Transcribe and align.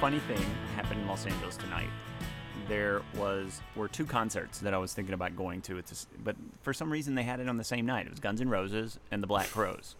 funny 0.00 0.18
thing 0.20 0.42
happened 0.76 0.98
in 1.02 1.06
Los 1.06 1.26
Angeles 1.26 1.58
tonight. 1.58 1.90
There 2.68 3.02
was 3.18 3.60
were 3.76 3.86
two 3.86 4.06
concerts 4.06 4.58
that 4.60 4.72
I 4.72 4.78
was 4.78 4.94
thinking 4.94 5.12
about 5.12 5.36
going 5.36 5.60
to, 5.62 5.76
it's 5.76 6.06
but 6.24 6.36
for 6.62 6.72
some 6.72 6.90
reason 6.90 7.14
they 7.14 7.22
had 7.22 7.38
it 7.38 7.50
on 7.50 7.58
the 7.58 7.64
same 7.64 7.84
night. 7.84 8.06
It 8.06 8.10
was 8.10 8.18
Guns 8.18 8.40
N' 8.40 8.48
Roses 8.48 8.98
and 9.10 9.22
the 9.22 9.26
Black 9.26 9.48
Crowes. 9.50 9.96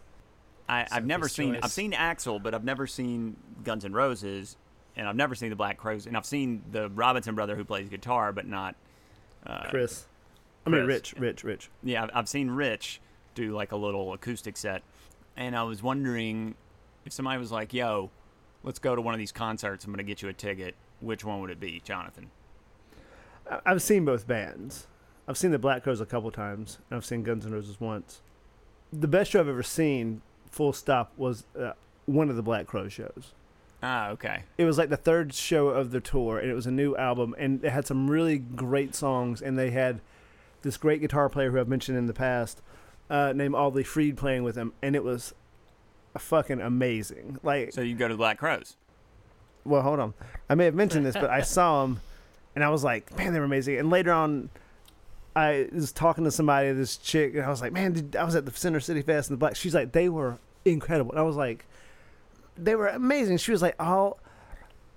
I, 0.67 0.87
I've 0.91 1.05
never 1.05 1.29
seen 1.29 1.53
Choice. 1.53 1.61
I've 1.63 1.71
seen 1.71 1.91
Axl, 1.91 2.41
but 2.41 2.55
I've 2.55 2.63
never 2.63 2.87
seen 2.87 3.35
Guns 3.63 3.85
N' 3.85 3.93
Roses, 3.93 4.57
and 4.95 5.07
I've 5.07 5.15
never 5.15 5.35
seen 5.35 5.51
the 5.51 5.55
Black 5.55 5.77
Crowes, 5.77 6.07
and 6.07 6.17
I've 6.17 6.25
seen 6.25 6.63
the 6.71 6.89
Robinson 6.89 7.35
brother 7.35 7.55
who 7.55 7.63
plays 7.63 7.87
guitar, 7.87 8.31
but 8.31 8.47
not 8.47 8.75
uh, 9.45 9.69
Chris. 9.69 10.07
I 10.65 10.71
mean, 10.71 10.85
Rich, 10.87 11.13
Rich, 11.19 11.43
Rich. 11.43 11.69
yeah, 11.83 12.05
I've, 12.05 12.09
I've 12.15 12.29
seen 12.29 12.49
Rich 12.49 13.01
do 13.35 13.51
like 13.51 13.71
a 13.71 13.77
little 13.77 14.13
acoustic 14.13 14.57
set, 14.57 14.81
and 15.37 15.55
I 15.55 15.61
was 15.61 15.83
wondering 15.83 16.55
if 17.05 17.13
somebody 17.13 17.37
was 17.37 17.51
like, 17.51 17.71
"Yo, 17.71 18.09
let's 18.63 18.79
go 18.79 18.95
to 18.95 19.01
one 19.01 19.13
of 19.13 19.19
these 19.19 19.31
concerts. 19.31 19.85
I'm 19.85 19.91
gonna 19.91 20.03
get 20.03 20.21
you 20.21 20.29
a 20.29 20.33
ticket. 20.33 20.75
Which 20.99 21.25
one 21.25 21.41
would 21.41 21.49
it 21.49 21.59
be, 21.59 21.81
Jonathan?" 21.83 22.29
I've 23.65 23.81
seen 23.81 24.05
both 24.05 24.27
bands. 24.27 24.87
I've 25.27 25.37
seen 25.37 25.51
the 25.51 25.59
Black 25.59 25.83
Crowes 25.83 26.01
a 26.01 26.05
couple 26.05 26.31
times, 26.31 26.79
and 26.89 26.97
I've 26.97 27.05
seen 27.05 27.23
Guns 27.23 27.45
N' 27.45 27.51
Roses 27.51 27.79
once. 27.79 28.21
The 28.91 29.07
best 29.07 29.31
show 29.31 29.39
I've 29.39 29.47
ever 29.47 29.63
seen, 29.63 30.21
full 30.49 30.73
stop, 30.73 31.11
was 31.17 31.45
uh, 31.59 31.73
one 32.05 32.29
of 32.29 32.35
the 32.35 32.41
Black 32.41 32.67
Crowes 32.67 32.93
shows. 32.93 33.33
Ah, 33.83 34.09
okay. 34.09 34.43
It 34.57 34.65
was 34.65 34.77
like 34.77 34.89
the 34.89 34.97
third 34.97 35.33
show 35.33 35.69
of 35.69 35.91
the 35.91 35.99
tour, 35.99 36.37
and 36.37 36.49
it 36.49 36.53
was 36.53 36.67
a 36.67 36.71
new 36.71 36.95
album, 36.95 37.35
and 37.37 37.63
it 37.63 37.71
had 37.71 37.87
some 37.87 38.09
really 38.09 38.37
great 38.37 38.93
songs, 38.93 39.41
and 39.41 39.57
they 39.57 39.71
had 39.71 40.01
this 40.61 40.77
great 40.77 41.01
guitar 41.01 41.29
player 41.29 41.51
who 41.51 41.59
I've 41.59 41.67
mentioned 41.67 41.97
in 41.97 42.05
the 42.05 42.13
past, 42.13 42.61
uh, 43.09 43.33
named 43.35 43.55
Audley 43.55 43.83
Freed 43.83 44.17
playing 44.17 44.43
with 44.43 44.55
them, 44.55 44.73
and 44.81 44.95
it 44.95 45.03
was 45.03 45.33
fucking 46.19 46.61
amazing. 46.61 47.39
Like, 47.43 47.73
So 47.73 47.81
you 47.81 47.95
go 47.95 48.07
to 48.07 48.13
the 48.13 48.17
Black 48.17 48.37
Crowes. 48.37 48.75
well, 49.63 49.81
hold 49.81 49.99
on. 49.99 50.13
I 50.49 50.55
may 50.55 50.65
have 50.65 50.75
mentioned 50.75 51.05
this, 51.05 51.15
but 51.15 51.29
I 51.29 51.41
saw 51.41 51.83
them, 51.83 52.01
and 52.55 52.63
I 52.63 52.69
was 52.69 52.83
like, 52.83 53.15
man, 53.17 53.33
they 53.33 53.39
were 53.39 53.45
amazing. 53.45 53.77
And 53.77 53.89
later 53.89 54.11
on, 54.11 54.49
I 55.35 55.69
was 55.71 55.91
talking 55.91 56.23
to 56.25 56.31
somebody, 56.31 56.71
this 56.73 56.97
chick, 56.97 57.35
and 57.35 57.43
I 57.43 57.49
was 57.49 57.61
like, 57.61 57.71
man, 57.71 57.93
did, 57.93 58.15
I 58.15 58.23
was 58.23 58.35
at 58.35 58.45
the 58.45 58.51
Center 58.51 58.79
City 58.79 59.01
Fest 59.01 59.29
in 59.29 59.35
the 59.35 59.37
Black. 59.37 59.55
She's 59.55 59.73
like, 59.75 59.91
they 59.93 60.09
were 60.09 60.37
incredible. 60.65 61.11
And 61.11 61.19
I 61.19 61.23
was 61.23 61.35
like, 61.37 61.65
they 62.57 62.75
were 62.75 62.87
amazing. 62.87 63.37
She 63.37 63.51
was 63.51 63.61
like, 63.61 63.75
all 63.79 64.19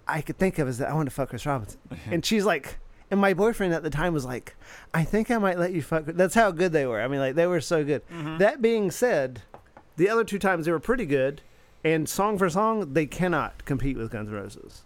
I 0.09 0.21
could 0.23 0.39
think 0.39 0.59
of 0.59 0.69
is 0.69 0.78
that 0.78 0.91
I 0.91 0.95
want 0.95 1.09
to 1.09 1.15
fuck 1.15 1.28
Chris 1.31 1.47
Robinson. 1.47 1.78
and 2.11 2.25
she's 2.25 2.45
like, 2.45 2.78
and 3.11 3.21
my 3.21 3.33
boyfriend 3.34 3.75
at 3.75 3.83
the 3.83 3.91
time 3.91 4.12
was 4.12 4.25
like, 4.25 4.56
I 4.93 5.05
think 5.05 5.31
I 5.31 5.39
might 5.39 5.59
let 5.59 5.73
you 5.73 5.83
fuck. 5.83 6.05
That's 6.06 6.34
how 6.34 6.51
good 6.51 6.73
they 6.73 6.87
were. 6.87 7.01
I 7.01 7.06
mean, 7.06 7.21
like, 7.21 7.37
they 7.37 7.47
were 7.47 7.61
so 7.61 7.84
good. 7.84 8.03
Mm-hmm. 8.09 8.39
That 8.39 8.61
being 8.61 8.91
said, 8.91 9.43
the 9.97 10.09
other 10.09 10.25
two 10.25 10.39
times 10.39 10.67
they 10.67 10.73
were 10.73 10.81
pretty 10.81 11.06
good. 11.06 11.42
And 11.84 12.09
song 12.09 12.39
for 12.39 12.48
song, 12.48 12.95
they 12.95 13.05
cannot 13.05 13.64
compete 13.67 13.98
with 13.98 14.11
Guns 14.11 14.28
N' 14.28 14.34
Roses. 14.34 14.83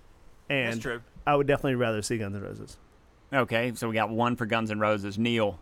And 0.51 0.73
That's 0.75 0.83
true. 0.83 1.01
I 1.27 1.37
would 1.37 1.47
definitely 1.47 1.77
rather 1.77 2.03
see 2.03 2.19
Guns 2.19 2.35
N' 2.35 2.43
Roses. 2.43 2.77
Okay, 3.33 3.73
so 3.75 3.89
we 3.89 3.95
got 3.95 4.11
one 4.11 4.35
for 4.35 4.47
Guns 4.47 4.71
N' 4.71 4.81
Roses. 4.81 5.17
Neil. 5.17 5.61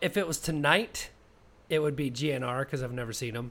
If 0.00 0.16
it 0.16 0.26
was 0.26 0.38
tonight, 0.38 1.10
it 1.68 1.80
would 1.80 1.96
be 1.96 2.10
GNR 2.10 2.60
because 2.60 2.82
I've 2.82 2.92
never 2.92 3.12
seen 3.12 3.34
them. 3.34 3.50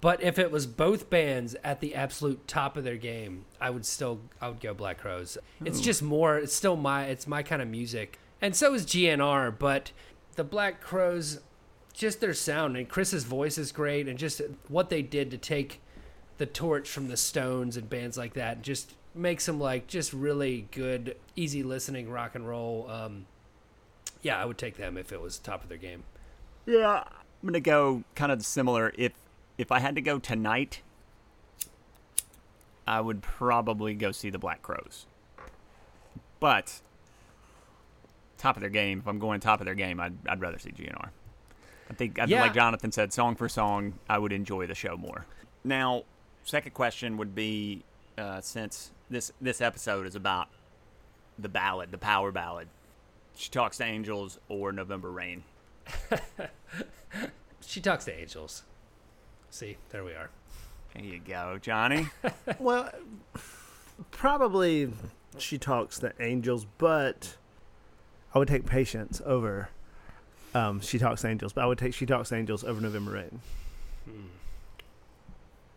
But 0.00 0.22
if 0.22 0.38
it 0.38 0.50
was 0.50 0.66
both 0.66 1.10
bands 1.10 1.54
at 1.62 1.80
the 1.80 1.94
absolute 1.94 2.48
top 2.48 2.76
of 2.76 2.84
their 2.84 2.96
game, 2.96 3.44
I 3.60 3.70
would 3.70 3.84
still 3.84 4.20
I 4.40 4.48
would 4.48 4.60
go 4.60 4.72
Black 4.72 4.98
Crowes. 4.98 5.36
It's 5.64 5.80
just 5.80 6.02
more. 6.02 6.38
It's 6.38 6.54
still 6.54 6.76
my 6.76 7.04
it's 7.04 7.26
my 7.26 7.42
kind 7.42 7.60
of 7.60 7.68
music, 7.68 8.18
and 8.40 8.56
so 8.56 8.72
is 8.72 8.86
GNR. 8.86 9.58
But 9.58 9.92
the 10.36 10.44
Black 10.44 10.80
Crowes, 10.80 11.40
just 11.92 12.20
their 12.20 12.34
sound 12.34 12.76
and 12.76 12.88
Chris's 12.88 13.24
voice 13.24 13.58
is 13.58 13.72
great, 13.72 14.08
and 14.08 14.18
just 14.18 14.40
what 14.68 14.90
they 14.90 15.02
did 15.02 15.30
to 15.30 15.38
take 15.38 15.80
the 16.38 16.46
torch 16.46 16.88
from 16.88 17.08
the 17.08 17.16
Stones 17.16 17.76
and 17.76 17.88
bands 17.88 18.16
like 18.16 18.34
that, 18.34 18.56
and 18.56 18.64
just 18.64 18.94
makes 19.14 19.46
them 19.46 19.58
like 19.58 19.86
just 19.86 20.12
really 20.12 20.68
good, 20.70 21.16
easy 21.36 21.62
listening 21.62 22.10
rock 22.10 22.34
and 22.34 22.48
roll. 22.48 22.88
Um, 22.90 23.26
yeah, 24.22 24.40
I 24.40 24.44
would 24.44 24.58
take 24.58 24.76
them 24.76 24.96
if 24.96 25.12
it 25.12 25.20
was 25.20 25.38
top 25.38 25.62
of 25.62 25.68
their 25.68 25.78
game. 25.78 26.04
Yeah, 26.66 27.04
I'm 27.04 27.48
gonna 27.48 27.60
go 27.60 28.04
kind 28.14 28.32
of 28.32 28.44
similar. 28.44 28.92
If 28.96 29.12
if 29.58 29.72
I 29.72 29.80
had 29.80 29.94
to 29.96 30.00
go 30.00 30.18
tonight, 30.18 30.80
I 32.86 33.00
would 33.00 33.22
probably 33.22 33.94
go 33.94 34.12
see 34.12 34.30
the 34.30 34.38
Black 34.38 34.62
Crowes. 34.62 35.06
But 36.38 36.80
top 38.40 38.56
of 38.56 38.60
their 38.60 38.70
game. 38.70 38.98
If 38.98 39.06
I'm 39.06 39.18
going 39.18 39.40
top 39.40 39.60
of 39.60 39.66
their 39.66 39.74
game, 39.74 40.00
I'd 40.00 40.14
I'd 40.28 40.40
rather 40.40 40.58
see 40.58 40.70
GNR. 40.70 41.10
I 41.90 41.92
think, 41.94 42.18
I 42.20 42.24
Yeah. 42.24 42.42
like 42.42 42.54
Jonathan 42.54 42.92
said, 42.92 43.12
song 43.12 43.34
for 43.34 43.48
song, 43.48 43.98
I 44.08 44.16
would 44.18 44.32
enjoy 44.32 44.66
the 44.68 44.74
show 44.76 44.96
more. 44.96 45.26
Now, 45.64 46.04
second 46.44 46.72
question 46.72 47.16
would 47.16 47.34
be, 47.34 47.82
uh, 48.16 48.40
since 48.40 48.92
this 49.10 49.32
this 49.40 49.60
episode 49.60 50.06
is 50.06 50.14
about 50.14 50.48
the 51.38 51.48
ballad, 51.48 51.90
the 51.90 51.98
power 51.98 52.30
ballad, 52.30 52.68
she 53.34 53.50
talks 53.50 53.78
to 53.78 53.84
angels 53.84 54.38
or 54.48 54.72
November 54.72 55.10
Rain. 55.10 55.42
She 57.66 57.80
talks 57.80 58.04
to 58.06 58.18
angels. 58.18 58.62
See, 59.50 59.76
there 59.90 60.02
we 60.02 60.12
are. 60.12 60.30
There 60.94 61.04
you 61.04 61.20
go, 61.20 61.58
Johnny. 61.60 62.08
well, 62.58 62.90
probably 64.10 64.92
she 65.38 65.58
talks 65.58 65.98
to 66.00 66.12
angels, 66.20 66.66
but 66.78 67.36
I 68.34 68.38
would 68.38 68.48
take 68.48 68.66
patience 68.66 69.20
over. 69.24 69.68
Um, 70.54 70.80
she 70.80 70.98
talks 70.98 71.24
angels, 71.24 71.52
but 71.52 71.62
I 71.62 71.66
would 71.66 71.78
take 71.78 71.94
she 71.94 72.06
talks 72.06 72.32
angels 72.32 72.64
over 72.64 72.80
November 72.80 73.12
Rain. 73.12 73.40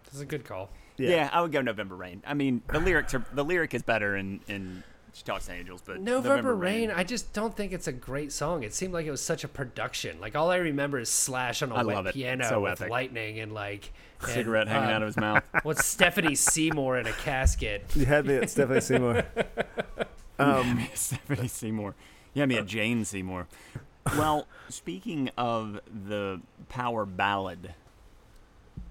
This 0.06 0.16
is 0.16 0.22
a 0.22 0.26
good 0.26 0.46
call. 0.46 0.70
yeah. 0.98 1.30
I 1.32 1.42
would 1.42 1.52
go 1.52 1.62
November 1.62 1.96
Rain. 1.96 2.22
I 2.26 2.34
mean, 2.34 2.62
the 2.72 2.80
lyrics 2.80 3.14
are 3.14 3.26
the 3.34 3.44
lyric 3.44 3.74
is 3.74 3.82
better 3.84 4.16
in 4.16 4.40
in 4.48 4.84
she 5.14 5.24
talks 5.24 5.46
to 5.46 5.52
angels, 5.54 5.82
but 5.86 6.02
November, 6.02 6.56
Rain, 6.56 6.90
I 6.90 7.04
just 7.04 7.34
don't 7.34 7.56
think 7.56 7.72
it's 7.72 7.88
a 7.88 7.92
great 7.92 8.32
song. 8.32 8.64
It 8.64 8.74
seemed 8.74 8.94
like 8.94 9.06
it 9.06 9.12
was 9.12 9.22
such 9.22 9.44
a 9.44 9.48
production. 9.48 10.20
Like 10.20 10.36
all 10.36 10.50
I 10.50 10.56
remember 10.56 10.98
is 10.98 11.10
Slash 11.10 11.62
on 11.62 11.72
a 11.72 11.76
I 11.76 11.84
wet 11.84 11.96
love 11.96 12.08
it. 12.08 12.16
piano 12.16 12.44
So 12.50 12.62
with 12.62 12.82
epic. 12.82 12.90
lightning 12.90 13.40
and 13.40 13.54
like 13.54 13.92
and, 14.22 14.32
cigarette 14.32 14.68
hanging 14.68 14.90
uh, 14.90 14.94
out 14.94 15.02
of 15.04 15.08
his 15.08 15.18
mouth. 15.18 15.44
What's 15.64 15.86
Stephanie 15.86 16.34
Seymour 16.34 16.98
in 16.98 17.06
a 17.06 17.12
casket? 17.12 17.86
You 17.96 18.06
had 18.08 18.26
me 18.26 18.38
at 18.38 18.50
Stephanie 18.50 18.82
Seymour. 18.82 19.24
Um, 20.40 20.88
Stephanie 20.96 21.48
Seymour. 21.48 21.94
Yeah, 22.34 22.48
me 22.48 22.58
a 22.58 22.64
Jane 22.64 23.06
Seymour. 23.06 23.48
Well, 24.18 24.48
speaking 24.70 25.30
of 25.38 25.80
the 25.88 26.42
power 26.70 27.06
ballad, 27.06 27.74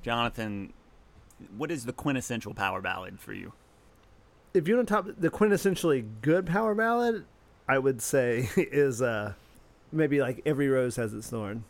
Jonathan, 0.03 0.73
what 1.57 1.71
is 1.71 1.85
the 1.85 1.93
quintessential 1.93 2.55
power 2.55 2.81
ballad 2.81 3.21
for 3.21 3.33
you? 3.33 3.53
if 4.55 4.69
you 4.69 4.77
want 4.77 4.87
to 4.87 4.95
top 4.95 5.07
the 5.17 5.31
quintessentially 5.31 6.05
good 6.21 6.45
power 6.45 6.75
ballad, 6.75 7.25
I 7.67 7.79
would 7.79 8.03
say 8.03 8.51
is 8.57 9.01
uh 9.01 9.33
maybe 9.91 10.21
like 10.21 10.43
every 10.45 10.69
rose 10.69 10.97
has 10.97 11.15
its 11.15 11.29
thorn. 11.31 11.65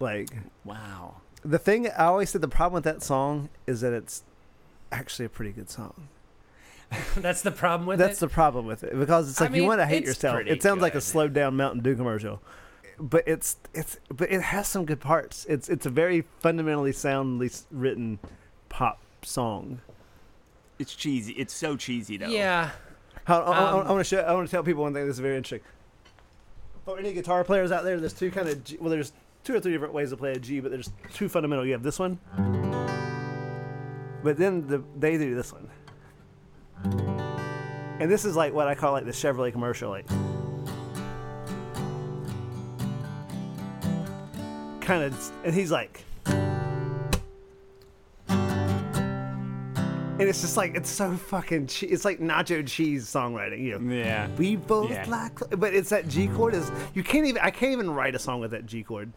Like 0.00 0.30
Wow. 0.64 1.16
the 1.44 1.60
thing 1.60 1.86
I 1.88 2.06
always 2.06 2.30
said 2.30 2.40
the 2.40 2.48
problem 2.48 2.74
with 2.74 2.84
that 2.84 3.02
song 3.04 3.50
is 3.68 3.82
that 3.82 3.92
it's 3.92 4.24
actually 4.90 5.26
a 5.26 5.28
pretty 5.28 5.52
good 5.52 5.70
song. 5.70 6.08
That's 7.16 7.42
the 7.42 7.52
problem 7.52 7.86
with 7.86 7.98
That's 8.00 8.08
it. 8.08 8.10
That's 8.10 8.20
the 8.20 8.28
problem 8.28 8.66
with 8.66 8.82
it 8.82 8.98
because 8.98 9.30
it's 9.30 9.40
I 9.40 9.44
like 9.46 9.54
you 9.54 9.64
want 9.64 9.80
to 9.80 9.86
hate 9.86 10.04
yourself. 10.04 10.40
It 10.44 10.60
sounds 10.60 10.82
like 10.82 10.94
a 10.94 10.96
good. 10.96 11.02
slowed 11.04 11.34
down 11.34 11.56
Mountain 11.56 11.82
Dew 11.84 11.94
commercial, 11.94 12.42
but 12.98 13.24
it's 13.26 13.56
it's 13.72 13.98
but 14.08 14.30
it 14.30 14.40
has 14.40 14.68
some 14.68 14.84
good 14.84 15.00
parts. 15.00 15.44
It's 15.48 15.68
it's 15.68 15.86
a 15.86 15.90
very 15.90 16.24
fundamentally 16.40 16.92
soundly 16.92 17.50
written 17.70 18.18
pop 18.68 19.00
song. 19.22 19.80
It's 20.78 20.94
cheesy. 20.94 21.32
It's 21.34 21.54
so 21.54 21.76
cheesy 21.76 22.16
though. 22.16 22.26
yeah, 22.28 22.70
How, 23.24 23.40
I, 23.42 23.52
I, 23.52 23.70
Um, 23.70 23.86
I 23.86 23.90
want 23.92 24.00
to 24.00 24.04
show. 24.04 24.20
I 24.20 24.32
want 24.34 24.46
to 24.46 24.50
tell 24.50 24.62
people 24.62 24.82
one 24.82 24.92
thing. 24.94 25.06
This 25.06 25.14
is 25.14 25.20
very 25.20 25.36
interesting. 25.36 25.60
For 26.84 26.98
any 26.98 27.12
guitar 27.12 27.44
players 27.44 27.72
out 27.72 27.84
there, 27.84 27.98
there's 27.98 28.12
two 28.12 28.30
kind 28.30 28.48
of 28.48 28.62
G, 28.64 28.76
well, 28.78 28.90
there's 28.90 29.12
two 29.42 29.54
or 29.54 29.60
three 29.60 29.72
different 29.72 29.94
ways 29.94 30.10
to 30.10 30.16
play 30.16 30.32
a 30.32 30.38
G, 30.38 30.60
but 30.60 30.70
there's 30.70 30.90
two 31.14 31.28
fundamental. 31.28 31.64
You 31.64 31.72
have 31.72 31.82
this 31.82 31.98
one, 31.98 32.18
but 34.22 34.36
then 34.36 34.66
the 34.66 34.82
they 34.98 35.16
do 35.16 35.34
this 35.34 35.52
one, 35.52 35.70
and 37.98 38.10
this 38.10 38.24
is 38.24 38.36
like 38.36 38.52
what 38.52 38.68
I 38.68 38.74
call 38.74 38.92
like 38.92 39.04
the 39.06 39.12
Chevrolet 39.12 39.52
commercial, 39.52 39.90
like 39.90 40.06
kind 44.84 45.02
of, 45.02 45.32
and 45.44 45.54
he's 45.54 45.70
like, 45.70 46.04
and 50.18 50.28
it's 50.28 50.42
just 50.42 50.56
like 50.56 50.76
it's 50.76 50.90
so 50.90 51.16
fucking. 51.16 51.66
Che- 51.66 51.88
it's 51.88 52.04
like 52.04 52.20
nacho 52.20 52.66
cheese 52.66 53.04
songwriting, 53.04 53.62
you 53.62 53.78
know. 53.78 53.94
Yeah. 53.94 54.28
We 54.38 54.56
both 54.56 54.90
yeah. 54.90 55.04
like, 55.08 55.32
but 55.58 55.74
it's 55.74 55.90
that 55.90 56.06
G 56.08 56.28
chord 56.28 56.54
is 56.54 56.70
you 56.94 57.02
can't 57.02 57.26
even. 57.26 57.42
I 57.42 57.50
can't 57.50 57.72
even 57.72 57.90
write 57.90 58.14
a 58.14 58.18
song 58.18 58.40
with 58.40 58.52
that 58.52 58.66
G 58.66 58.82
chord. 58.82 59.12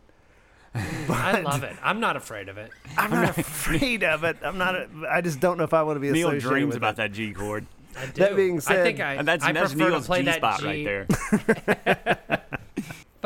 But 1.07 1.17
I 1.17 1.41
love 1.41 1.63
it. 1.63 1.75
I'm 1.81 1.99
not 1.99 2.17
afraid 2.17 2.49
of 2.49 2.57
it. 2.57 2.71
I'm 2.97 3.09
not 3.09 3.37
afraid 3.37 4.03
of 4.03 4.23
it. 4.23 4.37
I'm 4.43 4.57
not. 4.57 4.75
A, 4.75 4.87
I 5.09 5.21
just 5.21 5.39
don't 5.39 5.57
know 5.57 5.63
if 5.63 5.73
I 5.73 5.83
want 5.83 5.95
to 5.97 5.99
be. 5.99 6.11
Neil 6.11 6.37
dreams 6.39 6.75
about 6.75 6.95
it. 6.95 6.97
that 6.97 7.11
G 7.13 7.33
chord. 7.33 7.65
That 8.15 8.35
being 8.35 8.59
said, 8.59 8.79
I 8.79 8.83
think 8.83 8.99
I, 8.99 9.13
and 9.15 9.27
that's, 9.27 9.43
I 9.43 9.51
that's 9.53 9.73
Neil's 9.73 10.07
G 10.07 10.31
spot 10.31 10.59
G. 10.59 10.65
right 10.65 10.85
there. 10.85 12.36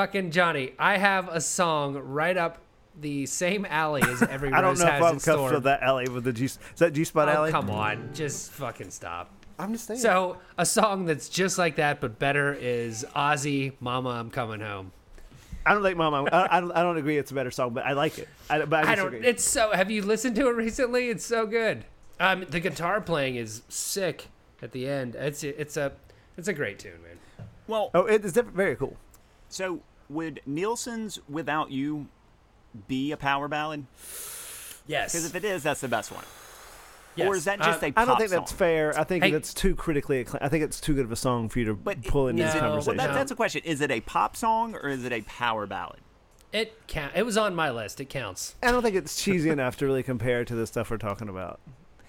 Fucking 0.02 0.32
Johnny, 0.32 0.74
I 0.80 0.98
have 0.98 1.28
a 1.28 1.40
song 1.40 1.94
right 1.96 2.36
up 2.36 2.58
the 3.00 3.28
same 3.28 3.68
alley 3.70 4.02
as 4.02 4.24
every 4.32 4.52
I 4.52 4.60
don't 4.60 4.72
rose 4.72 4.80
know 4.80 4.88
if 4.88 4.94
I'm 4.94 5.02
in 5.14 5.20
comfortable 5.20 5.44
with 5.52 5.64
that 5.66 5.84
alley 5.84 6.10
with 6.10 6.24
the 6.24 6.34
G. 6.34 6.46
Is 6.46 6.58
that 6.78 6.94
G 6.94 7.04
spot 7.04 7.28
Oh, 7.30 7.34
alley? 7.34 7.52
come 7.52 7.70
on, 7.70 8.10
just 8.12 8.52
fucking 8.54 8.90
stop. 8.90 9.30
I'm 9.60 9.74
just 9.74 9.86
saying. 9.86 10.00
So, 10.00 10.40
a 10.58 10.66
song 10.66 11.06
that's 11.06 11.30
just 11.30 11.60
like 11.60 11.76
that 11.76 12.02
but 12.02 12.18
better 12.18 12.52
is 12.52 13.06
Ozzy, 13.16 13.74
"Mama, 13.80 14.10
I'm 14.10 14.32
Coming 14.32 14.62
Home." 14.62 14.92
I 15.68 15.74
don't 15.76 15.84
like 15.84 15.98
Mama. 15.98 16.28
I, 16.32 16.58
I, 16.58 16.60
don't, 16.62 16.72
I 16.72 16.82
don't 16.82 16.98
agree. 16.98 17.20
It's 17.20 17.30
a 17.30 17.36
better 17.36 17.52
song, 17.52 17.76
but 17.76 17.86
I 17.86 17.94
like 17.94 18.18
it. 18.18 18.28
I, 18.50 18.66
but 18.66 18.88
I, 18.88 18.94
I 18.94 18.96
don't. 18.96 19.14
It's 19.24 19.44
so. 19.44 19.70
Have 19.72 19.92
you 19.92 20.02
listened 20.02 20.36
to 20.38 20.48
it 20.48 20.56
recently? 20.56 21.10
It's 21.10 21.24
so 21.24 21.46
good. 21.46 21.86
Um, 22.20 22.44
the 22.50 22.60
guitar 22.60 23.02
playing 23.02 23.36
is 23.36 23.62
sick 23.70 24.30
at 24.64 24.72
the 24.72 24.88
end. 24.90 25.14
It's 25.14 25.44
it's 25.44 25.78
a 25.78 25.92
it's 26.38 26.48
a 26.48 26.54
great 26.54 26.80
tune, 26.80 27.04
man. 27.04 27.20
Well, 27.68 27.92
Oh, 27.94 28.08
it 28.08 28.26
is 28.26 28.34
different. 28.34 28.58
Very 28.58 28.76
cool. 28.76 28.98
so 29.48 29.82
would 30.12 30.42
Nilsson's 30.46 31.20
"Without 31.30 31.72
You" 31.72 32.08
be 32.88 33.12
a 33.12 33.18
power 33.18 33.48
ballad? 33.48 33.86
Yes. 34.88 35.12
Because 35.14 35.26
if 35.26 35.36
it 35.36 35.44
is, 35.46 35.64
that's 35.64 35.82
the 35.82 35.88
best 35.88 36.12
one. 36.12 36.24
yes. 37.16 37.28
Or 37.28 37.36
is 37.36 37.46
that 37.46 37.60
just 37.60 37.84
Uh, 37.84 37.88
a 37.88 37.90
I 37.90 37.92
pop 37.92 38.08
don't 38.08 38.18
think 38.18 38.30
that's 38.32 38.52
fair. 38.52 38.98
I 38.98 39.04
think 39.04 39.24
Hey- 39.24 39.32
that's 39.32 39.54
too 39.54 39.76
critically 39.76 40.22
acclaimed. 40.22 40.44
I 40.44 40.50
think 40.50 40.64
it's 40.64 40.80
too 40.80 40.94
good 40.96 41.06
of 41.06 41.12
a 41.12 41.16
song 41.16 41.50
for 41.50 41.60
you 41.60 41.66
to 41.66 41.74
But 41.74 42.04
pull 42.06 42.28
into 42.28 42.44
is 42.44 42.48
this 42.50 42.56
it, 42.56 42.58
No, 42.60 42.64
well, 42.64 42.78
conversation. 42.78 42.98
that, 42.98 43.14
that's 43.14 43.32
a 43.32 43.36
question. 43.36 43.62
Is 43.66 43.82
it 43.82 43.92
a 43.92 44.02
pop 44.02 44.36
song 44.36 44.76
or 44.76 44.88
is 44.90 45.04
it 45.06 45.12
a 45.12 45.22
power 45.22 45.66
ballad? 45.68 46.00
It 46.54 46.74
count. 46.88 47.14
It 47.16 47.24
was 47.26 47.38
on 47.38 47.56
my 47.56 47.70
list. 47.72 48.00
It 48.02 48.10
counts. 48.10 48.56
I 48.64 48.72
don't 48.72 48.82
think 48.82 48.96
it's 48.96 49.22
cheesy 49.22 49.50
enough 49.58 49.78
to 49.78 49.86
really 49.86 50.04
compare 50.04 50.44
to 50.46 50.56
the 50.56 50.68
stuff 50.68 50.90
we're 50.92 50.98
talking 50.98 51.30
about. 51.30 51.60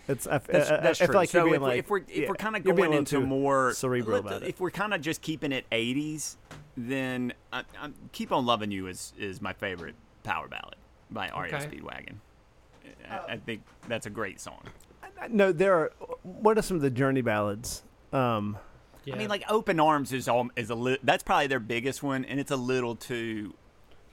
It's 0.08 0.26
I, 0.26 0.38
That's, 0.38 0.70
I, 0.70 0.76
that's 0.78 1.00
I 1.00 1.05
true. 1.06 1.12
feel 1.12 1.20
like 1.20 1.28
so 1.31 1.38
if, 1.38 1.44
we're- 1.50 1.58
like 1.58 1.78
if 1.78 1.90
we're 1.90 1.98
if 1.98 2.05
yeah, 2.16 2.28
we're 2.28 2.34
kind 2.34 2.56
of 2.56 2.64
you're 2.64 2.75
being 2.75 2.87
a 2.87 2.90
going 2.90 2.98
into 2.98 3.20
more 3.20 3.72
cerebral 3.72 4.16
let- 4.20 4.26
about 4.26 4.43
it. 4.43 4.48
if 4.48 4.60
we're 4.60 4.70
kind 4.72 4.93
of 4.94 5.00
just 5.00 5.22
keeping 5.22 5.52
it 5.52 5.64
80s, 5.70 6.37
then 6.76 7.32
I, 7.52 7.60
I, 7.80 7.90
"Keep 8.12 8.32
on 8.32 8.46
Loving 8.46 8.70
You" 8.70 8.86
is 8.86 9.12
is 9.19 9.40
my 9.40 9.52
favorite 9.52 9.94
power 10.22 10.48
ballad 10.48 10.76
by 11.10 11.28
REO 11.28 11.56
Okay. 11.56 11.66
Speedwagon. 11.66 12.14
I, 13.10 13.32
I 13.34 13.36
think 13.36 13.62
that's 13.88 14.06
a 14.06 14.10
great 14.10 14.40
song. 14.40 14.62
no, 15.30 15.52
there 15.52 15.74
are. 15.74 15.92
What 16.22 16.58
are 16.58 16.62
some 16.62 16.76
of 16.76 16.82
the 16.82 16.90
Journey 16.90 17.20
ballads? 17.22 17.82
Um, 18.12 18.58
Yeah. 19.04 19.14
I 19.14 19.19
mean, 19.19 19.28
like 19.28 19.44
"Open 19.48 19.78
Arms" 19.80 20.12
is 20.12 20.28
all 20.28 20.48
is 20.56 20.70
a 20.70 20.74
li- 20.74 20.98
that's 21.02 21.22
probably 21.22 21.46
their 21.48 21.60
biggest 21.60 22.02
one, 22.02 22.24
and 22.24 22.38
it's 22.40 22.50
a 22.50 22.56
little 22.56 22.94
too 22.96 23.54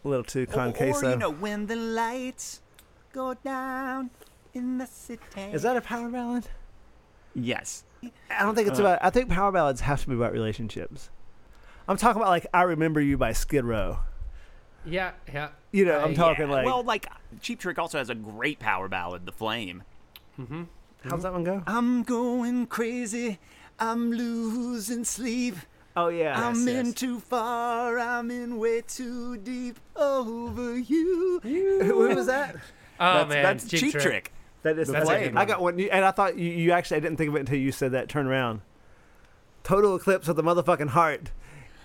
a 0.03 0.07
little 0.07 0.23
too 0.23 0.43
or, 0.43 0.45
con 0.47 0.73
or 0.77 1.03
you 1.09 1.15
know 1.17 1.29
when 1.31 1.67
the 1.67 1.75
lights 1.75 2.61
go 3.13 3.33
down 3.35 4.09
in 4.53 4.77
the 4.79 4.85
city. 4.87 5.21
Is 5.53 5.61
that 5.63 5.77
a 5.77 5.81
power 5.81 6.09
ballad? 6.09 6.47
yes? 7.35 7.83
I 8.31 8.43
don't 8.43 8.55
think 8.55 8.67
it's 8.69 8.79
Uh, 8.79 8.83
about. 8.83 8.99
I 9.03 9.09
think 9.09 9.29
power 9.29 9.51
ballads 9.51 9.81
have 9.81 10.01
to 10.03 10.07
be 10.09 10.15
about 10.15 10.31
relationships. 10.33 11.09
I'm 11.89 11.97
talking 11.97 12.21
about 12.21 12.29
like 12.29 12.45
"I 12.53 12.61
Remember 12.61 13.01
You" 13.01 13.17
by 13.17 13.33
Skid 13.33 13.65
Row. 13.65 13.99
yeah, 14.85 15.11
yeah. 15.33 15.49
You 15.71 15.85
know, 15.85 15.99
I'm 15.99 16.11
I- 16.11 16.13
talking 16.13 16.47
Yeah, 16.47 16.53
like. 16.53 16.65
well, 16.65 16.83
like 16.83 17.07
Cheap 17.41 17.59
Trick 17.59 17.79
also 17.79 17.97
has 17.97 18.09
a 18.11 18.15
great 18.15 18.59
power 18.59 18.87
ballad, 18.87 19.25
"The 19.25 19.31
Flame." 19.31 19.83
Mm-hmm. 20.39 20.63
how's 21.09 21.23
that 21.23 21.33
one 21.33 21.43
go? 21.43 21.63
I'm 21.67 22.03
going 22.03 22.67
crazy. 22.67 23.39
I'm 23.79 24.11
losing 24.11 25.03
sleep. 25.03 25.55
Oh 25.97 26.09
yeah, 26.09 26.39
I'm 26.47 26.67
yes. 26.67 26.77
in 26.77 26.93
too 26.93 27.19
far. 27.19 27.97
I'm 27.97 28.29
in 28.29 28.59
way 28.59 28.81
too 28.81 29.37
deep 29.37 29.79
over 29.95 30.77
you. 30.77 31.39
Who 31.43 32.15
was 32.15 32.27
that? 32.27 32.55
Oh 32.99 33.13
that's, 33.15 33.29
man, 33.29 33.43
that's 33.43 33.67
Cheap, 33.67 33.93
Trick. 33.93 34.31
That 34.61 34.77
is 34.77 34.89
That's 34.89 35.09
the 35.09 35.15
flame. 35.15 35.37
I 35.37 35.45
got 35.45 35.59
one, 35.61 35.79
and 35.79 36.05
I 36.05 36.11
thought 36.11 36.37
you, 36.37 36.51
you 36.51 36.71
actually. 36.71 36.97
I 36.97 36.99
didn't 36.99 37.17
think 37.17 37.29
of 37.29 37.35
it 37.35 37.39
until 37.39 37.57
you 37.57 37.71
said 37.71 37.93
that. 37.93 38.09
Turn 38.09 38.27
around. 38.27 38.61
Total 39.63 39.95
eclipse 39.95 40.27
of 40.27 40.35
the 40.35 40.43
motherfucking 40.43 40.89
heart 40.89 41.31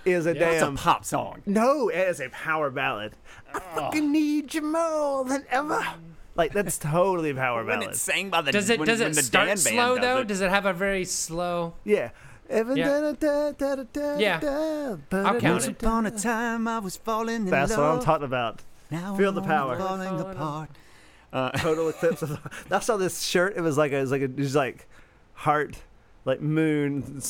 is 0.05 0.27
a 0.27 0.35
Yeah. 0.37 0.51
It's 0.51 0.63
a 0.63 0.67
damn. 0.67 0.77
pop 0.77 1.05
song. 1.05 1.43
no, 1.47 1.89
it 1.89 1.99
is 2.09 2.21
a 2.21 2.29
power 2.31 2.71
ballad. 2.71 3.13
I 3.55 3.61
fucking 3.75 4.11
need 4.13 4.55
you 4.55 4.63
more 4.63 5.25
than 5.25 5.45
ever. 5.51 5.83
Like 6.37 6.53
that's 6.53 6.79
totally 6.79 7.31
a 7.31 7.35
power 7.35 7.65
When 7.65 7.79
ballad. 7.79 7.91
it's 7.91 8.01
sang 8.01 8.29
by 8.31 8.41
the 8.43 8.51
Does 8.53 8.69
it 8.71 8.79
when, 8.81 8.89
does 8.89 9.01
it 9.01 9.15
the 9.15 9.23
start 9.23 9.47
Dan 9.47 9.57
band 9.57 9.61
slow 9.61 9.95
does 9.97 10.03
though? 10.05 10.21
it. 10.21 10.27
Does 10.27 10.41
it 10.41 10.51
have 10.51 10.67
a 10.67 10.73
very 10.73 11.05
slow? 11.05 11.75
Yeah. 11.85 12.11
Even 12.53 12.77
Yeah. 12.77 12.87
da- 12.87 13.13
da- 13.13 13.53
da- 13.53 13.75
da- 13.77 13.85
da- 13.93 14.19
Yeah. 14.19 14.41
da- 14.41 14.97
da- 15.09 15.19
I'll 15.25 15.35
da- 15.35 15.41
count 15.41 15.63
da- 15.63 15.69
it. 15.71 15.79
da- 15.79 15.87
Upon 15.89 16.07
a 16.07 16.11
time 16.11 16.67
I 16.69 16.79
was 16.81 16.97
falling 16.97 17.37
in 17.37 17.47
That's 17.47 17.71
what 17.71 17.79
I'm 17.81 17.95
love. 17.97 18.05
talking 18.05 18.25
about. 18.27 18.61
Now 18.91 19.17
Feel 19.17 19.33
the 19.33 19.41
I'm 19.41 19.47
power. 19.47 19.79
Falling 19.79 20.09
Falling 20.09 20.37
apart. 20.37 20.71
Total 21.59 21.89
eclipse 21.89 22.23
of. 22.23 22.29
The, 22.31 22.41
I 22.77 22.81
saw 22.81 22.97
this 22.97 23.23
shirt. 23.23 23.55
It 23.57 23.61
was 23.63 23.79
like 23.79 23.93
a, 23.93 23.97
it 23.99 24.01
was 24.03 24.11
like 24.11 24.21
a, 24.23 24.25
it 24.25 24.37
was 24.39 24.55
like 24.55 24.87
heart, 25.35 25.79
like 26.25 26.41
moon, 26.41 27.21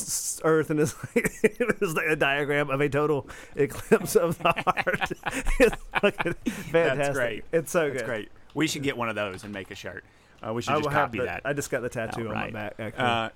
earth, 0.44 0.70
and 0.70 0.80
it's 0.80 0.94
like, 1.16 1.30
it 1.42 1.80
was 1.80 1.94
like 1.94 2.06
a 2.06 2.16
diagram 2.16 2.70
of 2.70 2.80
a 2.80 2.88
total 2.88 3.28
eclipse 3.56 4.16
of 4.16 4.38
the 4.38 4.52
heart. 4.52 5.12
it's 5.60 5.76
fucking 6.00 6.34
fantastic. 6.44 7.14
great. 7.14 7.44
It's 7.52 7.70
so 7.70 7.88
That's 7.88 8.02
good. 8.02 8.06
great. 8.06 8.28
We 8.54 8.66
should 8.68 8.82
get 8.82 8.96
one 8.96 9.08
of 9.08 9.14
those 9.16 9.42
and 9.44 9.52
make 9.52 9.70
a 9.70 9.74
shirt. 9.74 10.04
Uh, 10.46 10.52
we 10.52 10.62
should 10.62 10.74
I 10.74 10.78
just 10.78 10.90
copy 10.90 11.18
the, 11.18 11.24
that. 11.24 11.42
I 11.44 11.52
just 11.54 11.70
got 11.70 11.82
the 11.82 11.88
tattoo 11.88 12.28
on 12.28 12.34
my 12.34 12.44
Right. 12.44 12.52
back. 12.52 12.74
Actually. 12.78 13.04
Uh, 13.04 13.30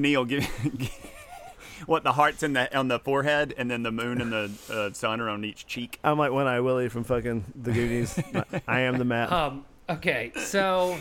Neil, 0.00 0.24
give, 0.24 0.44
what 1.86 2.02
the 2.02 2.12
hearts 2.12 2.42
in 2.42 2.54
the 2.54 2.76
on 2.76 2.88
the 2.88 2.98
forehead, 2.98 3.54
and 3.56 3.70
then 3.70 3.82
the 3.82 3.92
moon 3.92 4.20
and 4.20 4.32
the 4.32 4.50
uh, 4.72 4.92
sun 4.92 5.20
are 5.20 5.28
on 5.28 5.44
each 5.44 5.66
cheek. 5.66 5.98
I'm 6.02 6.18
like 6.18 6.32
One 6.32 6.46
Eye 6.46 6.60
Willie 6.60 6.88
from 6.88 7.04
fucking 7.04 7.44
The 7.54 7.70
Goonies. 7.72 8.18
I 8.66 8.80
am 8.80 8.98
the 8.98 9.04
map. 9.04 9.30
Um. 9.30 9.64
Okay, 9.90 10.32
so 10.36 10.98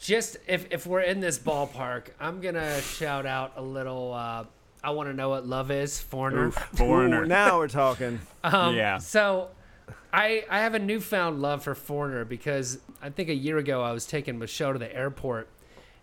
just 0.00 0.38
if 0.46 0.66
if 0.70 0.86
we're 0.86 1.00
in 1.02 1.20
this 1.20 1.38
ballpark, 1.38 2.08
I'm 2.18 2.40
gonna 2.40 2.80
shout 2.80 3.26
out 3.26 3.52
a 3.56 3.62
little. 3.62 4.12
Uh, 4.14 4.44
I 4.82 4.90
want 4.90 5.10
to 5.10 5.12
know 5.14 5.28
what 5.28 5.46
love 5.46 5.70
is, 5.70 6.00
foreigner. 6.00 6.50
Foreigner. 6.50 7.24
Ooh, 7.24 7.26
now 7.26 7.58
we're 7.58 7.68
talking. 7.68 8.18
Um, 8.42 8.74
Yeah. 8.74 8.96
So, 8.96 9.48
I 10.14 10.44
I 10.48 10.60
have 10.60 10.72
a 10.74 10.78
newfound 10.78 11.42
love 11.42 11.62
for 11.62 11.74
Foreigner 11.74 12.24
because 12.24 12.78
I 13.02 13.10
think 13.10 13.28
a 13.28 13.34
year 13.34 13.58
ago 13.58 13.82
I 13.82 13.92
was 13.92 14.06
taking 14.06 14.38
Michelle 14.38 14.72
to 14.72 14.78
the 14.78 14.96
airport, 14.96 15.48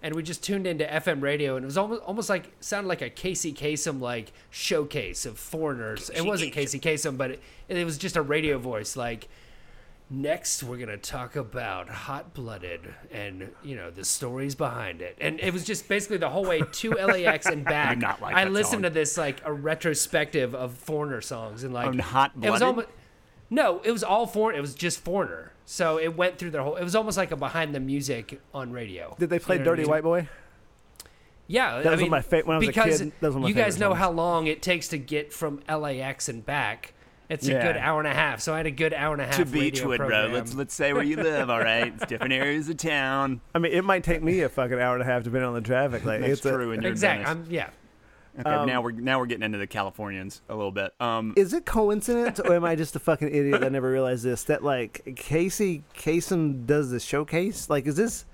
and 0.03 0.13
we 0.13 0.21
just 0.21 0.43
tuned 0.43 0.67
into 0.67 0.85
FM 0.85 1.23
radio, 1.23 1.55
and 1.55 1.63
it 1.63 1.65
was 1.65 1.79
almost 1.79 2.03
almost 2.03 2.29
like 2.29 2.51
sounded 2.59 2.87
like 2.87 3.01
a 3.01 3.09
Casey 3.09 3.51
Kasem 3.51 3.99
like 3.99 4.31
showcase 4.51 5.25
of 5.25 5.39
foreigners. 5.39 6.11
It 6.11 6.23
wasn't 6.23 6.53
Casey 6.53 6.79
Kasem, 6.79 7.17
but 7.17 7.31
it, 7.31 7.41
it 7.69 7.83
was 7.83 7.97
just 7.97 8.15
a 8.15 8.21
radio 8.21 8.59
voice 8.59 8.95
like. 8.95 9.27
Next, 10.09 10.63
we're 10.63 10.77
gonna 10.77 10.95
talk 10.97 11.35
about 11.35 11.89
Hot 11.89 12.33
Blooded 12.33 12.93
and 13.11 13.51
you 13.61 13.75
know 13.75 13.91
the 13.91 14.05
stories 14.05 14.55
behind 14.55 15.01
it, 15.01 15.17
and 15.19 15.37
it 15.41 15.51
was 15.51 15.65
just 15.65 15.89
basically 15.89 16.15
the 16.15 16.29
whole 16.29 16.45
way 16.45 16.61
to 16.61 16.91
LAX 17.05 17.45
and 17.45 17.65
back. 17.65 17.97
not 17.97 18.21
like 18.21 18.33
I 18.33 18.45
listened 18.45 18.75
song. 18.77 18.83
to 18.83 18.89
this 18.89 19.17
like 19.17 19.41
a 19.43 19.51
retrospective 19.51 20.55
of 20.55 20.75
foreigner 20.75 21.19
songs 21.19 21.65
and 21.65 21.73
like 21.73 21.87
On 21.87 21.99
Hot 21.99 22.31
it 22.41 22.49
was 22.49 22.61
Blooded? 22.61 22.63
almost 22.63 22.87
no, 23.49 23.81
it 23.83 23.91
was 23.91 24.03
all 24.03 24.25
foreign. 24.27 24.55
It 24.57 24.61
was 24.61 24.75
just 24.75 24.99
foreigner. 25.03 25.51
So 25.65 25.99
it 25.99 26.15
went 26.15 26.37
through 26.37 26.51
their 26.51 26.61
whole. 26.63 26.77
It 26.77 26.83
was 26.85 26.95
almost 26.95 27.17
like 27.17 27.31
a 27.31 27.35
behind 27.37 27.75
the 27.75 27.79
music 27.81 28.39
on 28.53 28.71
radio. 28.71 29.13
Did 29.19 29.29
they 29.29 29.39
play 29.39 29.57
You 29.57 29.63
know 29.63 29.71
what 29.71 29.73
I 29.73 29.75
Dirty 29.75 29.81
mean? 29.83 29.89
White 29.91 30.03
Boy? 30.03 30.29
Yeah, 31.47 31.81
That 31.81 31.87
I 31.87 31.91
was 31.91 31.97
one 31.97 31.97
mean, 31.97 32.05
of 32.07 32.11
my 32.11 32.21
favorite 32.21 32.47
when 32.47 32.55
I 32.55 32.59
was 32.59 32.67
a 32.67 32.71
because 32.71 32.97
kid, 32.99 33.11
that 33.19 33.27
was 33.27 33.35
one 33.35 33.37
of 33.39 33.43
my 33.43 33.49
you 33.49 33.55
guys 33.55 33.77
know 33.77 33.89
songs. 33.89 33.99
how 33.99 34.11
long 34.11 34.47
it 34.47 34.61
takes 34.61 34.87
to 34.89 34.97
get 34.97 35.33
from 35.33 35.61
LAX 35.69 36.29
and 36.29 36.45
back. 36.45 36.93
It's 37.29 37.47
a 37.47 37.51
good 37.51 37.77
hour 37.77 37.99
and 37.99 38.07
a 38.07 38.13
half. 38.13 38.39
So 38.41 38.53
I 38.53 38.57
had 38.57 38.65
a 38.67 38.71
good 38.71 38.93
hour 38.93 39.13
and 39.13 39.21
a 39.21 39.25
half 39.25 39.35
to 39.35 39.43
radio 39.43 39.59
Beechwood 39.59 39.99
program. 39.99 40.25
Road. 40.31 40.33
Let's 40.33 40.53
let's 40.55 40.73
say 40.73 40.93
where 40.93 41.03
you 41.03 41.17
live. 41.17 41.49
All 41.49 41.59
right, 41.59 41.87
it's 41.93 42.05
different 42.05 42.33
areas 42.33 42.69
of 42.69 42.77
town. 42.77 43.41
I 43.55 43.59
mean, 43.59 43.73
it 43.73 43.83
might 43.83 44.03
take 44.03 44.23
me 44.23 44.41
a 44.41 44.49
fucking 44.49 44.79
hour 44.79 44.93
and 44.93 45.01
a 45.01 45.05
half 45.05 45.23
depending 45.23 45.47
on 45.47 45.53
the 45.53 45.61
traffic. 45.61 46.05
Like 46.05 46.21
That's 46.21 46.33
it's 46.33 46.41
true. 46.41 46.71
and 46.71 46.81
you're 46.81 46.91
exactly. 46.91 47.25
Dennis. 47.25 47.45
I'm 47.47 47.51
yeah. 47.53 47.69
Okay, 48.39 48.49
Um, 48.49 48.67
now 48.67 48.81
we're 48.81 48.91
now 48.91 49.19
we're 49.19 49.25
getting 49.25 49.43
into 49.43 49.57
the 49.57 49.65
Californians 49.67 50.41
a 50.47 50.55
little 50.55 50.71
bit. 50.71 50.93
Um, 50.99 51.33
Is 51.35 51.53
it 51.53 51.65
coincidence, 51.65 52.39
or 52.39 52.53
am 52.53 52.63
I 52.63 52.75
just 52.75 52.95
a 52.95 52.99
fucking 52.99 53.29
idiot 53.29 53.61
that 53.61 53.71
never 53.71 53.89
realized 53.91 54.23
this? 54.23 54.43
That 54.43 54.63
like 54.63 55.15
Casey 55.17 55.83
Kasem 55.97 56.65
does 56.67 56.91
the 56.91 56.99
showcase. 56.99 57.67
Like, 57.69 57.87
is 57.87 57.95
this? 57.95 58.25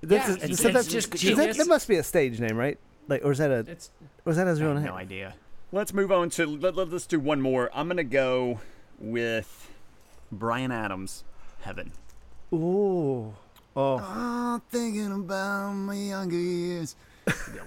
This 0.00 0.22
Yeah, 0.26 0.30
is- 0.30 0.36
it's- 0.36 0.58
so 0.60 0.68
it's 0.68 0.74
that's- 0.74 0.86
just 0.86 1.14
is 1.24 1.36
that, 1.36 1.54
that 1.56 1.66
must 1.68 1.86
be 1.86 1.96
a 1.96 2.02
stage 2.02 2.40
name, 2.40 2.56
right? 2.56 2.78
Like, 3.06 3.24
or 3.24 3.32
is 3.32 3.38
that 3.38 3.50
a? 3.50 3.58
It's 3.70 3.90
Or 4.24 4.30
is 4.30 4.36
that 4.38 4.46
his 4.46 4.60
real 4.62 4.72
name? 4.74 4.84
no 4.84 4.94
idea. 4.94 5.34
Let's 5.74 5.92
move 5.92 6.12
on 6.12 6.30
to 6.30 6.46
let, 6.46 6.76
let, 6.76 6.92
us 6.92 7.04
do 7.04 7.18
one 7.18 7.40
more. 7.40 7.68
I'm 7.74 7.88
gonna 7.88 8.04
go 8.04 8.60
with 9.00 9.72
Bryan 10.30 10.70
Adams, 10.70 11.24
Heaven. 11.62 11.90
Ooh. 12.52 13.34
Oh, 13.74 13.98
I'm 13.98 14.60
thinking 14.70 15.10
about 15.10 15.72
my 15.72 15.96
younger 15.96 16.36
years. 16.36 16.94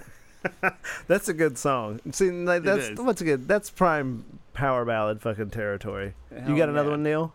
that's 1.08 1.28
a 1.28 1.34
good 1.34 1.58
song. 1.58 2.00
See, 2.12 2.32
like, 2.32 2.64
that's 2.64 2.92
is. 2.92 2.98
what's 2.98 3.22
good. 3.22 3.46
That's 3.46 3.70
prime 3.70 4.40
power 4.54 4.86
ballad 4.86 5.22
fucking 5.22 5.50
territory. 5.50 6.14
you 6.32 6.38
Hell 6.38 6.56
got 6.56 6.70
another 6.70 6.88
yeah. 6.88 6.92
one, 6.92 7.04
Neil? 7.04 7.34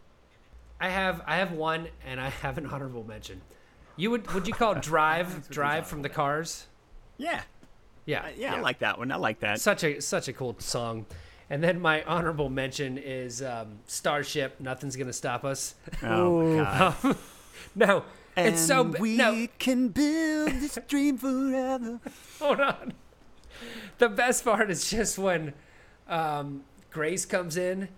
I 0.81 0.89
have 0.89 1.21
I 1.27 1.37
have 1.37 1.53
one 1.53 1.89
and 2.07 2.19
I 2.19 2.31
have 2.31 2.57
an 2.57 2.65
honorable 2.65 3.05
mention. 3.05 3.43
You 3.97 4.11
would 4.11 4.33
would 4.33 4.49
you 4.49 4.55
call 4.55 4.75
Drive 4.81 5.51
Drive 5.51 5.87
from 5.87 6.01
the 6.01 6.09
Cars? 6.09 6.67
Yeah. 7.19 7.43
Yeah, 8.05 8.29
yeah, 8.37 8.55
I 8.57 8.61
like 8.61 8.81
that 8.81 8.99
one. 8.99 9.13
I 9.13 9.17
like 9.17 9.41
that. 9.41 9.61
such 9.61 9.85
a 9.85 10.01
such 10.01 10.29
a 10.29 10.33
cool 10.33 10.57
song. 10.59 11.07
And 11.51 11.63
then 11.63 11.81
my 11.81 12.03
honorable 12.05 12.49
mention 12.49 12.97
is 12.99 13.43
um, 13.43 13.79
Starship. 13.87 14.59
Nothing's 14.59 14.97
gonna 14.97 15.13
stop 15.13 15.45
us. 15.45 15.75
Oh 16.03 16.43
my 16.43 16.63
God. 16.65 17.17
No, 17.75 18.05
it's 18.37 18.61
so 18.61 18.83
ba- 18.85 18.99
we 19.01 19.17
no. 19.17 19.47
can 19.59 19.89
build 19.89 20.51
this 20.53 20.79
dream 20.89 21.17
forever. 21.17 22.01
Hold 22.41 22.61
on. 22.61 22.93
The 23.99 24.09
best 24.09 24.45
part 24.45 24.71
is 24.71 24.91
just 24.91 25.17
when 25.17 25.55
um, 26.09 26.65
Grace 26.91 27.25
comes 27.25 27.57
in. 27.57 27.89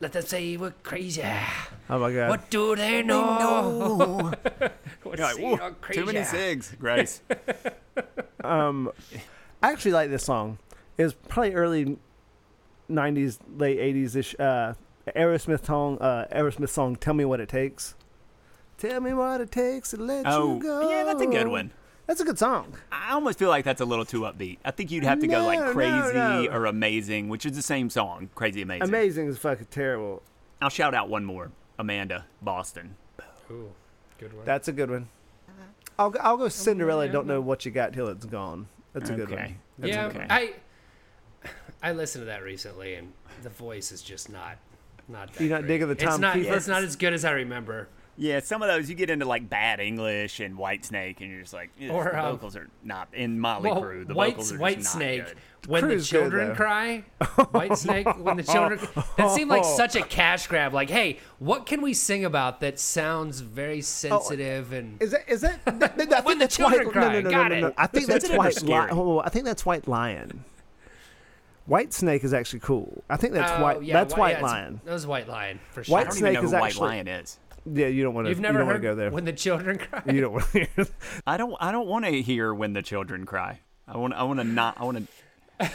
Let 0.00 0.12
them 0.12 0.22
say 0.22 0.56
we're 0.56 0.70
crazy. 0.82 1.24
Oh 1.90 1.98
my 1.98 2.12
god. 2.12 2.28
What 2.30 2.50
do 2.50 2.76
they 2.76 3.02
know? 3.02 3.96
What 3.96 4.72
You're 5.16 5.26
like, 5.26 5.36
say 5.36 5.42
"Whoa, 5.42 5.56
you're 5.56 5.76
too 5.92 6.06
many 6.06 6.18
crazy." 6.18 6.30
cigs, 6.30 6.76
Grace. 6.78 7.22
Um, 8.44 8.92
I 9.62 9.72
actually 9.72 9.90
like 9.90 10.10
this 10.10 10.22
song. 10.22 10.58
It 10.96 11.02
was 11.02 11.14
probably 11.14 11.54
early 11.54 11.98
'90s, 12.88 13.38
late 13.56 13.78
'80s 13.78 14.14
ish. 14.16 14.34
Uh, 14.38 14.74
Aerosmith 15.16 15.66
song. 15.66 15.98
Uh, 15.98 16.26
Aerosmith 16.32 16.68
song. 16.68 16.94
Tell 16.96 17.14
me 17.14 17.24
what 17.24 17.40
it 17.40 17.48
takes. 17.48 17.96
Tell 18.78 19.00
me 19.00 19.12
what 19.12 19.40
it 19.40 19.50
takes 19.50 19.90
to 19.90 19.96
let 19.96 20.24
oh, 20.26 20.54
you 20.54 20.62
go. 20.62 20.88
yeah, 20.88 21.02
that's 21.02 21.20
a 21.20 21.26
good 21.26 21.48
one. 21.48 21.72
That's 22.06 22.20
a 22.20 22.24
good 22.24 22.38
song. 22.38 22.74
I 22.92 23.12
almost 23.12 23.38
feel 23.38 23.48
like 23.48 23.64
that's 23.64 23.80
a 23.80 23.84
little 23.84 24.04
too 24.04 24.20
upbeat. 24.20 24.58
I 24.64 24.70
think 24.70 24.90
you'd 24.90 25.04
have 25.04 25.18
to 25.18 25.26
go 25.26 25.40
No, 25.42 25.46
like 25.46 25.58
no, 25.58 25.72
crazy 25.72 26.14
no. 26.16 26.46
or 26.50 26.64
amazing, 26.66 27.28
which 27.28 27.44
is 27.44 27.52
the 27.52 27.62
same 27.62 27.90
song, 27.90 28.30
crazy 28.34 28.62
amazing. 28.62 28.88
Amazing 28.88 29.26
is 29.26 29.36
fucking 29.36 29.66
terrible. 29.70 30.22
I'll 30.62 30.70
shout 30.70 30.94
out 30.94 31.08
one 31.10 31.24
more, 31.24 31.50
Amanda, 31.78 32.24
Boston. 32.40 32.96
Ooh, 33.50 33.72
good 34.18 34.32
one. 34.34 34.44
That's 34.44 34.68
a 34.68 34.72
good 34.72 34.90
one. 34.90 35.08
Uh-huh. 35.48 35.64
I'll 35.98 36.10
go, 36.10 36.18
I'll 36.22 36.34
Oh, 36.34 36.38
go 36.38 36.48
Cinderella. 36.48 37.06
yeah, 37.06 37.12
Don't 37.12 37.26
know 37.26 37.40
what 37.40 37.64
you 37.64 37.70
got 37.70 37.92
till 37.92 38.08
it's 38.08 38.26
gone. 38.26 38.68
That's 38.92 39.10
a 39.10 39.14
good 39.14 39.30
Okay. 39.32 39.36
one. 39.44 39.54
That's 39.78 39.92
yeah, 39.94 40.06
a 40.06 40.08
good 40.10 40.18
one. 40.18 40.26
I 40.30 40.52
I 41.82 41.92
listened 41.92 42.22
to 42.22 42.26
that 42.26 42.42
recently, 42.42 42.94
and 42.94 43.12
the 43.42 43.50
voice 43.50 43.92
is 43.92 44.02
just 44.02 44.30
not 44.30 44.56
not. 45.08 45.32
That 45.32 45.40
You 45.42 45.48
not 45.48 45.60
great. 45.60 45.68
digging 45.68 45.86
the 45.88 45.92
It's 45.92 46.02
Tom 46.04 46.20
not. 46.20 46.36
Kiefer? 46.36 46.56
It's 46.56 46.68
not 46.68 46.82
as 46.82 46.96
good 46.96 47.12
as 47.12 47.24
I 47.24 47.30
remember. 47.32 47.88
Yeah, 48.20 48.40
some 48.40 48.62
of 48.62 48.68
those 48.68 48.90
you 48.90 48.96
get 48.96 49.10
into 49.10 49.26
like 49.26 49.48
bad 49.48 49.78
English 49.78 50.40
and 50.40 50.58
White 50.58 50.84
Snake, 50.84 51.20
and 51.20 51.30
you're 51.30 51.42
just 51.42 51.52
like, 51.52 51.70
"Ugh, 51.80 51.90
Or, 51.92 52.10
the 52.12 52.18
um, 52.24 52.32
vocals 52.32 52.56
are 52.56 52.68
not 52.82 53.06
in 53.12 53.38
Motley 53.38 53.70
Well, 53.70 53.80
Crue. 53.80 54.08
The 54.08 54.12
White 54.14 54.32
vocals 54.32 54.52
are 54.54 54.58
White 54.58 54.78
just 54.78 54.94
not 54.96 54.98
Snake. 55.00 55.24
good. 55.26 55.36
When 55.68 55.82
the 55.82 55.88
Crue's 55.90 56.10
good, 56.10 56.18
children 56.22 56.56
cry, 56.56 57.04
White 57.52 57.78
Snake. 57.78 58.08
When 58.18 58.36
the 58.36 58.42
children, 58.42 58.80
that 59.16 59.30
seemed 59.30 59.50
like 59.50 59.64
such 59.76 59.94
a 59.94 60.02
cash 60.02 60.48
grab. 60.48 60.74
Like, 60.74 60.90
hey, 60.90 61.18
what 61.38 61.64
can 61.66 61.80
we 61.80 61.94
sing 61.94 62.24
about 62.24 62.58
that 62.60 62.80
sounds 62.80 63.38
very 63.38 63.82
sensitive 63.82 64.72
and 64.72 65.00
Is 65.00 65.12
that 65.12 65.28
is 65.28 65.42
that? 65.42 65.64
that, 65.66 65.78
that 65.80 65.92
I 65.92 65.96
think 65.96 66.24
When 66.26 66.38
the 66.38 66.44
that's 66.46 66.56
children 66.56 66.86
white. 66.86 66.92
cry, 66.92 67.02
no, 67.02 67.12
no, 67.12 67.20
no, 67.20 67.30
got 67.30 67.48
no, 67.50 67.54
no, 67.54 67.60
no. 67.60 67.66
it. 67.68 67.74
I 67.78 67.86
think 67.86 68.06
that's 68.06 68.28
white. 68.30 68.54
scary? 68.54 68.82
Li- 68.86 68.98
oh, 68.98 69.20
I 69.20 69.28
think 69.28 69.44
that's 69.44 69.64
White 69.64 69.86
Lion. 69.86 70.42
White 71.66 71.92
Snake 71.92 72.24
is 72.24 72.32
actually 72.32 72.60
cool. 72.60 73.04
I 73.10 73.16
think 73.16 73.34
that's 73.34 73.52
Oh, 73.52 73.62
white. 73.62 73.82
yeah, 73.84 73.92
that's 73.94 74.14
Whi- 74.14 74.18
White 74.20 74.38
yeah, 74.38 74.42
Lion. 74.44 74.80
That 74.86 74.92
was 74.92 75.06
White 75.06 75.28
Lion 75.28 75.60
for 75.70 75.84
sure. 75.84 75.94
I 75.96 76.00
White 76.00 76.04
don't 76.08 76.18
Snake 76.18 76.32
even 76.32 76.42
know 76.42 76.46
is 76.46 76.52
who 76.52 76.58
White 76.60 76.66
actually- 76.68 76.88
Lion 76.88 77.08
is. 77.08 77.38
Yeah, 77.72 77.86
you 77.88 78.02
don't 78.02 78.14
want 78.14 78.26
to. 78.26 78.30
You've 78.30 78.38
you 78.38 78.42
never 78.42 78.58
don't 78.58 78.68
heard 78.68 78.82
go 78.82 78.94
there. 78.94 79.10
when 79.10 79.24
the 79.24 79.32
children 79.32 79.78
cry. 79.90 80.02
you 80.06 80.20
don't 80.20 80.32
want 80.32 80.44
to 80.52 80.58
hear. 80.76 80.86
I 81.26 81.36
don't. 81.36 81.54
I 81.60 81.72
don't 81.72 81.86
want 81.88 82.04
to 82.04 82.22
hear 82.22 82.52
when 82.54 82.72
the 82.72 82.82
children 82.82 83.26
cry. 83.26 83.60
I 83.86 83.96
want. 83.96 84.14
I 84.14 84.22
want 84.24 84.40
to 84.40 84.44
not. 84.44 84.76
I 84.80 84.84
want 84.84 85.08
to. 85.60 85.70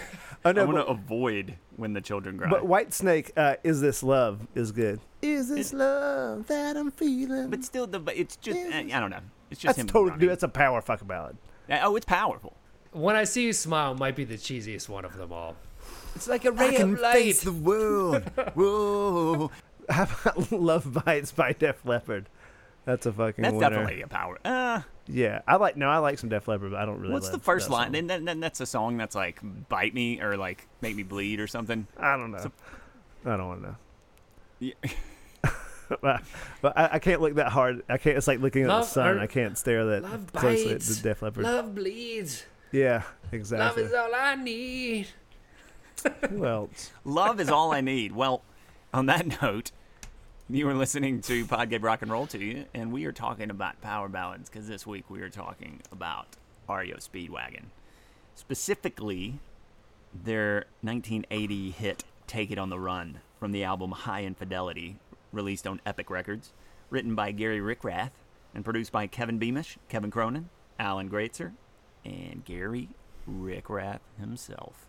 Oh 0.46 0.50
I 0.50 0.64
want 0.66 0.78
to 0.78 0.86
avoid 0.86 1.56
when 1.78 1.94
the 1.94 2.02
children 2.02 2.38
cry. 2.38 2.50
but 2.50 2.66
White 2.66 2.94
Snake, 2.94 3.32
uh, 3.38 3.56
is 3.64 3.80
this 3.82 4.04
love? 4.04 4.46
Is 4.56 4.72
good. 4.72 5.00
Is 5.22 5.50
this 5.50 5.72
love 5.74 6.48
that 6.48 6.76
I'm 6.76 6.92
feeling? 6.92 7.50
But 7.50 7.64
still, 7.64 7.88
the 7.88 8.02
it's 8.14 8.36
just. 8.36 8.60
Yeah. 8.60 8.98
I 8.98 9.00
don't 9.00 9.10
know. 9.10 9.20
It's 9.52 9.62
just 9.62 9.78
that's 9.78 9.80
him. 9.80 9.88
totally. 9.88 10.20
Dude, 10.20 10.30
that's 10.30 10.44
a 10.44 10.48
power 10.50 10.82
fucking 10.82 11.08
ballad. 11.08 11.38
oh, 11.70 11.96
it's 11.96 12.06
powerful. 12.06 12.58
When 12.92 13.16
I 13.16 13.24
see 13.24 13.44
you 13.44 13.54
smile, 13.54 13.96
might 13.96 14.16
be 14.16 14.24
the 14.24 14.36
cheesiest 14.36 14.90
one 14.90 15.06
of 15.06 15.16
them 15.18 15.32
all. 15.32 15.56
It's 16.16 16.28
like 16.28 16.46
a 16.46 16.52
ray 16.52 16.68
I 16.70 16.74
can 16.76 16.94
of 16.94 17.00
light. 17.00 17.14
face 17.14 17.42
the 17.44 17.52
world. 17.70 18.24
Whoa. 18.54 19.50
How 19.90 20.04
about 20.04 20.52
Love 20.52 21.04
Bites 21.06 21.32
by 21.32 21.54
Def 21.54 21.86
Leppard? 21.86 22.28
That's 22.86 23.06
a 23.06 23.14
fucking 23.14 23.42
That's 23.44 23.54
winner. 23.54 23.70
definitely 23.70 24.02
a 24.02 24.08
power. 24.08 24.38
Uh, 24.44 24.82
Yeah, 25.08 25.42
I 25.48 25.56
like. 25.56 25.78
No, 25.78 25.90
I 25.90 26.00
like 26.00 26.20
some 26.20 26.30
Def 26.30 26.48
Leppard, 26.48 26.72
but 26.72 26.80
I 26.80 26.86
don't 26.86 27.00
really. 27.00 27.14
what's 27.14 27.30
the 27.30 27.40
first 27.40 27.68
that 27.68 27.74
line? 27.74 27.86
song. 27.88 27.92
Then, 27.94 28.08
then, 28.08 28.26
then 28.26 28.40
that's 28.42 28.60
a 28.62 28.66
song 28.66 28.98
that's 28.98 29.16
like 29.16 29.40
"bite 29.70 29.94
me" 29.94 30.20
or 30.22 30.36
like 30.38 30.68
"make 30.82 30.96
me 30.96 31.04
bleed" 31.04 31.40
or 31.40 31.48
something. 31.48 31.88
I 31.98 32.18
don't 32.18 32.32
know. 32.32 32.52
I 33.26 33.38
don't 33.38 33.48
want 33.48 33.62
to 33.62 33.68
know. 33.70 33.76
Yeah. 34.60 34.74
but 36.02 36.24
but 36.62 36.78
I, 36.78 36.90
I 36.94 37.00
can't 37.00 37.22
look 37.22 37.36
that 37.36 37.52
hard. 37.54 37.84
I 37.90 37.98
can't. 37.98 38.18
It's 38.18 38.28
like 38.28 38.40
looking 38.40 38.64
at 38.64 38.68
the 38.68 38.84
sun. 38.84 39.18
or- 39.18 39.20
I 39.20 39.28
can't 39.28 39.58
stare 39.58 39.86
that 39.86 40.04
Love 40.04 40.34
closely 40.34 40.66
at 40.72 40.80
bites. 40.80 40.98
the 40.98 41.10
Def 41.10 41.22
Leppard. 41.22 41.44
Love 41.44 41.76
bleeds. 41.76 42.44
Yeah, 42.74 43.04
exactly. 43.32 43.84
Love 43.84 43.92
is 43.92 43.94
all 43.96 44.14
I 44.16 44.36
need. 44.36 45.08
Who 46.30 46.46
else? 46.46 46.92
Love 47.06 47.40
is 47.40 47.50
all 47.50 47.72
I 47.72 47.82
need. 47.82 48.12
Well, 48.14 48.42
on 48.94 49.08
that 49.08 49.42
note, 49.42 49.72
you 50.50 50.66
were 50.66 50.74
listening 50.74 51.22
to 51.22 51.46
Pod 51.46 51.70
Gave 51.70 51.84
Rock 51.84 52.02
and 52.02 52.12
Roll 52.12 52.28
to 52.28 52.38
you, 52.38 52.66
and 52.74 52.92
we 52.92 53.06
are 53.06 53.12
talking 53.12 53.50
about 53.50 53.82
power 53.82 54.08
ballads 54.08 54.50
because 54.50 54.68
this 54.68 54.86
week 54.86 55.10
we 55.10 55.22
are 55.22 55.30
talking 55.30 55.82
about 55.92 56.28
REO 56.70 56.98
Speedwagon. 56.98 57.66
Specifically, 58.36 59.40
their 60.14 60.66
1980 60.82 61.72
hit 61.72 62.04
Take 62.28 62.52
It 62.52 62.58
on 62.58 62.70
the 62.70 62.80
Run 62.80 63.20
from 63.40 63.52
the 63.52 63.64
album 63.64 63.92
Hi 63.92 64.24
Infidelity, 64.24 64.98
released 65.32 65.66
on 65.66 65.82
Epic 65.86 66.10
Records, 66.10 66.54
written 66.90 67.16
by 67.16 67.32
Gary 67.32 67.60
Richrath 67.60 68.12
and 68.54 68.64
produced 68.64 68.92
by 68.92 69.08
Kevin 69.08 69.40
Beamish, 69.40 69.78
Kevin 69.90 70.12
Cronin, 70.12 70.50
Alan 70.80 71.10
Gratzer, 71.10 71.54
and 72.06 72.46
Gary 72.46 72.90
Richrath 73.30 74.02
himself. 74.20 74.88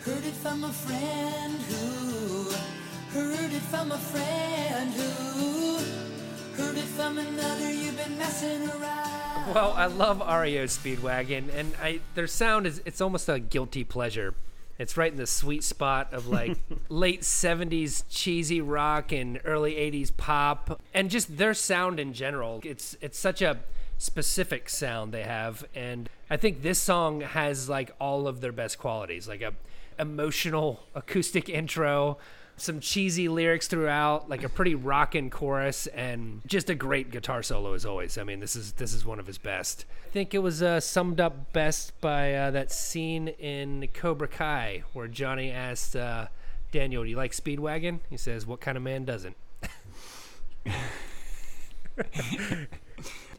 Heard 0.00 0.24
it 0.24 0.34
from 0.34 0.64
a 0.64 0.72
friend 0.72 1.60
who 1.62 2.81
heard 3.12 3.52
it 3.52 3.60
from 3.60 3.92
a 3.92 3.98
friend 3.98 4.90
who 4.94 6.62
heard 6.62 6.78
it 6.78 6.84
from 6.84 7.18
another. 7.18 7.70
You've 7.70 7.96
been 7.96 8.16
messing 8.16 8.66
around. 8.70 9.54
Well, 9.54 9.72
I 9.72 9.84
love 9.84 10.20
REO 10.20 10.64
Speedwagon, 10.64 11.54
and 11.54 11.74
I 11.82 12.00
their 12.14 12.26
sound 12.26 12.66
is 12.66 12.80
it's 12.86 13.02
almost 13.02 13.28
a 13.28 13.38
guilty 13.38 13.84
pleasure. 13.84 14.34
It's 14.78 14.96
right 14.96 15.12
in 15.12 15.18
the 15.18 15.26
sweet 15.26 15.62
spot 15.62 16.14
of 16.14 16.26
like 16.26 16.56
late 16.88 17.20
'70s 17.20 18.04
cheesy 18.08 18.62
rock 18.62 19.12
and 19.12 19.40
early 19.44 19.74
'80s 19.74 20.16
pop, 20.16 20.80
and 20.94 21.10
just 21.10 21.36
their 21.36 21.52
sound 21.52 22.00
in 22.00 22.14
general. 22.14 22.62
It's 22.64 22.96
it's 23.02 23.18
such 23.18 23.42
a 23.42 23.58
specific 23.98 24.70
sound 24.70 25.12
they 25.12 25.24
have, 25.24 25.66
and 25.74 26.08
I 26.30 26.38
think 26.38 26.62
this 26.62 26.78
song 26.78 27.20
has 27.20 27.68
like 27.68 27.94
all 28.00 28.26
of 28.26 28.40
their 28.40 28.52
best 28.52 28.78
qualities, 28.78 29.28
like 29.28 29.42
a 29.42 29.52
emotional 29.98 30.80
acoustic 30.94 31.50
intro 31.50 32.16
some 32.56 32.80
cheesy 32.80 33.28
lyrics 33.28 33.66
throughout, 33.66 34.28
like 34.28 34.44
a 34.44 34.48
pretty 34.48 34.74
rockin' 34.74 35.30
chorus, 35.30 35.86
and 35.88 36.42
just 36.46 36.70
a 36.70 36.74
great 36.74 37.10
guitar 37.10 37.42
solo 37.42 37.74
as 37.74 37.84
always. 37.84 38.18
I 38.18 38.24
mean, 38.24 38.40
this 38.40 38.56
is 38.56 38.72
this 38.72 38.92
is 38.92 39.04
one 39.04 39.18
of 39.18 39.26
his 39.26 39.38
best. 39.38 39.84
I 40.06 40.10
think 40.10 40.34
it 40.34 40.38
was 40.38 40.62
uh, 40.62 40.80
summed 40.80 41.20
up 41.20 41.52
best 41.52 41.98
by 42.00 42.34
uh, 42.34 42.50
that 42.52 42.70
scene 42.72 43.28
in 43.28 43.88
Cobra 43.94 44.28
Kai 44.28 44.84
where 44.92 45.08
Johnny 45.08 45.50
asked 45.50 45.96
uh, 45.96 46.28
Daniel, 46.70 47.02
"Do 47.02 47.10
you 47.10 47.16
like 47.16 47.32
Speedwagon?" 47.32 48.00
He 48.10 48.16
says, 48.16 48.46
"What 48.46 48.60
kind 48.60 48.76
of 48.76 48.82
man 48.82 49.04
doesn't?" 49.04 49.36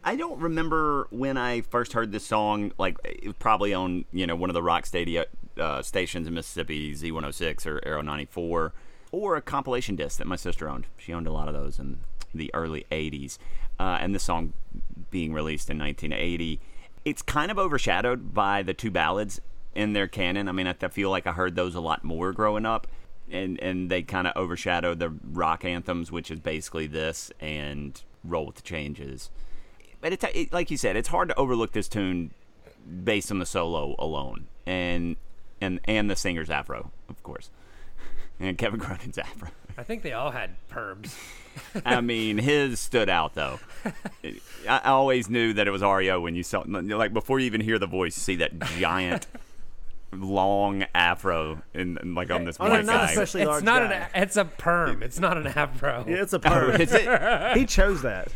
I 0.06 0.18
don't 0.18 0.40
remember 0.40 1.08
when 1.12 1.38
I 1.38 1.62
first 1.62 1.94
heard 1.94 2.12
this 2.12 2.26
song. 2.26 2.74
Like, 2.78 2.98
it 3.06 3.26
was 3.26 3.38
probably 3.38 3.74
on 3.74 4.06
you 4.12 4.28
know 4.28 4.36
one 4.36 4.50
of 4.50 4.54
the 4.54 4.64
rock 4.64 4.86
stadia 4.86 5.28
uh, 5.58 5.82
stations 5.82 6.28
in 6.28 6.34
Mississippi, 6.34 6.94
Z106 6.94 7.66
or 7.66 7.80
Arrow 7.86 8.02
94, 8.02 8.74
or 9.14 9.38
a 9.38 9.42
compilation 9.42 9.96
disc 9.96 10.18
that 10.18 10.28
my 10.28 10.36
sister 10.36 10.68
owned. 10.68 10.88
She 10.98 11.14
owned 11.14 11.28
a 11.28 11.32
lot 11.32 11.48
of 11.48 11.54
those 11.54 11.80
in 11.80 12.00
the 12.34 12.52
early 12.54 12.86
80s. 12.92 13.38
Uh, 13.80 13.98
and 14.02 14.14
this 14.14 14.24
song 14.24 14.52
being 15.10 15.32
released 15.32 15.70
in 15.70 15.80
1980, 15.80 16.60
it's 17.06 17.22
kind 17.22 17.50
of 17.50 17.58
overshadowed 17.58 18.34
by 18.34 18.62
the 18.62 18.74
two 18.74 18.92
ballads 18.92 19.40
in 19.74 19.94
their 19.94 20.08
canon. 20.08 20.50
I 20.50 20.52
mean, 20.52 20.68
I, 20.68 20.74
feel 20.74 21.10
like 21.10 21.26
I 21.26 21.32
heard 21.32 21.56
those 21.56 21.76
a 21.76 21.80
lot 21.80 22.04
more 22.04 22.34
growing 22.34 22.66
up. 22.66 22.88
And, 23.32 23.58
and 23.62 23.90
they 23.90 24.02
kind 24.02 24.28
of 24.28 24.34
overshadow 24.36 24.96
the 24.96 25.10
rock 25.10 25.64
anthems, 25.64 26.12
which 26.12 26.30
is 26.30 26.42
basically 26.42 26.88
this 26.88 27.32
and 27.40 28.02
Roll 28.26 28.48
with 28.48 28.56
the 28.56 28.62
Changes 28.62 29.30
but 30.04 30.12
it's 30.12 30.26
it, 30.36 30.52
like 30.52 30.70
you 30.70 30.76
said, 30.76 30.98
it's 30.98 31.08
hard 31.08 31.30
to 31.30 31.36
overlook 31.40 31.72
this 31.72 31.88
tune 31.88 32.32
based 33.06 33.32
on 33.32 33.40
the 33.40 33.46
solo 33.46 33.96
alone, 33.98 34.48
and 34.66 35.16
and 35.62 35.80
and 35.86 36.12
the 36.12 36.16
singer's 36.18 36.50
afro, 36.50 36.92
of 37.08 37.24
course, 37.24 37.50
and 38.40 38.58
Kevin 38.58 38.80
Cronin's 38.80 39.18
afro. 39.18 39.50
I 39.78 39.84
think 39.84 40.04
they 40.04 40.14
all 40.14 40.32
had 40.32 40.52
perms. 40.72 41.16
I 41.86 42.02
mean, 42.02 42.38
his 42.38 42.80
stood 42.80 43.10
out 43.10 43.36
though. 43.36 43.60
I, 44.24 44.40
I 44.68 44.90
always 44.90 45.30
knew 45.30 45.54
that 45.54 45.68
it 45.68 45.72
was 45.72 45.82
REO 45.82 46.20
when 46.20 46.36
you 46.36 46.44
saw, 46.44 46.64
like, 46.68 47.14
before 47.14 47.40
you 47.40 47.46
even 47.46 47.62
hear 47.62 47.78
the 47.80 47.88
voice, 47.88 48.18
you 48.18 48.22
see 48.22 48.36
that 48.38 48.60
giant, 48.78 49.28
long 50.12 50.86
afro, 50.94 51.62
in, 51.74 51.98
in, 52.02 52.16
like 52.16 52.30
on 52.32 52.46
this 52.46 52.58
Oh, 52.60 52.66
no, 52.68 52.74
white 52.74 52.86
not 52.86 52.94
guy. 53.06 53.10
especially 53.12 53.42
It's 53.42 53.48
large 53.50 53.64
not 53.64 53.90
guy. 53.90 54.10
an. 54.14 54.24
It's 54.24 54.38
a 54.38 54.46
perm. 54.46 55.02
It's 55.04 55.20
not 55.20 55.38
an 55.38 55.48
afro. 55.48 56.06
Yeah, 56.08 56.22
it's 56.22 56.34
a 56.34 56.38
Oh, 56.38 56.40
perm. 56.40 56.82
is 56.82 56.92
it? 56.94 57.58
he 57.58 57.66
chose 57.66 58.02
that. 58.04 58.30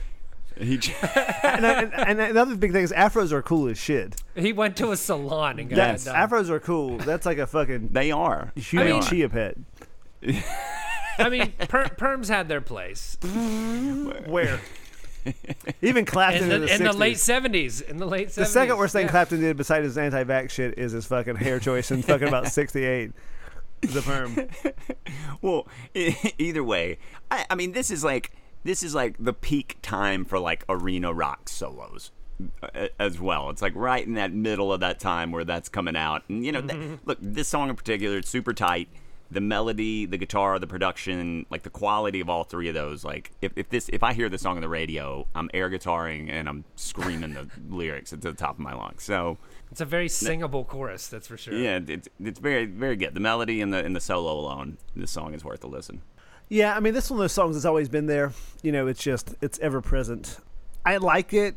He 0.60 0.78
j- 0.80 0.96
and, 1.44 1.64
uh, 1.66 1.70
and, 1.70 1.94
and 1.94 2.20
another 2.20 2.56
big 2.56 2.72
thing 2.72 2.84
is 2.84 2.92
afros 2.92 3.32
are 3.32 3.44
cool 3.44 3.68
as 3.68 3.78
shit. 3.78 4.16
He 4.36 4.54
went 4.54 4.76
to 4.78 4.92
a 4.92 4.98
salon 4.98 5.60
and 5.60 5.70
got 5.70 5.76
Yes. 5.78 6.08
it 6.08 6.10
done. 6.12 6.30
Afros 6.30 6.50
are 6.50 6.60
cool. 6.60 6.98
That's 6.98 7.28
like 7.28 7.38
a 7.38 7.46
fucking 7.46 7.90
they 7.92 8.10
are. 8.12 8.52
human 8.56 8.88
They 8.88 8.94
are. 8.94 9.02
chia 9.04 9.30
pet. 9.30 9.56
I 11.20 11.30
mean, 11.30 11.52
per- 11.68 11.86
perms 11.86 12.28
had 12.28 12.48
their 12.48 12.62
place 12.62 13.18
Where? 14.26 14.60
Even 15.82 16.06
Clapton 16.06 16.44
in 16.44 16.52
in, 16.52 16.62
the, 16.62 16.68
the, 16.68 16.76
in 16.76 16.84
the 16.84 16.94
late 16.94 17.18
seventies. 17.18 17.82
In 17.82 17.98
the 17.98 18.06
late 18.06 18.30
70s. 18.30 18.36
The 18.36 18.46
second 18.46 18.78
worst 18.78 18.94
thing 18.94 19.06
yeah. 19.06 19.12
Clapton 19.12 19.42
did 19.42 19.58
besides 19.58 19.84
his 19.84 19.98
anti-vax 19.98 20.52
shit 20.52 20.78
is 20.78 20.94
his 20.94 21.06
fucking 21.06 21.36
hair 21.36 21.60
choice 21.60 21.92
in 21.92 22.02
fucking 22.02 22.28
about 22.28 22.48
68. 22.52 23.12
The 23.82 24.02
perm. 24.02 24.48
Well, 25.42 25.68
either 25.94 26.64
way, 26.64 26.98
I, 27.30 27.46
I 27.52 27.56
mean, 27.56 27.74
this 27.74 27.92
is 27.92 28.04
like 28.04 28.32
this 28.64 28.82
is 28.82 28.96
like 28.96 29.16
the 29.20 29.34
peak 29.34 29.78
time 29.84 30.26
for 30.26 30.40
like 30.40 30.66
arena 30.68 31.14
rock 31.14 31.48
solos 31.48 32.12
uh, 32.64 32.88
as 33.00 33.20
well. 33.20 33.52
It's 33.52 33.62
like 33.62 33.74
right 33.76 34.06
in 34.06 34.16
that 34.16 34.34
middle 34.34 34.74
of 34.74 34.80
that 34.80 35.00
time 35.00 35.32
where 35.32 35.44
that's 35.44 35.70
coming 35.70 35.96
out. 35.96 36.24
And 36.28 36.44
you 36.44 36.52
know, 36.52 36.62
th- 36.62 37.00
look, 37.06 37.20
this 37.22 37.48
song 37.48 37.70
in 37.70 37.76
particular, 37.76 38.18
it's 38.18 38.30
super 38.30 38.52
tight. 38.54 38.90
The 39.30 39.42
melody, 39.42 40.06
the 40.06 40.18
guitar, 40.18 40.58
the 40.58 40.68
production, 40.68 41.46
like 41.50 41.64
the 41.64 41.70
quality 41.70 42.22
of 42.22 42.30
all 42.30 42.44
three 42.46 42.70
of 42.70 42.76
those. 42.76 43.04
Like, 43.04 43.32
if, 43.42 43.52
if 43.58 43.70
this, 43.70 43.90
if 43.90 44.02
I 44.04 44.14
hear 44.14 44.30
this 44.30 44.42
song 44.42 44.56
on 44.56 44.62
the 44.62 44.70
radio, 44.70 45.28
I'm 45.36 45.50
air 45.54 45.70
guitaring 45.70 46.30
and 46.32 46.48
I'm 46.48 46.64
screaming 46.78 47.34
the 47.34 47.48
lyrics 47.70 48.14
at 48.14 48.22
the 48.22 48.32
top 48.34 48.54
of 48.56 48.60
my 48.60 48.74
lungs. 48.74 49.04
So, 49.04 49.38
It's 49.70 49.82
a 49.82 49.86
very 49.86 50.08
singable 50.08 50.64
chorus, 50.64 51.10
that's 51.10 51.28
for 51.28 51.36
sure. 51.38 51.54
yeah, 51.54 51.80
it's 51.86 52.08
it's 52.24 52.40
very 52.40 52.66
very 52.66 52.96
good. 52.96 53.14
The 53.14 53.20
melody 53.20 53.60
and 53.62 53.74
the 53.74 53.84
and 53.84 53.94
the 53.94 54.00
solo 54.00 54.32
alone, 54.40 54.78
this 54.96 55.12
song 55.12 55.34
is 55.34 55.44
worth 55.44 55.64
a 55.64 55.68
listen. 55.68 56.02
Yeah, 56.50 56.78
I 56.78 56.80
mean, 56.80 56.94
this 56.94 57.06
is 57.06 57.12
one 57.12 57.20
of 57.20 57.24
those 57.24 57.34
songs 57.34 57.56
that's 57.58 57.66
always 57.66 57.90
been 57.90 58.06
there. 58.06 58.32
You 58.64 58.72
know, 58.72 58.88
it's 58.88 59.04
just 59.04 59.36
it's 59.42 59.60
ever 59.60 59.82
present. 59.82 60.38
I 60.86 60.96
like 60.98 61.34
it, 61.34 61.56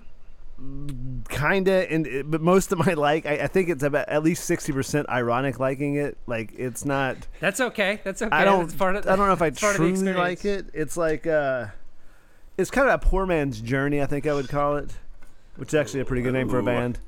kinda, 1.41 1.93
and 1.93 2.31
but 2.31 2.41
most 2.41 2.73
of 2.73 2.79
my 2.79 2.95
like, 3.09 3.27
I, 3.27 3.33
I 3.39 3.47
think 3.47 3.69
it's 3.69 3.83
about 3.83 4.09
at 4.09 4.23
least 4.23 4.45
sixty 4.45 4.73
percent 4.73 5.09
ironic 5.09 5.59
liking 5.59 5.97
it. 5.97 6.17
Like 6.27 6.53
it's 6.57 6.85
not. 6.85 7.17
That's 7.41 7.61
okay. 7.61 8.01
That's 8.05 8.23
okay. 8.23 8.35
I 8.35 8.45
don't. 8.45 8.67
That's 8.67 8.75
part 8.75 8.97
of, 8.97 9.07
I 9.07 9.17
don't 9.17 9.27
know 9.27 9.33
if 9.33 9.43
I 9.43 9.49
it's 9.49 9.61
part 9.61 9.77
of 9.77 9.83
the 9.83 9.93
truly 9.93 10.13
like 10.13 10.45
it. 10.45 10.67
It's 10.75 10.97
like 10.97 11.27
uh, 11.27 11.67
it's 12.59 12.71
kind 12.71 12.89
of 12.89 12.95
a 12.95 12.99
poor 12.99 13.27
man's 13.27 13.61
journey. 13.61 14.01
I 14.03 14.07
think 14.07 14.27
I 14.27 14.35
would 14.35 14.49
call 14.49 14.77
it, 14.77 14.91
which 15.57 15.69
is 15.69 15.75
actually 15.75 16.01
a 16.01 16.05
pretty 16.05 16.23
good 16.23 16.33
name 16.33 16.49
for 16.49 16.59
a 16.59 16.63
Ooh. 16.63 16.67
band. 16.67 16.99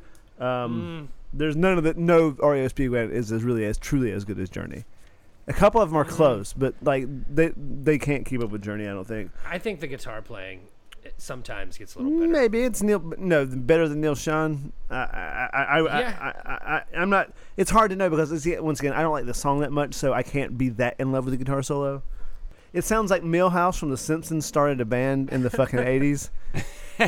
Mm. 0.40 0.44
Um, 0.44 1.08
There's 1.32 1.56
none 1.56 1.78
of 1.78 1.84
the 1.84 1.94
no 1.94 2.30
REO 2.30 2.68
Speedwagon 2.68 3.10
is 3.12 3.30
as 3.32 3.42
really 3.42 3.64
as 3.64 3.78
truly 3.78 4.12
as 4.12 4.24
good 4.24 4.38
as 4.38 4.50
Journey. 4.50 4.84
A 5.48 5.52
couple 5.52 5.80
of 5.80 5.90
them 5.90 5.96
Mm. 5.98 6.02
are 6.02 6.04
close, 6.08 6.52
but 6.52 6.74
like 6.82 7.06
they 7.32 7.52
they 7.56 7.98
can't 7.98 8.24
keep 8.24 8.42
up 8.42 8.50
with 8.50 8.62
Journey. 8.62 8.86
I 8.86 8.92
don't 8.92 9.06
think. 9.06 9.30
I 9.48 9.58
think 9.58 9.80
the 9.80 9.86
guitar 9.88 10.22
playing 10.22 10.60
it 11.04 11.14
sometimes 11.18 11.78
gets 11.78 11.94
a 11.94 11.98
little 11.98 12.18
better. 12.18 12.30
Maybe 12.30 12.62
it's 12.62 12.82
Neil. 12.82 13.00
No, 13.18 13.44
better 13.46 13.88
than 13.88 14.00
Neil 14.00 14.14
Sean. 14.14 14.72
I, 14.90 14.94
I, 14.96 15.50
I, 15.52 15.78
I, 15.80 16.00
Yeah. 16.00 16.32
I, 16.44 16.50
I, 16.50 16.76
I, 16.76 16.82
I'm 17.00 17.10
not. 17.10 17.32
It's 17.56 17.70
hard 17.70 17.90
to 17.90 17.96
know 17.96 18.08
because 18.08 18.30
it's, 18.32 18.60
once 18.60 18.80
again, 18.80 18.92
I 18.92 19.02
don't 19.02 19.12
like 19.12 19.26
the 19.26 19.34
song 19.34 19.60
that 19.60 19.72
much, 19.72 19.94
so 19.94 20.12
I 20.12 20.22
can't 20.22 20.56
be 20.56 20.68
that 20.70 20.96
in 20.98 21.12
love 21.12 21.24
with 21.24 21.32
the 21.32 21.38
guitar 21.38 21.62
solo. 21.62 22.02
It 22.72 22.84
sounds 22.84 23.10
like 23.10 23.22
Milhouse 23.22 23.78
from 23.78 23.90
The 23.90 23.98
Simpsons 23.98 24.46
started 24.46 24.80
a 24.80 24.84
band 24.84 25.30
in 25.30 25.42
the 25.42 25.50
fucking 25.50 25.78
'80s. 25.80 26.30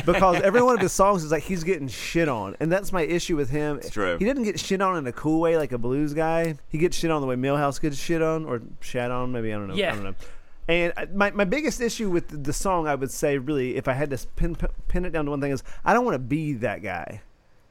because 0.05 0.41
every 0.41 0.61
one 0.61 0.75
of 0.75 0.81
his 0.81 0.91
songs 0.91 1.23
is 1.23 1.31
like 1.31 1.43
he's 1.43 1.63
getting 1.63 1.87
shit 1.87 2.27
on, 2.27 2.55
and 2.59 2.71
that's 2.71 2.91
my 2.91 3.01
issue 3.03 3.35
with 3.35 3.49
him. 3.49 3.77
It's 3.77 3.89
true. 3.89 4.17
He 4.17 4.25
doesn't 4.25 4.43
get 4.43 4.59
shit 4.59 4.81
on 4.81 4.97
in 4.97 5.07
a 5.07 5.11
cool 5.11 5.39
way 5.39 5.57
like 5.57 5.71
a 5.71 5.77
blues 5.77 6.13
guy. 6.13 6.55
He 6.69 6.77
gets 6.77 6.97
shit 6.97 7.11
on 7.11 7.21
the 7.21 7.27
way 7.27 7.35
Milhouse 7.35 7.79
gets 7.81 7.97
shit 7.97 8.21
on, 8.21 8.45
or 8.45 8.61
shat 8.81 9.09
on. 9.11 9.31
Maybe 9.31 9.53
I 9.53 9.57
don't 9.57 9.67
know. 9.69 9.75
Yeah. 9.75 9.91
I 9.93 9.95
don't 9.95 10.03
know. 10.03 10.15
And 10.67 10.93
my, 11.13 11.29
my 11.31 11.43
biggest 11.45 11.79
issue 11.79 12.09
with 12.09 12.43
the, 12.43 12.51
song, 12.53 12.87
I 12.87 12.95
would 12.95 13.11
say, 13.11 13.37
really, 13.37 13.75
if 13.75 13.87
I 13.87 13.93
had 13.93 14.09
to 14.09 14.17
pin, 14.35 14.55
pin 14.87 15.05
it 15.05 15.11
down 15.11 15.25
to 15.25 15.31
one 15.31 15.39
thing, 15.41 15.51
is 15.51 15.61
I 15.83 15.93
don't 15.93 16.05
want 16.05 16.15
to 16.15 16.19
be 16.19 16.53
that 16.53 16.81
guy. 16.81 17.21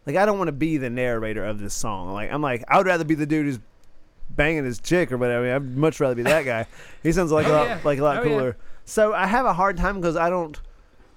Like, 0.07 0.17
I 0.17 0.25
don't 0.27 0.39
want 0.39 0.49
to 0.49 0.53
be 0.53 0.77
the 0.77 0.91
narrator 0.91 1.45
of 1.45 1.59
this 1.59 1.75
song. 1.75 2.13
Like, 2.13 2.31
I'm 2.31 2.43
like, 2.43 2.63
I 2.69 2.77
would 2.79 2.87
rather 2.87 3.05
be 3.05 3.15
the 3.17 3.27
dude 3.27 3.47
who's 3.47 3.59
banging 4.31 4.65
his 4.65 4.79
chick 4.79 5.11
or 5.11 5.17
whatever. 5.17 5.45
I 5.53 5.59
mean, 5.59 5.71
I'd 5.73 5.77
much 5.77 5.99
rather 5.99 6.15
be 6.15 6.23
that 6.23 6.45
guy. 6.45 6.67
He 7.03 7.11
sounds 7.13 7.33
like 7.33 7.47
a 7.47 7.51
Oh, 7.51 7.53
lot, 7.53 7.67
yeah. 7.69 7.81
like 7.85 7.99
a 7.99 8.03
lot 8.03 8.17
Oh, 8.19 8.23
yeah. 8.23 8.29
cooler. 8.29 8.57
So 8.85 9.13
I 9.13 9.27
have 9.27 9.45
a 9.47 9.53
hard 9.53 9.77
time 9.77 9.97
because 10.01 10.17
I 10.17 10.31
don't, 10.31 10.61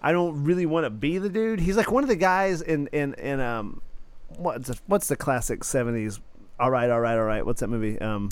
I 0.02 0.12
don't 0.12 0.44
really 0.46 0.66
want 0.66 0.86
to 0.86 0.90
be 0.90 1.18
the 1.18 1.30
dude. 1.30 1.60
He's 1.60 1.78
like 1.78 1.92
one 1.92 2.04
of 2.04 2.10
the 2.10 2.16
guys 2.16 2.62
in 2.62 2.88
in 2.88 3.14
in 3.16 3.40
um, 3.40 3.82
what's 4.38 4.68
the, 4.70 4.80
what's 4.88 5.08
the 5.08 5.16
classic 5.16 5.62
'70s? 5.62 6.20
All 6.60 6.70
right, 6.72 6.90
all 6.90 7.00
right, 7.02 7.18
all 7.18 7.24
right. 7.26 7.46
What's 7.46 7.60
that 7.62 7.68
movie? 7.68 8.00
Um, 8.00 8.30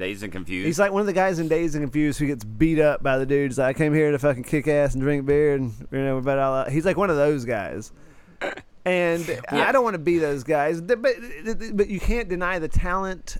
Dazed 0.00 0.22
and 0.22 0.32
confused. 0.32 0.66
He's 0.66 0.78
like 0.78 0.92
one 0.92 1.00
of 1.00 1.06
the 1.06 1.12
guys 1.12 1.38
in 1.38 1.48
Dazed 1.48 1.74
and 1.74 1.84
Confused 1.84 2.18
who 2.18 2.26
gets 2.26 2.42
beat 2.42 2.80
up 2.80 3.02
by 3.02 3.18
the 3.18 3.26
dudes. 3.26 3.58
Like, 3.58 3.76
I 3.76 3.78
came 3.78 3.92
here 3.92 4.10
to 4.10 4.18
fucking 4.18 4.44
kick 4.44 4.66
ass 4.66 4.94
and 4.94 5.02
drink 5.02 5.26
beer, 5.26 5.54
and 5.54 5.74
you 5.92 5.98
know, 5.98 6.16
about 6.16 6.38
all 6.38 6.54
that. 6.64 6.72
He's 6.72 6.86
like 6.86 6.96
one 6.96 7.10
of 7.10 7.16
those 7.16 7.44
guys. 7.44 7.92
And 8.82 9.42
I 9.50 9.72
don't 9.72 9.84
want 9.84 9.92
to 9.92 9.98
be 9.98 10.16
those 10.16 10.42
guys, 10.42 10.80
but 10.80 11.02
but 11.02 11.88
you 11.88 12.00
can't 12.00 12.30
deny 12.30 12.58
the 12.58 12.66
talent 12.66 13.36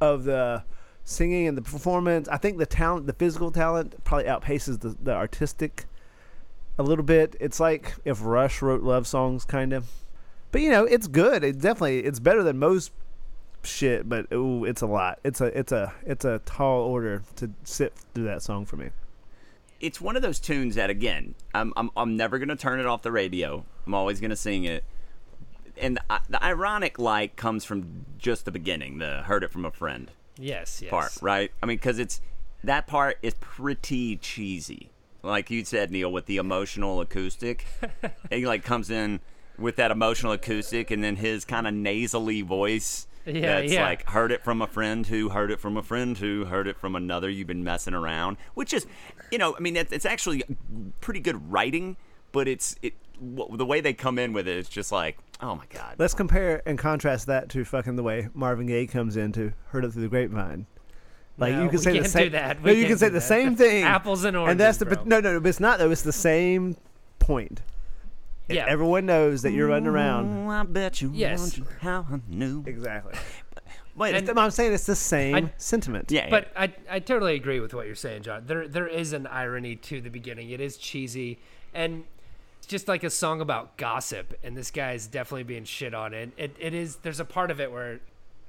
of 0.00 0.24
the 0.24 0.64
singing 1.04 1.46
and 1.46 1.56
the 1.56 1.62
performance. 1.62 2.28
I 2.28 2.38
think 2.38 2.58
the 2.58 2.66
talent, 2.66 3.06
the 3.06 3.12
physical 3.12 3.52
talent, 3.52 4.02
probably 4.02 4.24
outpaces 4.24 4.80
the, 4.80 4.96
the 5.00 5.12
artistic 5.12 5.86
a 6.76 6.82
little 6.82 7.04
bit. 7.04 7.36
It's 7.38 7.60
like 7.60 7.94
if 8.04 8.18
Rush 8.24 8.60
wrote 8.62 8.82
love 8.82 9.06
songs, 9.06 9.44
kind 9.44 9.72
of. 9.72 9.88
But 10.50 10.62
you 10.62 10.70
know, 10.70 10.84
it's 10.86 11.06
good. 11.06 11.44
It 11.44 11.60
definitely 11.60 12.00
it's 12.00 12.18
better 12.18 12.42
than 12.42 12.58
most 12.58 12.90
shit. 13.62 14.08
But 14.08 14.26
ooh, 14.32 14.64
it's 14.64 14.82
a 14.82 14.86
lot. 14.86 15.18
It's 15.24 15.40
a 15.40 15.46
it's 15.58 15.72
a 15.72 15.92
it's 16.04 16.24
a 16.24 16.40
tall 16.44 16.82
order 16.82 17.22
to 17.36 17.50
sit 17.64 17.94
through 18.14 18.24
that 18.24 18.42
song 18.42 18.64
for 18.66 18.76
me. 18.76 18.90
it's 19.80 20.00
one 20.00 20.14
of 20.16 20.22
those 20.22 20.38
tunes 20.38 20.74
that 20.74 20.90
again 20.90 21.34
I'm 21.54 21.72
I'm, 21.76 21.90
I'm 21.96 22.16
never 22.16 22.38
gonna 22.38 22.56
turn 22.56 22.80
it 22.80 22.86
off 22.86 23.02
the 23.02 23.12
radio. 23.12 23.64
I'm 23.86 23.94
always 23.94 24.20
gonna 24.20 24.36
sing 24.36 24.64
it. 24.64 24.84
And 25.76 25.96
the, 25.96 26.20
the 26.28 26.44
ironic 26.44 26.98
like 26.98 27.36
comes 27.36 27.64
from 27.64 28.04
just 28.18 28.44
the 28.44 28.50
beginning, 28.50 28.98
the 28.98 29.22
heard 29.22 29.42
it 29.42 29.50
from 29.50 29.64
a 29.64 29.70
friend 29.70 30.10
Yes, 30.38 30.80
yes. 30.82 30.90
part, 30.90 31.12
right? 31.22 31.50
I 31.62 31.66
mean, 31.66 31.76
because 31.76 31.98
it's 31.98 32.20
that 32.64 32.86
part 32.86 33.16
is 33.22 33.34
pretty 33.40 34.16
cheesy, 34.16 34.90
like 35.22 35.50
you 35.50 35.64
said, 35.64 35.90
Neil, 35.90 36.12
with 36.12 36.26
the 36.26 36.36
emotional 36.36 37.00
acoustic. 37.00 37.64
he 38.30 38.44
like 38.46 38.62
comes 38.64 38.90
in 38.90 39.20
with 39.58 39.76
that 39.76 39.90
emotional 39.90 40.32
acoustic, 40.32 40.90
and 40.90 41.02
then 41.02 41.16
his 41.16 41.44
kind 41.46 41.66
of 41.66 41.72
nasally 41.74 42.42
voice. 42.42 43.06
Yeah, 43.26 43.60
that's 43.60 43.72
yeah. 43.72 43.82
like 43.84 44.08
heard 44.08 44.32
it 44.32 44.42
from 44.42 44.62
a 44.62 44.66
friend 44.66 45.06
who 45.06 45.28
heard 45.28 45.50
it 45.50 45.60
from 45.60 45.76
a 45.76 45.82
friend 45.82 46.16
who 46.16 46.46
heard 46.46 46.66
it 46.66 46.78
from 46.78 46.96
another. 46.96 47.28
You've 47.28 47.46
been 47.46 47.62
messing 47.64 47.94
around, 47.94 48.38
which 48.54 48.72
is, 48.72 48.86
you 49.30 49.38
know, 49.38 49.54
I 49.56 49.60
mean, 49.60 49.76
it's, 49.76 49.92
it's 49.92 50.06
actually 50.06 50.42
pretty 51.00 51.20
good 51.20 51.50
writing, 51.52 51.96
but 52.32 52.48
it's 52.48 52.76
it 52.82 52.94
w- 53.20 53.56
the 53.56 53.66
way 53.66 53.80
they 53.80 53.92
come 53.92 54.18
in 54.18 54.32
with 54.32 54.48
it. 54.48 54.56
It's 54.56 54.68
just 54.70 54.90
like, 54.90 55.18
oh 55.42 55.54
my 55.54 55.64
god. 55.68 55.96
Let's 55.98 56.14
compare 56.14 56.62
and 56.66 56.78
contrast 56.78 57.26
that 57.26 57.50
to 57.50 57.64
fucking 57.64 57.96
the 57.96 58.02
way 58.02 58.28
Marvin 58.32 58.66
Gaye 58.66 58.86
comes 58.86 59.16
in 59.16 59.32
to 59.32 59.52
"Heard 59.66 59.84
It 59.84 59.92
Through 59.92 60.02
the 60.02 60.08
Grapevine." 60.08 60.66
Like 61.36 61.54
No, 61.54 61.62
you 61.64 61.68
can 61.70 61.78
say 61.78 61.98
the 61.98 62.08
same. 62.08 62.32
that. 62.32 62.62
No, 62.62 62.70
you 62.72 62.86
can 62.86 62.98
say 62.98 63.08
the 63.08 63.14
that. 63.14 63.20
same 63.22 63.54
thing. 63.56 63.84
Apples 63.84 64.24
and 64.24 64.36
oranges. 64.36 64.50
And 64.52 64.60
that's 64.60 64.78
the 64.78 64.84
oranges, 64.86 64.98
but 65.04 65.08
bro. 65.08 65.18
no, 65.20 65.28
no, 65.28 65.32
no, 65.34 65.40
but 65.40 65.48
it's 65.48 65.60
not 65.60 65.78
though. 65.78 65.90
It's 65.90 66.02
the 66.02 66.12
same 66.12 66.76
point. 67.18 67.60
And 68.50 68.56
Yeah. 68.56 68.66
everyone 68.68 69.06
knows 69.06 69.42
that 69.42 69.52
you're 69.52 69.68
running 69.68 69.86
around. 69.86 70.48
I 70.50 70.64
bet 70.64 71.00
you 71.00 71.12
Yes. 71.14 71.38
wondered 71.58 71.74
how 71.80 72.04
I 72.10 72.20
knew. 72.28 72.64
Exactly. 72.66 73.14
Wait, 73.96 74.14
And- 74.14 74.38
I'm 74.38 74.50
saying 74.50 74.72
it's 74.72 74.86
the 74.86 74.96
same 74.96 75.34
I- 75.34 75.52
sentiment. 75.56 76.10
yeah, 76.10 76.28
But 76.28 76.50
I, 76.56 76.72
I 76.90 76.98
totally 76.98 77.34
agree 77.36 77.60
with 77.60 77.74
what 77.74 77.86
you're 77.86 77.94
saying, 77.94 78.22
John. 78.22 78.44
There 78.46 78.66
there 78.66 78.86
is 78.88 79.12
an 79.12 79.26
irony 79.28 79.76
to 79.76 80.00
the 80.00 80.10
beginning. 80.10 80.50
It 80.50 80.60
is 80.60 80.76
cheesy 80.76 81.38
and 81.72 82.04
it's 82.58 82.66
just 82.66 82.88
like 82.88 83.04
a 83.04 83.10
song 83.10 83.40
about 83.40 83.76
gossip 83.76 84.34
and 84.42 84.56
this 84.56 84.70
guy's 84.72 85.06
definitely 85.06 85.44
being 85.44 85.64
shit 85.64 85.94
on 85.94 86.12
it. 86.12 86.32
It 86.36 86.56
it 86.58 86.74
is 86.74 86.96
there's 86.96 87.20
a 87.20 87.24
part 87.24 87.50
of 87.52 87.60
it 87.60 87.70
where 87.70 88.00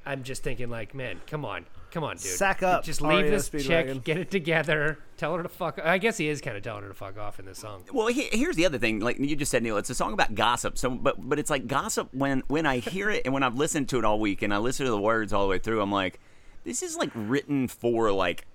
I'm 0.04 0.24
just 0.24 0.42
thinking 0.42 0.70
like, 0.70 0.96
man, 0.96 1.22
come 1.28 1.46
on. 1.46 1.66
Come 1.92 2.04
on, 2.06 2.16
dude. 2.16 2.22
Sack 2.22 2.64
up, 2.64 2.84
Just 2.84 3.02
leave 3.02 3.24
REO 3.26 3.32
this 3.32 3.50
Speedwagon. 3.50 3.94
chick, 3.96 4.04
get 4.04 4.18
it 4.18 4.32
together, 4.32 4.98
tell 5.18 5.36
her 5.36 5.44
to 5.44 5.50
fuck 5.50 5.78
I 5.84 5.98
guess 5.98 6.18
he 6.18 6.30
is 6.30 6.40
kind 6.42 6.56
of 6.56 6.64
telling 6.64 6.84
her 6.84 6.88
to 6.88 6.94
fuck 6.96 7.18
off 7.20 7.38
in 7.40 7.46
this 7.46 7.60
song. 7.60 7.84
Well, 7.92 8.08
he, 8.08 8.30
here's 8.32 8.56
the 8.56 8.66
other 8.66 8.78
thing. 8.78 9.02
Like 9.02 9.20
you 9.20 9.36
just 9.36 9.52
said, 9.52 9.62
Neil, 9.62 9.78
it's 9.78 9.90
a 9.90 9.96
song 9.96 10.14
about 10.14 10.34
gossip. 10.34 10.78
So, 10.78 10.90
but 10.90 11.18
but 11.20 11.38
it's 11.38 11.50
like 11.50 11.68
gossip 11.68 12.08
when 12.14 12.44
when 12.48 12.66
I 12.66 12.78
hear 12.78 13.10
it 13.10 13.24
and 13.26 13.34
when 13.34 13.44
I've 13.44 13.56
listened 13.56 13.90
to 13.90 14.00
it 14.00 14.06
all 14.06 14.20
week 14.20 14.42
and 14.42 14.54
I 14.54 14.58
listen 14.58 14.86
to 14.86 14.92
the 14.92 15.00
words 15.02 15.34
all 15.34 15.44
the 15.44 15.50
way 15.50 15.60
through, 15.60 15.82
I'm 15.82 15.92
like, 15.92 16.20
this 16.64 16.82
is 16.82 16.96
like 16.96 17.12
written 17.14 17.68
for 17.68 18.12
like 18.12 18.46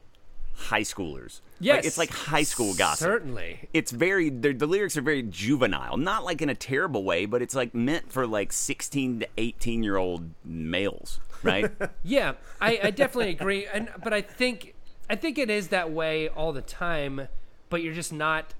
high 0.56 0.82
schoolers. 0.82 1.40
Yes. 1.60 1.76
like, 1.76 1.84
it's 1.86 1.98
like 1.98 2.10
high 2.10 2.42
school 2.42 2.74
gossip. 2.74 3.04
Certainly. 3.06 3.68
It's 3.72 3.90
very 3.90 4.30
the, 4.30 4.52
lyrics 4.66 4.96
are 4.96 5.02
very 5.02 5.22
juvenile, 5.22 5.96
not 5.96 6.24
like 6.24 6.42
in 6.42 6.48
a 6.48 6.54
terrible 6.54 7.04
way, 7.04 7.26
but 7.26 7.42
it's 7.42 7.54
like 7.54 7.74
meant 7.74 8.10
for 8.10 8.26
like 8.26 8.52
16 8.52 9.20
to 9.20 9.28
18 9.36 9.82
year 9.82 9.96
old 9.96 10.30
males, 10.44 11.20
right? 11.42 11.70
Yeah, 12.02 12.34
I, 12.60 12.78
I 12.84 12.90
definitely 12.90 13.30
agree, 13.30 13.66
and 13.66 13.88
but 14.02 14.12
I 14.12 14.20
think 14.20 14.74
I 15.08 15.16
think 15.16 15.38
it 15.38 15.50
is 15.50 15.68
that 15.68 15.90
way 15.90 16.28
all 16.28 16.52
the 16.52 16.62
time. 16.62 17.28
But 17.68 17.82
you're 17.82 17.94
just 17.94 18.12
not, 18.12 18.54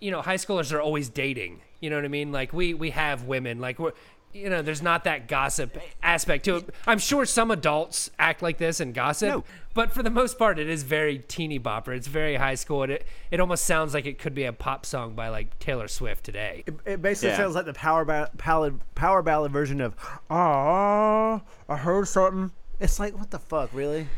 you 0.00 0.10
know, 0.10 0.22
high 0.22 0.36
schoolers 0.36 0.72
are 0.72 0.80
always 0.80 1.08
dating. 1.08 1.60
You 1.80 1.88
know 1.88 1.96
what 1.96 2.04
I 2.04 2.08
mean? 2.08 2.32
Like 2.32 2.52
we 2.52 2.74
we 2.74 2.90
have 2.90 3.24
women, 3.24 3.60
like 3.60 3.78
we're 3.78 3.92
you 4.32 4.48
know, 4.48 4.62
there's 4.62 4.82
not 4.82 5.04
that 5.04 5.28
gossip 5.28 5.76
aspect 6.02 6.44
to 6.44 6.56
it. 6.56 6.70
I'm 6.86 6.98
sure 6.98 7.24
some 7.26 7.50
adults 7.50 8.10
act 8.18 8.42
like 8.42 8.58
this 8.58 8.80
and 8.80 8.94
gossip, 8.94 9.28
No. 9.28 9.44
but 9.74 9.92
for 9.92 10.02
the 10.02 10.10
most 10.10 10.38
part, 10.38 10.58
it 10.58 10.68
is 10.68 10.82
very 10.84 11.18
teeny 11.18 11.58
bopper. 11.58 11.94
It's 11.96 12.06
very 12.06 12.36
high 12.36 12.54
school. 12.54 12.82
And 12.84 12.92
it 12.92 13.06
it 13.30 13.40
almost 13.40 13.64
sounds 13.64 13.92
like 13.94 14.06
it 14.06 14.18
could 14.18 14.34
be 14.34 14.44
a 14.44 14.52
pop 14.52 14.86
song 14.86 15.14
by 15.14 15.28
like 15.28 15.58
Taylor 15.58 15.88
Swift 15.88 16.24
today. 16.24 16.64
It, 16.66 16.74
it 16.86 17.02
basically 17.02 17.30
Yeah. 17.30 17.36
sounds 17.38 17.54
like 17.54 17.66
the 17.66 17.74
power 17.74 18.04
ba- 18.04 18.30
ballad, 18.34 18.80
power 18.94 19.22
ballad 19.22 19.52
version 19.52 19.80
of 19.80 19.94
"Ah, 20.30 21.40
I 21.68 21.76
heard 21.76 22.06
something." 22.08 22.52
It's 22.78 22.98
like, 22.98 23.16
what 23.18 23.30
the 23.30 23.38
fuck, 23.38 23.70
really? 23.74 24.06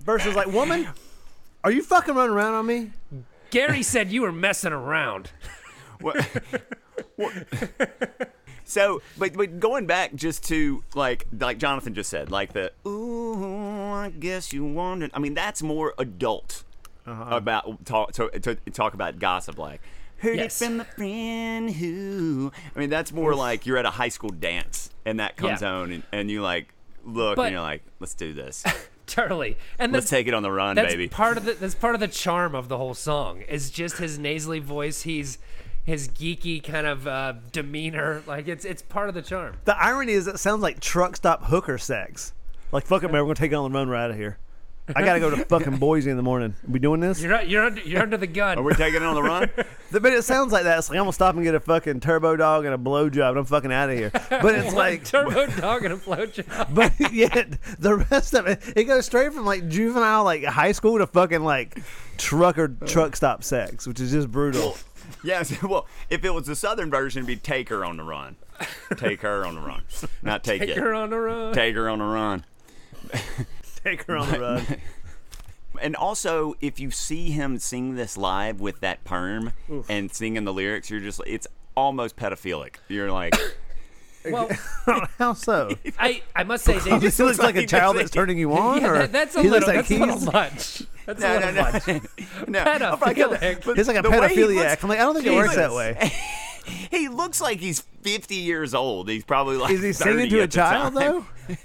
Versus 0.00 0.36
like, 0.36 0.46
woman, 0.48 0.88
are 1.64 1.70
you 1.70 1.82
fucking 1.82 2.14
running 2.14 2.34
around 2.34 2.54
on 2.54 2.66
me? 2.66 2.90
Gary 3.50 3.82
said 3.82 4.10
you 4.10 4.22
were 4.22 4.32
messing 4.32 4.72
around. 4.72 5.30
What- 6.00 6.26
what- 7.16 7.32
so, 8.64 9.00
but 9.18 9.34
but 9.34 9.60
going 9.60 9.86
back 9.86 10.14
just 10.14 10.44
to 10.48 10.82
like 10.94 11.26
like 11.38 11.58
Jonathan 11.58 11.94
just 11.94 12.10
said, 12.10 12.30
like 12.30 12.52
the 12.52 12.72
ooh, 12.86 13.92
I 13.92 14.10
guess 14.10 14.52
you 14.52 14.64
wondered. 14.64 15.10
I 15.14 15.18
mean, 15.18 15.34
that's 15.34 15.62
more 15.62 15.94
adult 15.98 16.64
uh-huh. 17.06 17.36
about 17.36 17.84
talk 17.84 18.12
to, 18.12 18.28
to 18.40 18.54
talk 18.72 18.94
about 18.94 19.18
gossip. 19.18 19.58
Like, 19.58 19.80
heard 20.18 20.36
Yes. 20.38 20.60
it 20.60 20.66
from 20.66 20.80
a 20.80 20.84
friend 20.84 21.70
who. 21.70 22.52
I 22.74 22.78
mean, 22.78 22.90
that's 22.90 23.12
more 23.12 23.34
like 23.34 23.66
you're 23.66 23.78
at 23.78 23.86
a 23.86 23.90
high 23.90 24.08
school 24.08 24.30
dance 24.30 24.90
and 25.04 25.20
that 25.20 25.36
comes 25.36 25.62
Yeah. 25.62 25.72
on 25.72 25.92
and, 25.92 26.02
and 26.12 26.30
you 26.30 26.42
like 26.42 26.74
look 27.04 27.36
But- 27.36 27.42
and 27.46 27.52
you're 27.52 27.62
like, 27.62 27.82
let's 28.00 28.14
do 28.14 28.32
this. 28.34 28.64
Totally. 29.06 29.56
And 29.78 29.92
Let's 29.92 30.10
take 30.10 30.26
it 30.26 30.34
on 30.34 30.42
the 30.42 30.50
run, 30.50 30.74
that's 30.74 30.92
baby. 30.92 31.06
part 31.08 31.36
of 31.36 31.44
the 31.44 31.52
that's 31.52 31.76
part 31.76 31.94
of 31.94 32.00
the 32.00 32.08
charm 32.08 32.56
of 32.56 32.68
the 32.68 32.76
whole 32.76 32.92
song 32.92 33.42
is 33.42 33.70
just 33.70 33.98
his 33.98 34.18
nasally 34.18 34.58
voice. 34.58 35.02
He's 35.02 35.38
his 35.86 36.08
geeky 36.08 36.62
kind 36.62 36.86
of 36.86 37.06
uh, 37.06 37.34
demeanor. 37.52 38.22
Like 38.26 38.48
it's 38.48 38.64
it's 38.64 38.82
part 38.82 39.08
of 39.08 39.14
the 39.14 39.22
charm. 39.22 39.56
The 39.64 39.78
irony 39.78 40.12
is, 40.12 40.26
it 40.26 40.38
sounds 40.38 40.60
like 40.60 40.80
truck 40.80 41.16
stop 41.16 41.44
hooker 41.44 41.78
sex. 41.78 42.34
Like, 42.72 42.84
fuck 42.84 43.04
it, 43.04 43.12
man, 43.12 43.22
we're 43.22 43.26
gonna 43.26 43.36
take 43.36 43.52
it 43.52 43.54
on 43.54 43.70
the 43.70 43.78
run 43.78 43.88
right 43.88 44.04
out 44.04 44.10
of 44.10 44.16
here. 44.16 44.38
I 44.94 45.02
gotta 45.02 45.18
go 45.20 45.30
to 45.30 45.44
fucking 45.44 45.78
Boise 45.78 46.10
in 46.10 46.16
the 46.16 46.22
morning. 46.22 46.54
We 46.68 46.78
doing 46.78 47.00
this? 47.00 47.20
You're 47.20 47.30
not, 47.30 47.48
you're 47.48 47.64
under, 47.64 47.80
you're 47.80 48.02
under 48.02 48.16
the 48.16 48.26
gun. 48.26 48.58
Are 48.58 48.62
we 48.62 48.72
taking 48.74 49.02
it 49.02 49.02
on 49.02 49.14
the 49.14 49.22
run? 49.22 49.50
But 49.92 50.12
it 50.12 50.24
sounds 50.24 50.52
like 50.52 50.64
that. 50.64 50.78
It's 50.78 50.90
like 50.90 50.98
I'm 50.98 51.04
gonna 51.04 51.12
stop 51.12 51.36
and 51.36 51.44
get 51.44 51.54
a 51.54 51.60
fucking 51.60 52.00
turbo 52.00 52.34
dog 52.36 52.64
and 52.64 52.74
a 52.74 52.76
blowjob, 52.76 53.30
and 53.30 53.38
I'm 53.38 53.44
fucking 53.44 53.72
out 53.72 53.88
of 53.88 53.96
here. 53.96 54.10
But 54.12 54.56
it's 54.56 54.74
like, 54.74 55.04
Turbo 55.04 55.46
dog 55.60 55.84
and 55.84 55.94
a 55.94 55.96
blowjob. 55.96 56.74
but 56.74 57.12
yet 57.12 57.56
the 57.78 57.94
rest 57.94 58.34
of 58.34 58.48
it, 58.48 58.60
it 58.74 58.84
goes 58.84 59.06
straight 59.06 59.32
from 59.32 59.46
like 59.46 59.68
juvenile, 59.68 60.24
like 60.24 60.42
high 60.44 60.72
school, 60.72 60.98
to 60.98 61.06
fucking 61.06 61.44
like 61.44 61.80
trucker 62.18 62.68
truck 62.86 63.14
stop 63.14 63.44
sex, 63.44 63.86
which 63.86 64.00
is 64.00 64.10
just 64.10 64.30
brutal. 64.30 64.76
Yeah, 65.22 65.44
so, 65.44 65.68
well, 65.68 65.86
if 66.10 66.24
it 66.24 66.34
was 66.34 66.46
the 66.46 66.56
southern 66.56 66.90
version, 66.90 67.20
it'd 67.20 67.28
be 67.28 67.36
take 67.36 67.68
her 67.68 67.84
on 67.84 67.96
the 67.96 68.02
run. 68.04 68.36
Take 68.96 69.22
her 69.22 69.46
on 69.46 69.54
the 69.54 69.60
run. 69.60 69.82
Not 70.22 70.42
take, 70.42 70.62
Take 70.62 70.70
it. 70.70 70.74
Take 70.74 70.82
her 70.82 70.94
on 70.94 71.10
the 71.10 71.18
run. 71.18 71.54
Take 71.54 71.76
her 71.76 71.88
on 71.88 72.00
the 72.00 72.04
run. 72.04 72.44
Take 73.86 74.02
her 74.04 74.16
on 74.16 74.30
the 74.30 74.40
run. 74.40 74.66
And 75.82 75.94
also, 75.94 76.54
if 76.62 76.80
you 76.80 76.90
see 76.90 77.30
him 77.32 77.58
sing 77.58 77.96
this 77.96 78.16
live 78.16 78.62
with 78.62 78.80
that 78.80 79.04
perm 79.04 79.52
and 79.90 80.10
singing 80.10 80.44
the 80.46 80.52
lyrics, 80.54 80.88
you're 80.88 81.00
just, 81.00 81.20
it's 81.26 81.46
almost 81.76 82.16
pedophilic. 82.16 82.76
You're 82.88 83.12
like, 83.12 83.34
Well, 84.24 84.48
How 85.18 85.34
so? 85.34 85.76
I, 85.98 86.22
I 86.34 86.44
must 86.44 86.64
say 86.64 86.78
they 86.78 86.92
This 86.92 87.02
just 87.02 87.20
looks 87.20 87.38
like 87.38 87.56
a 87.56 87.66
child 87.66 87.98
that's 87.98 88.10
turning 88.10 88.38
you 88.38 88.54
on, 88.54 88.80
yeah, 88.80 88.88
or 88.88 88.98
that, 89.00 89.12
that's 89.12 89.36
a 89.36 89.42
he 89.42 89.50
looks 89.50 89.66
like 89.66 89.76
that's 89.76 89.90
a 89.90 89.98
little 89.98 90.18
he's- 90.18 90.32
much. 90.32 90.82
That's 91.04 91.22
a 91.22 91.28
no, 91.28 91.34
little 91.34 91.52
no, 91.52 91.62
no. 91.62 91.72
much. 91.72 91.86
no. 92.48 92.64
Pedophilic. 92.64 93.62
Oh 93.68 93.74
he's 93.74 93.86
like 93.86 93.98
a 93.98 94.02
the 94.02 94.10
way 94.10 94.34
he 94.34 94.40
pedophiliac. 94.40 94.54
looks- 94.70 94.82
I'm 94.82 94.88
like, 94.88 94.98
I 94.98 95.02
don't 95.02 95.14
think 95.14 95.26
it 95.26 95.34
works 95.34 95.56
that 95.56 95.72
way. 95.72 96.10
He 96.90 97.08
looks 97.08 97.40
like 97.42 97.60
he's 97.60 97.80
50 98.00 98.34
years 98.34 98.74
old. 98.74 99.08
He's 99.10 99.24
probably 99.24 99.58
like 99.58 99.72
Is 99.72 99.82
he 99.82 99.92
singing 99.92 100.30
to 100.30 100.40
a 100.40 100.48
child 100.48 100.94
time. 100.94 101.26
though? 101.48 101.56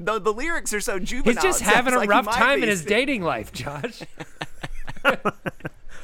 The, 0.00 0.18
the 0.20 0.32
lyrics 0.32 0.72
are 0.72 0.80
so 0.80 0.98
juvenile. 0.98 1.34
He's 1.34 1.42
just 1.42 1.60
having 1.60 1.92
a 1.94 1.98
like 1.98 2.08
rough 2.08 2.26
time 2.30 2.62
in 2.62 2.68
his 2.68 2.84
dating 2.96 3.22
life, 3.22 3.52
Josh. 3.52 4.02
Are 5.04 5.16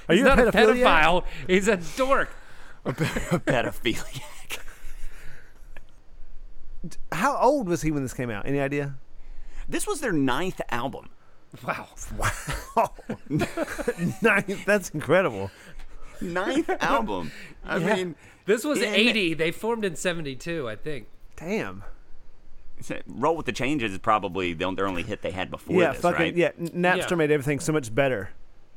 He's 0.09 0.19
you 0.19 0.25
not 0.25 0.39
a 0.39 0.49
a 0.49 0.53
pedophile. 0.53 1.25
He's 1.47 1.69
a 1.69 1.79
dork. 1.97 2.31
A 2.85 2.93
pedophiliac. 2.93 4.59
How 7.13 7.37
old 7.39 7.69
was 7.69 7.83
he 7.83 7.91
when 7.91 8.03
this 8.03 8.13
came 8.13 8.31
out? 8.31 8.47
Any 8.47 8.61
idea? 8.61 8.97
This 9.69 9.87
was 9.87 10.01
their 10.01 10.13
ninth 10.13 10.61
album. 10.71 11.09
Wow. 11.67 11.87
Ninth. 14.21 14.65
That's 14.67 14.91
incredible. 14.91 15.51
Ninth 16.21 16.69
album. 16.81 17.31
I 17.65 17.77
Yeah. 17.79 17.95
mean, 17.97 18.15
This 18.47 18.65
was 18.65 18.83
in- 18.83 18.93
80. 18.93 19.35
They 19.35 19.51
formed 19.53 19.85
in 19.85 19.95
72, 19.97 20.69
I 20.69 20.77
think. 20.77 21.07
Damn. 21.37 21.85
Roll 23.07 23.37
with 23.37 23.47
the 23.47 23.53
Changes 23.53 23.93
is 23.93 23.99
probably 23.99 24.53
the, 24.53 24.71
their 24.73 24.87
only 24.87 25.03
hit 25.03 25.23
they 25.23 25.31
had 25.31 25.51
before 25.51 25.81
yeah, 25.81 25.93
this, 25.93 26.01
fucking 26.03 26.21
right? 26.21 26.37
yeah. 26.37 26.53
Napster 26.53 27.11
Yeah. 27.11 27.17
made 27.17 27.31
everything 27.31 27.61
so 27.61 27.73
much 27.73 27.95
better. 27.95 28.31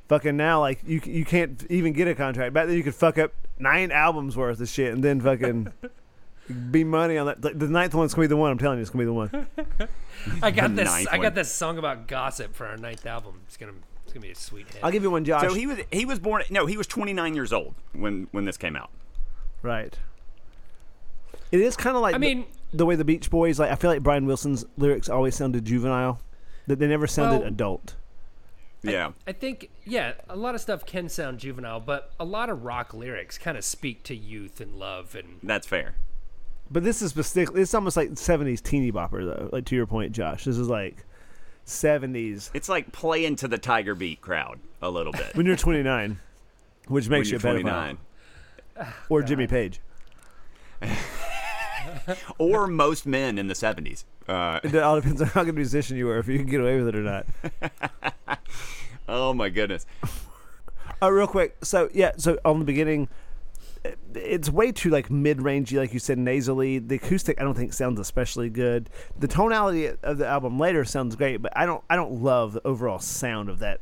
Fucking 0.08 0.38
now, 0.38 0.62
like 0.62 0.80
you 0.86 1.02
you 1.04 1.26
can't 1.26 1.66
even 1.70 1.92
get 1.94 2.08
a 2.08 2.16
contract. 2.16 2.54
Back 2.54 2.68
then, 2.68 2.78
you 2.78 2.84
could 2.84 2.96
fuck 2.96 3.18
up 3.18 3.34
nine 3.60 3.92
albums 3.92 4.38
worth 4.38 4.62
of 4.62 4.70
shit 4.70 4.94
and 4.94 5.04
then 5.04 5.20
fucking 5.20 5.74
be 6.72 6.86
money 6.86 7.18
on 7.18 7.26
that. 7.26 7.44
Like, 7.44 7.60
the 7.60 7.68
ninth 7.68 7.94
one's 7.94 8.14
gonna 8.14 8.24
be 8.24 8.28
the 8.30 8.38
one. 8.38 8.52
I'm 8.52 8.58
telling 8.58 8.78
you, 8.78 8.84
it's 8.84 8.90
gonna 8.92 9.02
be 9.02 9.06
the 9.06 9.14
one. 9.14 9.30
I 10.42 10.52
got 10.52 10.70
The 10.70 10.84
this. 10.84 10.90
ninth 10.92 11.08
I 11.12 11.18
one. 11.18 11.24
got 11.24 11.36
this 11.36 11.52
song 11.52 11.78
about 11.78 12.08
gossip 12.08 12.56
for 12.56 12.66
our 12.68 12.78
ninth 12.78 13.06
album. 13.06 13.42
It's 13.48 13.58
gonna. 13.58 13.74
It's 14.06 14.14
gonna 14.14 14.22
be 14.26 14.32
a 14.32 14.36
sweet 14.36 14.68
hit. 14.72 14.82
I'll 14.82 14.92
give 14.92 15.04
you 15.04 15.12
one, 15.12 15.26
Josh. 15.26 15.42
So 15.42 15.54
he 15.54 15.68
was 15.68 15.80
he 15.92 16.06
was 16.06 16.20
born 16.20 16.44
no 16.50 16.66
he 16.66 16.78
was 16.78 16.88
29 16.88 17.36
years 17.36 17.52
old 17.52 17.76
when 17.92 18.30
when 18.32 18.46
this 18.46 18.56
came 18.56 18.78
out. 18.78 18.90
right. 19.62 19.98
It 21.52 21.60
is 21.60 21.76
kind 21.76 21.96
of 21.98 22.02
like 22.02 22.16
I 22.16 22.18
the- 22.18 22.36
mean- 22.36 22.46
the, 22.74 22.86
way 22.86 22.96
the 22.96 23.06
Beach 23.06 23.30
Boys. 23.30 23.60
Like 23.60 23.72
I 23.72 23.76
feel 23.76 23.90
like 23.90 24.04
Brian 24.04 24.26
Wilson's 24.26 24.66
lyrics 24.78 25.10
always 25.10 25.36
sounded 25.36 25.66
juvenile. 25.66 26.20
That 26.68 26.80
they 26.80 26.88
never 26.88 27.08
sounded 27.08 27.40
Well- 27.40 27.48
adult. 27.48 27.96
Yeah. 28.84 29.12
I 29.26 29.32
think, 29.32 29.70
yeah, 29.86 30.14
a 30.30 30.36
lot 30.36 30.54
of 30.54 30.62
stuff 30.62 30.86
can 30.86 31.10
sound 31.10 31.40
juvenile, 31.40 31.80
but 31.80 32.12
a 32.20 32.24
lot 32.26 32.50
of 32.50 32.64
rock 32.64 32.94
lyrics 32.94 33.38
kind 33.38 33.58
of 33.58 33.66
speak 33.66 34.04
to 34.04 34.16
youth 34.16 34.62
and 34.62 34.76
love 34.76 35.16
and 35.16 35.40
That's 35.44 35.66
fair. 35.68 35.96
But 36.70 36.84
this 36.84 37.02
is 37.02 37.10
specific. 37.12 37.56
It's 37.58 37.74
almost 37.74 37.98
like 37.98 38.12
'70s 38.12 38.62
teeny 38.62 38.92
bopper, 38.92 39.26
though. 39.26 39.50
Like 39.52 39.66
to 39.66 39.76
your 39.76 39.88
point, 39.88 40.12
Josh. 40.12 40.44
This 40.46 40.58
is 40.58 40.68
like 40.70 41.06
'70s 41.66 42.50
It's 42.54 42.70
like 42.70 42.92
playing 42.92 43.38
to 43.38 43.48
the 43.48 43.58
Tiger 43.58 43.96
Beat 43.96 44.22
crowd 44.22 44.60
a 44.82 44.90
little 44.90 45.12
bit. 45.14 45.36
when 45.36 45.46
you're 45.46 45.56
29, 45.58 46.20
which 46.88 47.08
when 47.10 47.20
makes 47.20 47.30
you're 47.32 47.40
you 47.42 47.50
a 47.50 47.54
pedophile. 47.54 47.98
29. 48.76 48.94
Or 49.10 49.22
Jimmy 49.24 49.48
Page. 49.48 49.82
Or 52.38 52.68
most 52.68 53.06
men 53.06 53.38
in 53.38 53.48
the 53.48 53.54
70s. 53.54 54.04
Uh, 54.28 54.60
It 54.64 54.76
all 54.76 54.96
depends 54.96 55.22
on 55.22 55.28
how 55.30 55.44
good 55.44 55.50
a 55.52 55.54
musician 55.54 55.98
you 55.98 56.06
were, 56.06 56.18
if 56.18 56.28
you 56.28 56.38
can 56.38 56.48
get 56.48 56.62
away 56.62 56.78
with 56.82 56.90
it 56.90 56.96
or 56.96 57.02
not. 57.02 57.26
oh 59.10 59.34
my 59.34 59.50
goodness. 59.50 59.86
Uh, 61.00 61.12
real 61.12 61.28
quick. 61.28 61.56
So 61.64 61.90
yeah. 61.94 62.14
So 62.18 62.40
on 62.44 62.58
the 62.58 62.66
beginning, 62.66 63.08
it's 64.16 64.50
way 64.50 64.72
too 64.72 64.90
like 64.90 65.12
mid-rangey, 65.12 65.78
like 65.78 65.94
you 65.94 66.00
said, 66.00 66.18
nasally. 66.18 66.80
The 66.80 66.96
acoustic, 66.96 67.40
I 67.40 67.44
don't 67.44 67.54
think 67.54 67.72
sounds 67.74 68.00
especially 68.00 68.50
good. 68.50 68.90
The 69.20 69.28
tonality 69.28 69.92
of 70.02 70.18
the 70.18 70.26
album 70.26 70.58
later 70.58 70.84
sounds 70.86 71.16
great, 71.16 71.38
but 71.38 71.56
I 71.56 71.68
don't. 71.68 71.84
I 71.88 71.96
don't 71.96 72.24
love 72.24 72.54
the 72.54 72.66
overall 72.66 72.98
sound 72.98 73.48
of 73.48 73.60
that 73.60 73.82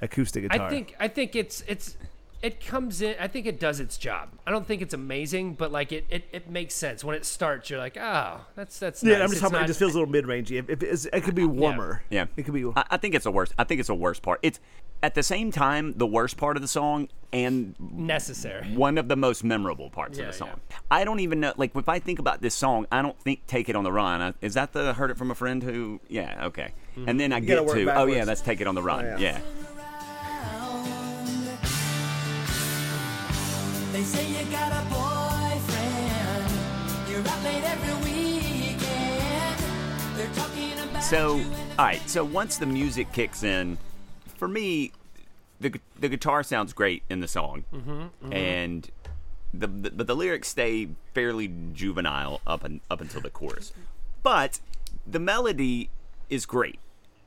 acoustic 0.00 0.44
guitar. 0.44 0.66
I 0.66 0.70
think 0.70 0.96
I 0.98 1.08
think 1.08 1.36
it's 1.36 1.62
it's 1.68 1.98
it 2.46 2.64
comes 2.64 3.02
in. 3.02 3.16
I 3.20 3.26
think 3.28 3.46
it 3.46 3.58
does 3.58 3.80
its 3.80 3.98
job. 3.98 4.28
I 4.46 4.50
don't 4.50 4.66
think 4.66 4.80
it's 4.82 4.94
amazing, 4.94 5.54
but 5.54 5.72
like 5.72 5.90
it 5.92 6.04
it, 6.08 6.24
it 6.32 6.48
makes 6.50 6.74
sense 6.74 7.02
when 7.04 7.16
it 7.16 7.24
starts. 7.24 7.68
You're 7.68 7.78
like, 7.80 7.96
oh, 8.00 8.40
that's 8.54 8.78
that's 8.78 9.02
Yeah, 9.02 9.14
nice. 9.18 9.20
I'm 9.20 9.22
just 9.28 9.32
It's 9.32 9.40
talking. 9.40 9.54
about 9.56 9.64
It 9.64 9.66
just 9.68 9.78
feels 9.78 9.94
a 9.94 9.98
little 9.98 10.12
mid-rangey. 10.12 10.58
If, 10.58 10.70
if 10.70 10.82
it's, 10.82 11.04
it 11.06 11.22
could 11.22 11.34
be 11.34 11.44
warmer. 11.44 12.02
Yeah. 12.10 12.26
It 12.36 12.44
could 12.44 12.54
be. 12.54 12.64
I, 12.76 12.84
I 12.92 12.96
think 12.96 13.14
it's 13.14 13.24
the 13.24 13.32
worst. 13.32 13.52
I 13.58 13.64
think 13.64 13.80
it's 13.80 13.88
the 13.88 13.94
worst 13.94 14.22
part. 14.22 14.40
It's 14.42 14.60
at 15.02 15.14
the 15.14 15.22
same 15.22 15.50
time 15.50 15.92
the 15.96 16.06
worst 16.06 16.36
part 16.38 16.56
of 16.56 16.62
the 16.62 16.68
song 16.68 17.08
and 17.32 17.74
necessary. 17.80 18.66
one 18.74 18.96
of 18.96 19.08
the 19.08 19.16
most 19.16 19.44
memorable 19.44 19.90
parts 19.90 20.16
Yeah, 20.16 20.26
of 20.26 20.32
the 20.32 20.38
song. 20.38 20.60
yeah. 20.70 20.76
I 20.90 21.04
don't 21.04 21.20
even 21.20 21.40
know. 21.40 21.52
Like 21.56 21.74
if 21.76 21.88
I 21.88 21.98
think 21.98 22.18
about 22.18 22.40
this 22.40 22.54
song, 22.54 22.86
I 22.92 23.02
don't 23.02 23.18
think 23.20 23.46
"Take 23.46 23.68
It 23.68 23.76
on 23.76 23.84
the 23.84 23.92
Run." 23.92 24.22
I, 24.22 24.34
is 24.40 24.54
that 24.54 24.72
the 24.72 24.94
"Heard 24.94 25.10
It 25.10 25.18
from 25.18 25.30
a 25.30 25.34
Friend"? 25.34 25.62
Who? 25.62 26.00
Yeah, 26.08 26.46
okay. 26.46 26.72
And 27.06 27.20
then 27.20 27.32
I 27.32 27.40
gotta 27.40 27.46
get 27.46 27.64
work 27.66 27.74
to, 27.76 27.82
oh 27.82 27.86
backwards. 27.86 28.16
yeah, 28.16 28.24
that's 28.24 28.40
"Take 28.40 28.60
It 28.62 28.66
on 28.66 28.74
the 28.74 28.82
Run." 28.82 29.04
Oh, 29.04 29.08
yeah. 29.18 29.18
yeah. 29.18 29.40
They 33.96 34.02
say 34.02 34.28
you 34.28 34.44
got 34.50 34.72
a 34.72 34.84
boyfriend. 34.90 36.50
You're 37.08 37.26
out 37.26 37.42
late 37.44 37.64
every 37.64 37.94
weekend. 38.04 39.58
They're 40.18 40.34
talking 40.34 40.72
about 40.74 41.02
So, 41.02 41.40
all 41.78 41.86
right. 41.86 42.06
So 42.06 42.22
once 42.22 42.58
the 42.58 42.66
music 42.66 43.10
kicks 43.14 43.42
in, 43.42 43.78
for 44.36 44.48
me, 44.48 44.92
the 45.60 45.80
the 45.98 46.10
guitar 46.10 46.42
sounds 46.42 46.74
great 46.74 47.04
in 47.08 47.20
the 47.20 47.26
song, 47.26 47.64
mm-hmm, 47.72 47.90
mm-hmm. 47.90 48.32
and 48.34 48.90
the, 49.54 49.66
the 49.66 49.90
but 49.90 50.06
the 50.06 50.14
lyrics 50.14 50.48
stay 50.48 50.88
fairly 51.14 51.50
juvenile 51.72 52.42
up 52.46 52.64
and 52.64 52.82
up 52.90 53.00
until 53.00 53.22
the 53.22 53.30
chorus, 53.30 53.72
but 54.22 54.60
the 55.06 55.18
melody 55.18 55.88
is 56.28 56.44
great 56.44 56.80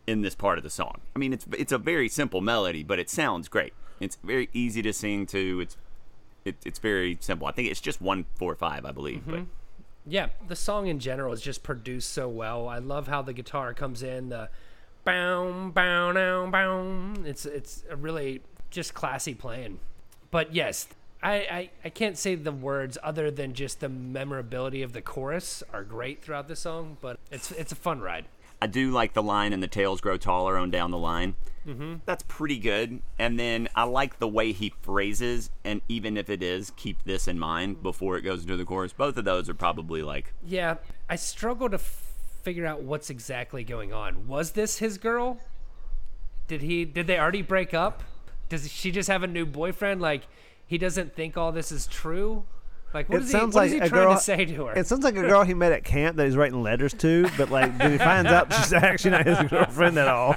in 0.05 0.21
this 0.21 0.35
part 0.35 0.59
of 0.59 0.63
the 0.63 0.69
song. 0.69 1.01
I 1.15 1.19
mean, 1.19 1.33
it's 1.33 1.47
it's 1.57 1.71
a 1.71 1.79
very 1.79 2.09
simple 2.09 2.41
melody, 2.41 2.83
but 2.83 2.99
it 2.99 3.09
sounds 3.09 3.47
great. 3.47 3.73
It's 3.99 4.19
very 4.23 4.49
easy 4.53 4.83
to 4.83 4.93
sing 4.93 5.25
to. 5.25 5.61
It's 5.61 5.75
it, 6.49 6.55
it's 6.65 6.79
very 6.79 7.17
simple. 7.21 7.47
I 7.47 7.51
think 7.51 7.69
it's 7.69 7.81
just 7.81 8.01
one 8.01 8.25
four 8.35 8.55
five, 8.55 8.85
I 8.85 8.91
believe. 8.91 9.23
But 9.25 9.35
mm-hmm. 9.35 9.49
Yeah, 10.07 10.29
the 10.47 10.55
song 10.55 10.87
in 10.87 10.99
general 10.99 11.33
is 11.33 11.41
just 11.41 11.61
produced 11.61 12.09
so 12.11 12.27
well. 12.27 12.67
I 12.67 12.79
love 12.79 13.07
how 13.07 13.21
the 13.21 13.33
guitar 13.33 13.73
comes 13.73 14.01
in, 14.01 14.29
the 14.29 14.49
bow 15.03 15.71
bow 15.73 16.11
now 16.11 16.49
bow. 16.49 17.13
It's 17.25 17.45
it's 17.45 17.83
a 17.89 17.95
really 17.95 18.41
just 18.71 18.93
classy 18.93 19.35
playing. 19.35 19.79
But 20.31 20.53
yes, 20.53 20.87
I, 21.21 21.33
I 21.35 21.69
I 21.85 21.89
can't 21.89 22.17
say 22.17 22.35
the 22.35 22.51
words 22.51 22.97
other 23.03 23.29
than 23.29 23.53
just 23.53 23.81
the 23.81 23.89
memorability 23.89 24.81
of 24.81 24.93
the 24.93 25.01
chorus 25.01 25.61
are 25.73 25.83
great 25.83 26.23
throughout 26.23 26.47
the 26.47 26.55
song. 26.55 26.97
But 27.01 27.19
it's 27.31 27.51
it's 27.51 27.71
a 27.71 27.75
fun 27.75 27.99
ride. 28.01 28.25
I 28.61 28.67
do 28.67 28.91
like 28.91 29.13
the 29.13 29.23
line 29.23 29.53
and 29.53 29.63
the 29.63 29.67
tails 29.67 30.01
grow 30.01 30.17
taller 30.17 30.57
on 30.57 30.69
down 30.69 30.91
the 30.91 30.97
line. 30.97 31.35
Mm-hmm. 31.65 31.95
That's 32.05 32.23
pretty 32.27 32.57
good. 32.57 33.01
And 33.17 33.39
then 33.39 33.69
I 33.75 33.83
like 33.83 34.19
the 34.19 34.27
way 34.27 34.51
he 34.51 34.73
phrases, 34.81 35.49
and 35.63 35.81
even 35.87 36.17
if 36.17 36.29
it 36.29 36.41
is, 36.41 36.71
keep 36.75 37.03
this 37.03 37.27
in 37.27 37.37
mind 37.37 37.83
before 37.83 38.17
it 38.17 38.21
goes 38.21 38.41
into 38.41 38.57
the 38.57 38.65
chorus. 38.65 38.93
Both 38.93 39.17
of 39.17 39.25
those 39.25 39.49
are 39.49 39.53
probably 39.53 40.01
like, 40.01 40.33
Yeah, 40.45 40.75
I 41.09 41.15
struggle 41.15 41.69
to 41.69 41.75
f- 41.75 42.13
figure 42.43 42.65
out 42.65 42.81
what's 42.81 43.09
exactly 43.09 43.63
going 43.63 43.93
on. 43.93 44.27
Was 44.27 44.51
this 44.51 44.79
his 44.79 44.97
girl? 44.97 45.39
Did 46.47 46.61
he? 46.61 46.85
Did 46.85 47.07
they 47.07 47.19
already 47.19 47.43
break 47.43 47.73
up? 47.73 48.03
Does 48.49 48.71
she 48.71 48.91
just 48.91 49.07
have 49.09 49.21
a 49.21 49.27
new 49.27 49.45
boyfriend? 49.45 50.01
Like 50.01 50.23
he 50.65 50.77
doesn't 50.77 51.15
think 51.15 51.37
all 51.37 51.51
this 51.51 51.71
is 51.71 51.85
true. 51.85 52.45
Like 52.93 53.07
what 53.09 53.17
it 53.21 53.23
is 53.25 53.31
sounds 53.31 53.53
he? 53.53 53.57
What 53.59 53.61
like 53.61 53.67
is 53.67 53.71
he 53.73 53.77
a 53.79 53.89
trying 53.89 54.03
girl. 54.03 54.15
to 54.15 54.21
say 54.21 54.45
to 54.45 54.65
her? 54.65 54.73
It 54.73 54.87
sounds 54.87 55.03
like 55.03 55.15
a 55.15 55.21
girl 55.21 55.43
he 55.43 55.53
met 55.53 55.71
at 55.71 55.83
camp 55.83 56.17
that 56.17 56.25
he's 56.25 56.35
writing 56.35 56.63
letters 56.63 56.93
to, 56.95 57.27
but 57.37 57.49
like, 57.51 57.77
then 57.77 57.91
he 57.91 57.97
finds 57.99 58.31
out 58.31 58.51
she's 58.53 58.73
actually 58.73 59.11
not 59.11 59.25
his 59.27 59.39
girlfriend 59.49 59.97
at 59.99 60.07
all. 60.07 60.35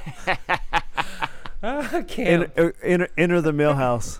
I 1.62 2.02
can't. 2.02 2.50
Enter, 2.50 2.52
er, 2.58 2.74
enter, 2.82 3.08
enter 3.16 3.40
the 3.40 3.52
milhouse. 3.52 4.18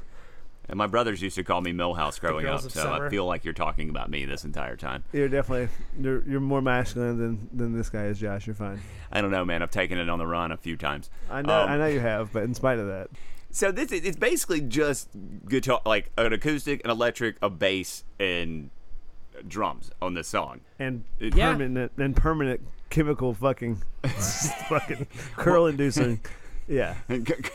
and 0.68 0.79
my 0.79 0.87
brothers 0.87 1.21
used 1.21 1.35
to 1.37 1.42
call 1.45 1.61
me 1.61 1.73
Milhouse 1.73 2.21
growing 2.21 2.47
up, 2.47 2.61
so 2.61 2.68
summer. 2.68 3.07
I 3.09 3.11
feel 3.11 3.27
like 3.27 3.45
you're 3.45 3.53
talking 3.53 3.90
about 3.90 4.09
me 4.11 4.25
this 4.25 4.45
entire 4.45 4.77
time. 4.77 5.03
You're 5.12 5.29
definitely 5.29 5.68
you're 6.01 6.23
you're 6.27 6.40
more 6.40 6.62
masculine 6.62 7.18
than 7.18 7.49
than 7.53 7.77
this 7.77 7.90
guy 7.90 8.05
is, 8.07 8.18
Josh. 8.21 8.47
You're 8.47 8.55
fine. 8.55 8.81
I 9.11 9.21
don't 9.21 9.31
know, 9.33 9.45
man. 9.45 9.62
I've 9.62 9.71
taken 9.73 9.99
it 9.99 10.09
on 10.09 10.18
the 10.18 10.27
run 10.27 10.53
a 10.53 10.57
few 10.57 10.77
times. 10.77 11.11
I 11.31 11.42
know 11.42 11.62
Um, 11.62 11.68
I 11.68 11.77
know 11.79 11.87
you 11.87 12.01
have, 12.01 12.33
but 12.33 12.45
in 12.45 12.55
spite 12.55 12.79
of 12.79 12.87
that, 12.87 13.09
So 13.52 13.70
this 13.70 13.92
is 13.92 14.04
it's 14.04 14.16
basically 14.16 14.60
just 14.62 15.08
guitar, 15.48 15.80
like 15.84 16.10
an 16.16 16.32
acoustic, 16.32 16.80
an 16.84 16.90
electric, 16.90 17.36
a 17.42 17.50
bass, 17.50 18.02
and 18.18 18.70
drums 19.46 19.90
on 20.00 20.14
this 20.14 20.28
song. 20.28 20.60
and 20.78 21.04
Yeah. 21.20 21.52
permanent 21.52 21.92
and 21.98 22.16
permanent 22.16 22.60
chemical 22.90 23.34
fucking 23.34 23.82
fucking 24.68 25.06
curl 25.36 25.66
inducing, 25.66 26.20
yeah, 26.66 26.94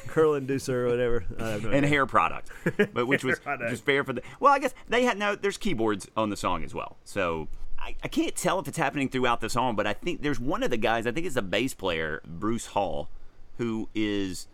curl 0.08 0.32
inducer 0.40 0.70
or 0.86 0.88
whatever. 0.90 1.26
I 1.40 1.58
no 1.60 1.72
and 1.72 1.86
hair 1.86 2.06
product, 2.06 2.50
but 2.94 3.08
which 3.08 3.24
was 3.24 3.40
product. 3.40 3.70
just 3.72 3.84
fair 3.84 4.04
for 4.04 4.14
the. 4.14 4.22
Well, 4.40 4.54
I 4.54 4.60
guess 4.60 4.74
they 4.88 5.04
had 5.04 5.18
no. 5.18 5.36
There's 5.36 5.58
keyboards 5.58 6.08
on 6.16 6.30
the 6.30 6.38
song 6.38 6.64
as 6.64 6.74
well, 6.76 6.98
so 7.06 7.48
I, 7.80 7.96
I 8.04 8.08
can't 8.08 8.36
tell 8.36 8.60
if 8.60 8.68
it's 8.68 8.78
happening 8.78 9.10
throughout 9.10 9.42
the 9.42 9.50
song, 9.50 9.76
but 9.76 9.88
I 9.88 9.94
think 9.94 10.22
there's 10.22 10.40
one 10.40 10.62
of 10.62 10.70
the 10.70 10.78
guys. 10.78 11.08
I 11.08 11.12
think 11.12 11.26
it's 11.26 11.36
a 11.36 11.42
bass 11.42 11.74
player, 11.74 12.22
Bruce 12.28 12.68
Hall, 12.68 13.10
who 13.58 13.90
is 13.96 14.48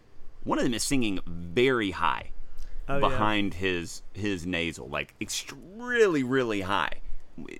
one 0.43 0.57
of 0.59 0.63
them 0.63 0.73
is 0.73 0.83
singing 0.83 1.19
very 1.25 1.91
high 1.91 2.29
Oh, 2.89 2.95
yeah. 2.95 2.99
behind 2.99 3.53
his 3.53 4.01
his 4.13 4.45
nasal, 4.45 4.89
like 4.89 5.15
extremely 5.21 6.21
really 6.23 6.61
high, 6.61 6.99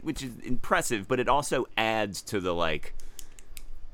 which 0.02 0.22
is 0.22 0.38
impressive. 0.40 1.08
But 1.08 1.20
it 1.20 1.30
also 1.30 1.66
adds 1.78 2.22
to 2.24 2.40
the 2.40 2.54
like. 2.54 2.94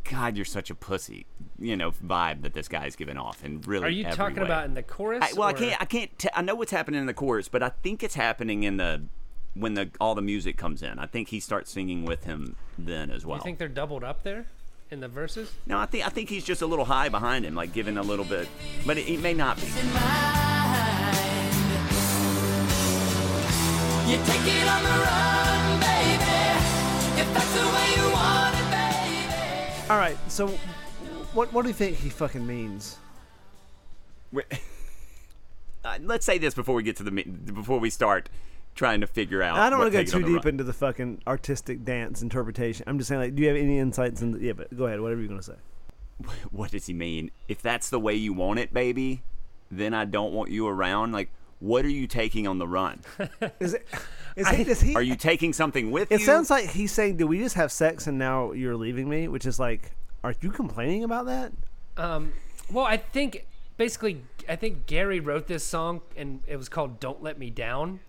God, 0.09 0.35
you're 0.37 0.45
such 0.45 0.71
a 0.71 0.75
pussy, 0.75 1.27
you 1.59 1.77
know, 1.77 1.91
vibe 1.91 2.41
that 2.41 2.53
this 2.53 2.67
guy's 2.67 2.95
giving 2.95 3.17
off, 3.17 3.43
and 3.43 3.65
really. 3.67 3.85
Are 3.85 3.89
you 3.89 4.05
talking 4.05 4.37
way. 4.37 4.45
about 4.45 4.65
in 4.65 4.73
the 4.73 4.81
chorus? 4.81 5.19
I, 5.21 5.33
well, 5.37 5.47
I 5.49 5.53
can't. 5.53 5.79
I 5.79 5.85
can't. 5.85 6.17
T- 6.17 6.29
I 6.33 6.41
know 6.41 6.55
what's 6.55 6.71
happening 6.71 6.99
in 6.99 7.05
the 7.05 7.13
chorus, 7.13 7.47
but 7.47 7.61
I 7.61 7.69
think 7.69 8.01
it's 8.01 8.15
happening 8.15 8.63
in 8.63 8.77
the 8.77 9.03
when 9.53 9.75
the 9.75 9.91
all 10.01 10.15
the 10.15 10.23
music 10.23 10.57
comes 10.57 10.81
in. 10.81 10.97
I 10.97 11.05
think 11.05 11.27
he 11.27 11.39
starts 11.39 11.69
singing 11.69 12.05
with 12.05 12.23
him 12.23 12.55
then 12.75 13.11
as 13.11 13.23
well. 13.23 13.37
You 13.37 13.43
think 13.43 13.59
they're 13.59 13.67
doubled 13.67 14.03
up 14.03 14.23
there 14.23 14.47
in 14.91 14.99
the 14.99 15.07
verses? 15.07 15.51
no, 15.65 15.77
I 15.77 15.85
think 15.85 16.05
I 16.05 16.09
think 16.09 16.29
he's 16.29 16.43
just 16.43 16.61
a 16.61 16.65
little 16.65 16.85
high 16.85 17.09
behind 17.09 17.45
him, 17.45 17.55
like 17.55 17.73
giving 17.73 17.97
a 17.97 18.01
little 18.01 18.25
bit, 18.25 18.47
but 18.85 18.97
it, 18.97 19.07
it 19.07 19.19
may 19.21 19.33
not 19.33 19.57
be. 19.57 19.67
You 24.09 24.17
take 24.25 24.41
it 24.41 24.67
on 24.67 24.81
the 24.83 24.89
run, 24.89 25.79
baby. 25.79 26.39
If 27.21 27.33
that's 27.33 27.53
the 27.53 27.67
way 27.67 27.87
you 27.95 28.11
want 28.11 28.55
it, 28.55 28.67
baby. 28.71 29.89
All 29.91 29.97
right, 29.97 30.17
so 30.27 30.47
what 31.33 31.53
what 31.53 31.61
do 31.61 31.67
you 31.67 31.75
think 31.75 31.97
he 31.97 32.09
fucking 32.09 32.45
means? 32.45 32.97
Wait. 34.31 34.45
Uh, 35.81 35.97
let's 36.01 36.25
say 36.25 36.37
this 36.37 36.53
before 36.53 36.75
we 36.75 36.83
get 36.83 36.97
to 36.97 37.03
the 37.03 37.09
before 37.09 37.79
we 37.79 37.89
start 37.89 38.27
trying 38.79 39.01
to 39.01 39.07
figure 39.07 39.43
out. 39.43 39.57
I 39.57 39.69
don't 39.69 39.77
want 39.77 39.91
to 39.91 39.97
go 39.97 39.99
Take 39.99 40.07
It 40.07 40.15
on 40.15 40.21
too 40.21 40.27
deep 40.27 40.45
Run- 40.45 40.53
into 40.53 40.63
the 40.63 40.71
fucking 40.71 41.21
artistic 41.27 41.83
dance 41.83 42.21
interpretation. 42.21 42.85
I'm 42.87 42.97
just 42.97 43.09
saying, 43.09 43.19
like, 43.19 43.35
do 43.35 43.41
you 43.41 43.49
have 43.49 43.57
any 43.57 43.77
insights? 43.77 44.21
In 44.21 44.31
the, 44.31 44.39
yeah, 44.39 44.53
but 44.53 44.75
go 44.75 44.85
ahead. 44.85 45.01
Whatever 45.01 45.19
you're 45.19 45.29
gonna 45.29 45.43
say. 45.43 45.55
what 46.51 46.71
does 46.71 46.85
he 46.85 46.93
mean? 46.93 47.29
If 47.49 47.61
that's 47.61 47.89
the 47.89 47.99
way 47.99 48.15
you 48.15 48.31
want 48.31 48.57
it, 48.59 48.73
baby, 48.73 49.21
then 49.69 49.93
I 49.93 50.05
don't 50.05 50.31
want 50.33 50.49
you 50.49 50.65
around. 50.65 51.11
Like, 51.11 51.29
what 51.59 51.83
are 51.83 51.89
you 51.89 52.07
taking 52.07 52.47
on 52.47 52.57
the 52.57 52.67
run? 52.67 53.01
Is 53.59 53.73
it? 53.73 53.85
Is 54.37 54.47
he? 54.47 54.63
Does 54.63 54.79
he? 54.79 54.95
Are 54.95 55.01
you 55.01 55.17
taking 55.17 55.51
something 55.51 55.91
with 55.91 56.09
It 56.09 56.19
you? 56.19 56.23
It 56.23 56.25
sounds 56.25 56.49
like 56.49 56.69
he's 56.69 56.93
saying, 56.93 57.17
"Did 57.17 57.25
we 57.25 57.39
just 57.39 57.55
have 57.55 57.73
sex 57.73 58.07
and 58.07 58.17
now 58.17 58.53
you're 58.53 58.77
leaving 58.77 59.09
me?" 59.09 59.27
Which 59.27 59.45
is 59.45 59.59
like, 59.59 59.91
are 60.23 60.33
you 60.39 60.51
complaining 60.51 61.03
about 61.03 61.25
that? 61.25 61.51
Um, 61.97 62.31
well, 62.71 62.85
I 62.85 62.95
think 62.95 63.45
basically, 63.75 64.23
I 64.47 64.55
think 64.55 64.85
Gary 64.85 65.19
wrote 65.19 65.47
this 65.47 65.65
song 65.65 65.99
and 66.15 66.41
it 66.47 66.55
was 66.55 66.69
called 66.69 67.01
"Don't 67.01 67.21
Let 67.21 67.37
Me 67.37 67.49
Down," 67.49 67.99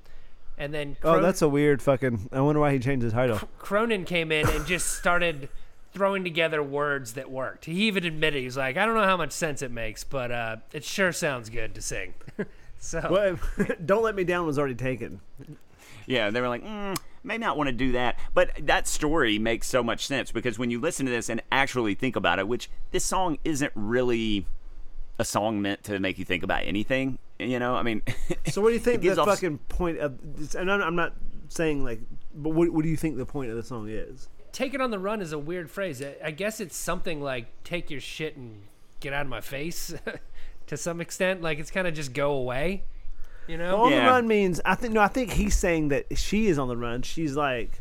and 0.61 0.73
then 0.75 0.97
Oh, 1.03 1.21
that's 1.21 1.43
a 1.43 1.49
weird 1.49 1.83
fucking. 1.83 2.29
I 2.31 2.41
wonder 2.43 2.61
why 2.61 2.73
he 2.73 2.79
changed 2.79 3.03
his 3.03 3.15
title. 3.15 3.41
Cronin 3.59 4.05
came 4.05 4.31
in 4.31 4.49
and 4.49 4.67
just 4.67 4.95
started 4.95 5.49
throwing 5.93 6.23
together 6.23 6.63
words 6.63 7.15
that 7.15 7.31
worked. 7.31 7.65
He 7.65 7.87
even 7.87 8.05
admitted 8.05 8.43
he's 8.43 8.57
like, 8.57 8.77
I 8.77 8.85
don't 8.85 8.95
know 8.95 9.05
how 9.05 9.17
much 9.17 9.33
sense 9.33 9.63
it 9.63 9.73
makes, 9.73 10.05
but 10.05 10.31
uh, 10.31 10.57
it 10.73 10.85
sure 10.85 11.13
sounds 11.13 11.49
good 11.49 11.75
to 11.75 11.83
sing. 11.83 12.15
so 12.79 13.09
Well, 13.11 13.67
don't 13.85 14.03
let 14.03 14.15
me 14.15 14.23
down 14.23 14.47
was 14.47 14.59
already 14.59 14.75
taken. 14.75 15.21
Yeah, 16.07 16.31
they 16.31 16.41
were 16.41 16.49
like, 16.49 16.63
mm, 16.65 16.97
may 17.25 17.39
not 17.39 17.57
want 17.57 17.69
to 17.69 17.73
do 17.73 17.93
that. 17.93 18.19
But 18.35 18.51
that 18.61 18.87
story 18.87 19.39
makes 19.39 19.67
so 19.67 19.83
much 19.83 20.07
sense 20.07 20.31
because 20.31 20.59
when 20.59 20.71
you 20.71 20.79
listen 20.79 21.07
to 21.07 21.13
this 21.13 21.29
and 21.29 21.43
actually 21.51 21.95
think 21.95 22.17
about 22.17 22.39
it, 22.39 22.47
which 22.47 22.71
this 22.91 23.05
song 23.05 23.39
isn't 23.45 23.73
really 23.75 24.47
a 25.19 25.25
song 25.25 25.63
meant 25.63 25.85
to 25.85 25.99
make 25.99 26.19
you 26.19 26.25
think 26.25 26.43
about 26.43 26.65
anything. 26.65 27.19
You 27.49 27.59
know, 27.59 27.75
I 27.75 27.83
mean, 27.83 28.03
So, 28.49 28.61
what 28.61 28.69
do 28.69 28.75
you 28.75 28.81
think 28.85 29.03
gives 29.03 29.17
the 29.17 29.23
off- 29.23 29.29
fucking 29.29 29.59
point 29.69 29.99
of? 29.99 30.19
And 30.55 30.71
I'm, 30.71 30.81
I'm 30.83 30.97
not 30.97 31.15
saying 31.49 31.85
like, 31.85 32.01
but 32.35 32.51
what, 32.51 32.71
what 32.71 32.83
do 32.83 32.89
you 32.89 32.97
think 32.97 33.17
the 33.17 33.27
point 33.27 33.51
of 33.51 33.57
the 33.57 33.63
song 33.63 33.89
is? 33.89 34.29
take 34.53 34.75
it 34.75 34.81
on 34.81 34.91
the 34.91 34.99
run 34.99 35.23
is 35.23 35.33
a 35.33 35.39
weird 35.39 35.71
phrase. 35.71 36.03
I- 36.03 36.17
I 36.25 36.31
guess 36.33 36.59
it's 36.61 36.77
something 36.77 37.21
like 37.23 37.47
take 37.63 37.89
your 37.91 38.01
shit 38.01 38.37
and 38.37 38.63
get 38.99 39.13
out 39.13 39.23
of 39.23 39.29
my 39.29 39.41
face 39.41 39.95
to 40.67 40.77
some 40.77 41.01
extent. 41.01 41.41
Like 41.41 41.59
it's 41.61 41.71
kind 41.71 41.87
of 41.87 41.95
just 41.95 42.13
go 42.13 42.33
away. 42.33 42.83
You 43.47 43.57
know? 43.59 43.75
Well, 43.77 43.85
on 43.87 43.91
the 43.93 43.99
run 43.99 44.27
means 44.29 44.61
I 44.65 44.75
think 44.75 44.93
no, 44.95 45.01
I 45.01 45.09
think 45.09 45.31
he's 45.33 45.55
saying 45.57 45.89
that 45.89 46.19
she 46.19 46.49
is 46.49 46.59
on 46.59 46.67
the 46.69 46.77
run. 46.77 47.03
She's 47.03 47.37
like, 47.37 47.81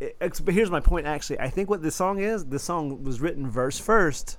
eh, 0.00 0.10
it's, 0.20 0.38
but 0.40 0.54
here's 0.54 0.70
my 0.70 0.80
point. 0.80 1.06
Actually, 1.06 1.40
I 1.40 1.50
think 1.50 1.68
what 1.68 1.82
this 1.82 1.96
song 1.96 2.20
is, 2.20 2.46
the 2.46 2.58
song 2.60 3.02
was 3.02 3.20
written 3.20 3.50
verse 3.50 3.78
first, 3.80 4.38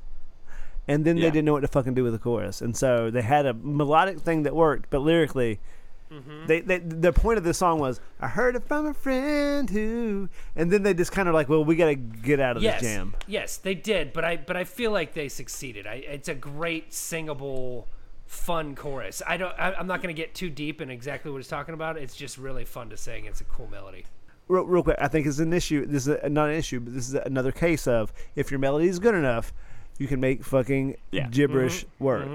and 0.89 1.05
then 1.05 1.15
Yeah. 1.15 1.23
they 1.23 1.31
didn't 1.31 1.45
know 1.45 1.53
what 1.53 1.61
to 1.61 1.67
fucking 1.69 1.93
do 1.93 2.03
with 2.03 2.13
the 2.13 2.19
chorus, 2.19 2.61
and 2.61 2.75
so 2.75 3.09
they 3.09 3.21
had 3.21 3.45
a 3.45 3.53
melodic 3.53 4.19
thing 4.19 4.43
that 4.43 4.55
worked, 4.55 4.89
but 4.89 4.99
lyrically. 4.99 5.59
Mm-hmm. 6.11 6.47
They, 6.47 6.61
they 6.61 6.79
the 6.79 7.13
point 7.13 7.37
of 7.37 7.43
the 7.43 7.53
song 7.53 7.79
was 7.79 8.01
I 8.19 8.27
heard 8.29 8.55
it 8.55 8.63
from 8.67 8.87
a 8.87 8.95
friend 8.95 9.69
who 9.69 10.27
and 10.55 10.71
then 10.71 10.81
they 10.81 10.95
just 10.95 11.11
kind 11.11 11.27
of 11.29 11.35
like 11.35 11.47
well 11.49 11.63
we 11.63 11.75
got 11.75 11.85
to 11.85 11.93
get 11.95 12.39
out 12.39 12.57
of 12.57 12.63
yes, 12.63 12.81
this 12.81 12.89
jam 12.89 13.13
yes, 13.27 13.57
they 13.57 13.75
did. 13.75 14.11
But 14.11 14.25
I 14.25 14.37
but 14.37 14.57
I 14.57 14.63
feel 14.63 14.89
like 14.89 15.13
they 15.13 15.29
succeeded. 15.29 15.85
I, 15.85 15.95
it's 15.97 16.27
a 16.27 16.33
great 16.33 16.95
singable, 16.95 17.87
fun 18.25 18.75
chorus. 18.75 19.21
I 19.27 19.37
don't. 19.37 19.53
I, 19.59 19.73
I'm 19.73 19.85
not 19.85 20.01
going 20.01 20.13
to 20.15 20.19
get 20.19 20.33
too 20.33 20.49
deep 20.49 20.81
in 20.81 20.89
exactly 20.89 21.29
what 21.29 21.37
he's 21.37 21.47
talking 21.47 21.75
about. 21.75 21.95
It's 21.95 22.15
just 22.15 22.39
really 22.39 22.65
fun 22.65 22.89
to 22.89 22.97
sing. 22.97 23.25
It's 23.25 23.41
a 23.41 23.43
cool 23.45 23.67
melody. 23.69 24.05
real, 24.47 24.63
real 24.63 24.81
quick, 24.81 24.97
I 24.99 25.07
think 25.09 25.27
it's 25.27 25.37
an 25.37 25.53
issue. 25.53 25.85
This 25.85 26.07
is 26.07 26.17
a, 26.23 26.27
not 26.27 26.49
an 26.49 26.55
issue, 26.55 26.79
but 26.79 26.95
this 26.95 27.07
is 27.07 27.13
another 27.13 27.51
case 27.51 27.85
of 27.87 28.11
if 28.35 28.49
your 28.49 28.59
melody 28.59 28.87
is 28.87 28.97
good 28.97 29.13
enough, 29.13 29.53
you 29.99 30.07
can 30.07 30.19
make 30.19 30.43
fucking 30.43 30.95
Yeah. 31.11 31.27
gibberish 31.29 31.85
work. 31.99 32.27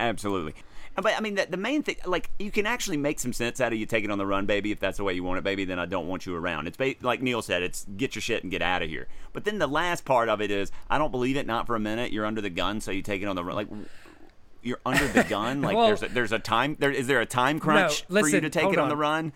Absolutely. 0.00 0.54
Uh, 0.96 1.02
But 1.02 1.14
I 1.16 1.20
mean, 1.20 1.34
the, 1.34 1.46
the 1.50 1.56
main 1.56 1.82
thing, 1.82 1.96
like, 2.06 2.30
you 2.38 2.50
can 2.52 2.66
actually 2.66 2.96
make 2.98 3.18
some 3.18 3.32
sense 3.32 3.60
out 3.60 3.72
of 3.72 3.78
you 3.78 3.86
taking 3.86 4.10
on 4.12 4.18
the 4.18 4.26
run, 4.26 4.46
baby. 4.46 4.70
If 4.70 4.78
that's 4.78 4.98
the 4.98 5.04
way 5.04 5.12
you 5.14 5.24
want 5.24 5.38
it, 5.38 5.44
baby, 5.44 5.64
then 5.64 5.78
I 5.80 5.86
don't 5.86 6.06
want 6.06 6.24
you 6.26 6.36
around. 6.36 6.68
It's 6.68 6.76
ba- 6.76 6.94
like 7.02 7.20
Neil 7.20 7.42
said, 7.42 7.62
it's 7.64 7.84
get 7.96 8.14
your 8.14 8.22
shit 8.22 8.42
and 8.44 8.50
get 8.50 8.62
out 8.62 8.82
of 8.82 8.88
here. 8.88 9.08
But 9.32 9.44
then 9.44 9.58
the 9.58 9.66
last 9.66 10.04
part 10.04 10.28
of 10.28 10.40
it 10.40 10.50
is, 10.52 10.70
I 10.88 10.98
don't 10.98 11.10
believe 11.10 11.36
it, 11.36 11.46
not 11.46 11.66
for 11.66 11.74
a 11.74 11.80
minute. 11.80 12.12
You're 12.12 12.26
under 12.26 12.40
the 12.40 12.50
gun, 12.50 12.80
so 12.80 12.92
you 12.92 13.02
take 13.02 13.22
it 13.22 13.26
on 13.26 13.34
the 13.34 13.44
run. 13.44 13.56
Like, 13.56 13.68
you're 14.62 14.80
under 14.86 15.06
the 15.08 15.24
gun. 15.24 15.60
Like, 15.62 15.76
Well- 15.76 15.86
there's 15.88 16.02
a, 16.04 16.08
there's 16.08 16.32
a 16.32 16.38
time. 16.38 16.76
There 16.78 16.92
is 16.92 17.06
there 17.08 17.20
a 17.20 17.26
time 17.26 17.58
crunch 17.58 18.04
for 18.04 18.28
you 18.28 18.40
to 18.40 18.50
take 18.50 18.64
it 18.72 18.78
on, 18.78 18.84
on. 18.84 18.88
the 18.88 18.96
run? 18.96 19.32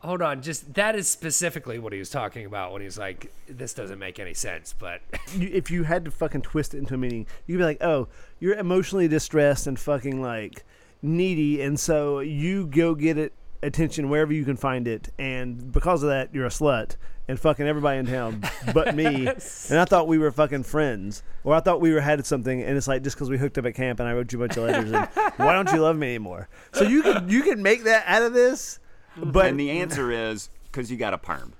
Hold 0.00 0.22
on, 0.22 0.42
just 0.42 0.74
that 0.74 0.94
is 0.94 1.08
specifically 1.08 1.78
what 1.78 1.92
he 1.92 1.98
was 1.98 2.08
talking 2.08 2.46
about 2.46 2.72
when 2.72 2.82
he's 2.82 2.98
like, 2.98 3.32
"This 3.48 3.74
doesn't 3.74 3.98
make 3.98 4.20
any 4.20 4.34
sense." 4.34 4.74
But 4.78 5.00
You, 5.36 5.50
if 5.52 5.70
you 5.70 5.82
had 5.84 6.04
to 6.04 6.10
fucking 6.10 6.42
twist 6.42 6.74
it 6.74 6.78
into 6.78 6.94
a 6.94 6.98
meaning, 6.98 7.26
you'd 7.46 7.58
be 7.58 7.64
like, 7.64 7.82
oh, 7.82 8.08
you're 8.38 8.54
emotionally 8.54 9.08
distressed 9.08 9.66
and 9.66 9.78
fucking 9.78 10.22
like 10.22 10.64
needy, 11.02 11.60
and 11.62 11.78
so 11.80 12.20
you 12.20 12.66
go 12.66 12.94
get 12.94 13.18
it 13.18 13.32
attention 13.60 14.08
wherever 14.08 14.32
you 14.32 14.44
can 14.44 14.56
find 14.56 14.86
it, 14.86 15.08
and 15.18 15.72
because 15.72 16.04
of 16.04 16.08
that, 16.10 16.32
you're 16.32 16.46
a 16.46 16.50
slut 16.50 16.94
and 17.26 17.38
fucking 17.38 17.66
everybody 17.66 17.98
in 17.98 18.06
town 18.06 18.42
but 18.72 18.94
me. 18.94 19.28
And 19.70 19.78
I 19.78 19.84
thought 19.84 20.08
we 20.08 20.16
were 20.16 20.30
fucking 20.32 20.62
friends, 20.62 21.22
or 21.44 21.54
I 21.54 21.60
thought 21.60 21.80
we 21.80 21.92
were 21.92 22.00
had 22.00 22.24
something. 22.24 22.62
And 22.62 22.76
it's 22.76 22.88
like 22.88 23.02
just 23.02 23.16
because 23.16 23.28
we 23.28 23.36
hooked 23.36 23.58
up 23.58 23.66
at 23.66 23.74
camp 23.74 24.00
and 24.00 24.08
I 24.08 24.12
wrote 24.14 24.32
you 24.32 24.42
a 24.42 24.46
bunch 24.46 24.56
of 24.56 24.64
letters, 24.64 24.90
and 24.92 25.08
why 25.36 25.52
don't 25.52 25.70
you 25.72 25.80
love 25.80 25.96
me 25.96 26.08
anymore? 26.08 26.48
So 26.72 26.84
you 26.84 27.02
can 27.02 27.28
you 27.28 27.42
can 27.42 27.62
make 27.62 27.84
that 27.84 28.04
out 28.06 28.22
of 28.22 28.32
this, 28.32 28.78
Mm-hmm. 29.20 29.30
but 29.30 29.46
and 29.46 29.60
the 29.60 29.70
answer 29.70 30.10
is 30.10 30.50
because 30.70 30.90
you 30.90 30.96
got 30.96 31.14
a 31.14 31.18
perm, 31.18 31.52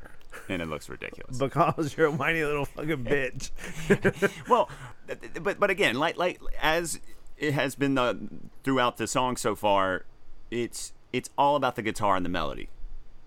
and 0.49 0.63
it 0.63 0.69
looks 0.69 0.89
ridiculous. 0.89 1.39
because 1.39 1.97
you're 1.97 2.07
a 2.07 2.11
whiny 2.11 2.43
little 2.45 2.65
fucking 2.65 3.05
bitch. 3.05 3.51
well, 4.49 4.69
th- 5.07 5.21
th- 5.21 5.43
but 5.43 5.59
but 5.61 5.71
again, 5.71 5.97
like 5.97 6.17
like 6.17 6.41
as 6.61 7.01
it 7.37 7.55
has 7.55 7.75
been 7.75 7.95
the 7.95 8.19
throughout 8.65 8.97
the 8.97 9.07
song 9.07 9.37
so 9.37 9.55
far, 9.55 10.05
it's 10.51 10.93
it's 11.13 11.31
all 11.39 11.57
about 11.57 11.77
the 11.77 11.83
guitar 11.83 12.17
and 12.17 12.25
the 12.25 12.31
melody. 12.31 12.69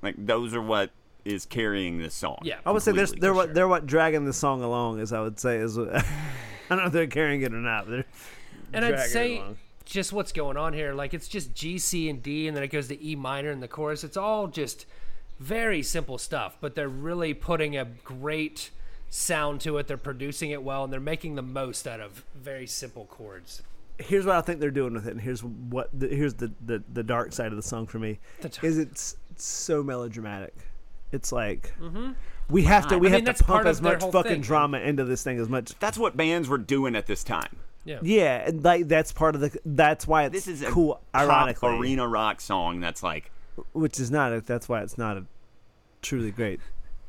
Like 0.01 0.15
those 0.17 0.53
are 0.53 0.61
what 0.61 0.91
is 1.23 1.45
carrying 1.45 1.99
this 1.99 2.15
song. 2.15 2.39
Yeah. 2.43 2.59
I 2.65 2.71
would 2.71 2.81
say 2.81 2.91
they're, 2.91 3.05
they're 3.05 3.33
what 3.33 3.45
sure. 3.47 3.53
they're 3.53 3.67
what 3.67 3.85
dragging 3.85 4.25
the 4.25 4.33
song 4.33 4.63
along, 4.63 4.99
as 4.99 5.13
I 5.13 5.21
would 5.21 5.39
say. 5.39 5.57
Is 5.57 5.77
I 5.77 6.03
don't 6.69 6.79
know 6.79 6.85
if 6.85 6.91
they're 6.93 7.05
carrying 7.07 7.41
it 7.43 7.53
or 7.53 7.57
not. 7.57 7.85
But 7.85 7.91
they're 7.91 8.05
And 8.73 8.85
I'd 8.85 8.89
dragging 8.89 9.05
it 9.05 9.09
say 9.09 9.37
along. 9.37 9.57
Just 9.85 10.13
what's 10.13 10.31
going 10.31 10.57
on 10.57 10.73
here, 10.73 10.93
like 10.93 11.13
it's 11.13 11.27
just 11.27 11.53
G, 11.53 11.77
C, 11.77 12.09
and 12.09 12.21
D, 12.21 12.47
and 12.47 12.55
then 12.55 12.63
it 12.63 12.67
goes 12.69 12.87
to 12.89 13.03
E 13.05 13.15
minor 13.15 13.51
in 13.51 13.59
the 13.59 13.67
chorus. 13.67 14.03
It's 14.03 14.17
all 14.17 14.47
just 14.47 14.85
very 15.39 15.81
simple 15.83 16.17
stuff, 16.17 16.57
but 16.61 16.75
they're 16.75 16.87
really 16.89 17.33
putting 17.33 17.75
a 17.77 17.85
great 18.03 18.69
sound 19.09 19.61
to 19.61 19.77
it. 19.77 19.87
They're 19.87 19.97
producing 19.97 20.51
it 20.51 20.63
well, 20.63 20.83
and 20.83 20.93
they're 20.93 20.99
making 20.99 21.35
the 21.35 21.41
most 21.41 21.87
out 21.87 21.99
of 21.99 22.23
very 22.35 22.67
simple 22.67 23.05
chords. 23.05 23.61
here's 23.97 24.25
what 24.25 24.35
I 24.35 24.41
think 24.41 24.59
they're 24.59 24.71
doing 24.71 24.93
with 24.93 25.07
it, 25.07 25.11
and 25.11 25.21
here's 25.21 25.43
what 25.43 25.89
the, 25.93 26.07
here's 26.07 26.33
the, 26.35 26.51
the 26.65 26.83
the 26.91 27.03
dark 27.03 27.33
side 27.33 27.47
of 27.47 27.55
the 27.55 27.61
song 27.63 27.87
for 27.87 27.99
me 27.99 28.19
dark- 28.41 28.63
is 28.63 28.77
it's 28.77 29.15
so 29.35 29.83
melodramatic. 29.83 30.55
It's 31.11 31.31
like 31.31 31.73
mm-hmm. 31.79 32.11
we 32.49 32.63
have 32.63 32.87
to 32.87 32.97
we 32.97 33.07
I 33.07 33.11
mean, 33.11 33.19
have 33.19 33.25
that's 33.25 33.39
to 33.39 33.45
pump 33.45 33.65
as 33.65 33.81
much 33.81 34.01
fucking 34.01 34.23
thing. 34.23 34.41
drama 34.41 34.79
into 34.79 35.03
this 35.03 35.23
thing 35.23 35.39
as 35.39 35.49
much. 35.49 35.77
That's 35.79 35.97
what 35.97 36.15
bands 36.15 36.47
were 36.47 36.57
doing 36.57 36.95
at 36.95 37.05
this 37.05 37.23
time. 37.23 37.57
Yeah. 37.83 37.99
Yeah, 38.03 38.47
and 38.47 38.63
like 38.63 38.87
that's 38.87 39.11
part 39.11 39.35
of 39.35 39.41
the 39.41 39.57
that's 39.65 40.05
why 40.07 40.25
it's 40.25 40.33
This 40.33 40.47
is 40.47 40.61
a 40.61 40.69
cool. 40.71 41.01
pop 41.13 41.23
Ironically, 41.23 41.77
arena 41.77 42.07
rock 42.07 42.39
song 42.41 42.79
that's 42.79 43.01
like, 43.01 43.31
which 43.73 43.99
is 43.99 44.11
not 44.11 44.31
a, 44.33 44.41
that's 44.41 44.69
why 44.69 44.81
it's 44.81 44.97
not 44.97 45.17
a 45.17 45.25
truly 46.01 46.31
great. 46.31 46.59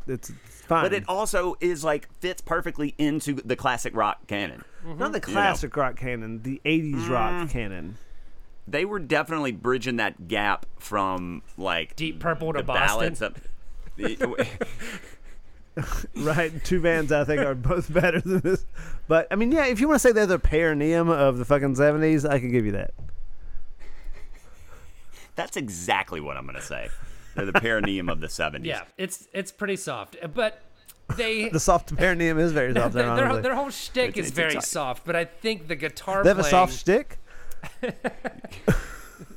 It's, 0.07 0.31
it's 0.31 0.63
fine, 0.63 0.83
but 0.85 0.93
it 0.93 1.05
also 1.09 1.57
is 1.61 1.85
like 1.85 2.09
fits 2.21 2.41
perfectly 2.41 2.95
into 2.99 3.35
the 3.35 3.55
classic 3.55 3.95
rock 3.95 4.27
canon. 4.27 4.65
not 4.85 5.13
the 5.13 5.21
classic 5.21 5.77
rock 5.77 5.97
canon, 5.97 6.43
the 6.43 6.61
'80s 6.65 6.95
Mm. 6.95 7.11
rock 7.11 7.51
canon. 7.51 7.99
They 8.67 8.85
were 8.85 8.99
definitely 8.99 9.53
bridging 9.53 9.97
that 9.97 10.27
gap 10.29 10.67
from 10.79 11.43
like 11.59 11.95
Deep 11.97 12.19
Purple 12.19 12.53
to 12.53 12.59
the 12.61 12.65
Boston. 12.65 13.15
ballads 13.15 13.23
of- 13.23 13.49
Right, 16.17 16.53
two 16.65 16.81
bands 16.83 17.11
I 17.13 17.25
think 17.25 17.41
are 17.41 17.55
both 17.55 17.93
better 17.93 18.21
than 18.21 18.41
this. 18.41 18.67
But 19.09 19.27
I 19.31 19.37
mean, 19.37 19.51
yeah, 19.53 19.67
if 19.67 19.81
you 19.81 19.89
want 19.89 19.97
to 20.03 20.09
say 20.09 20.13
they're 20.13 20.27
the 20.27 20.39
perineum 20.39 21.09
of 21.09 21.39
the 21.39 21.45
fucking 21.45 21.75
'70s, 21.77 22.29
I 22.29 22.39
can 22.39 22.51
give 22.53 22.67
you 22.67 22.73
that. 22.73 22.93
That's 25.35 25.57
exactly 25.57 26.21
what 26.21 26.37
I'm 26.37 26.45
gonna 26.47 26.61
say. 26.61 26.89
They're 27.35 27.47
the 27.47 27.53
perineum 27.55 28.09
of 28.11 28.21
the 28.21 28.27
'70s. 28.27 28.65
Yeah, 28.65 28.83
it's 28.99 29.29
it's 29.33 29.51
pretty 29.51 29.77
soft, 29.77 30.17
uh, 30.23 30.27
but 30.29 30.61
they 31.17 31.49
The 31.53 31.61
soft 31.61 31.97
perineum 31.97 32.39
is 32.39 32.53
very 32.53 32.75
soft. 32.75 32.93
their, 32.95 33.17
their, 33.17 33.41
their 33.41 33.55
whole 33.55 33.71
shtick 33.71 34.11
It's- 34.11 34.25
is 34.27 34.29
it's 34.31 34.37
very 34.37 34.49
exciting. 34.49 34.67
soft. 34.67 35.05
But 35.07 35.17
I 35.17 35.25
think 35.25 35.69
the 35.69 35.77
guitar 35.77 36.23
They 36.23 36.29
have 36.31 36.39
a 36.39 36.45
soft 36.45 36.75
stick. 36.75 37.19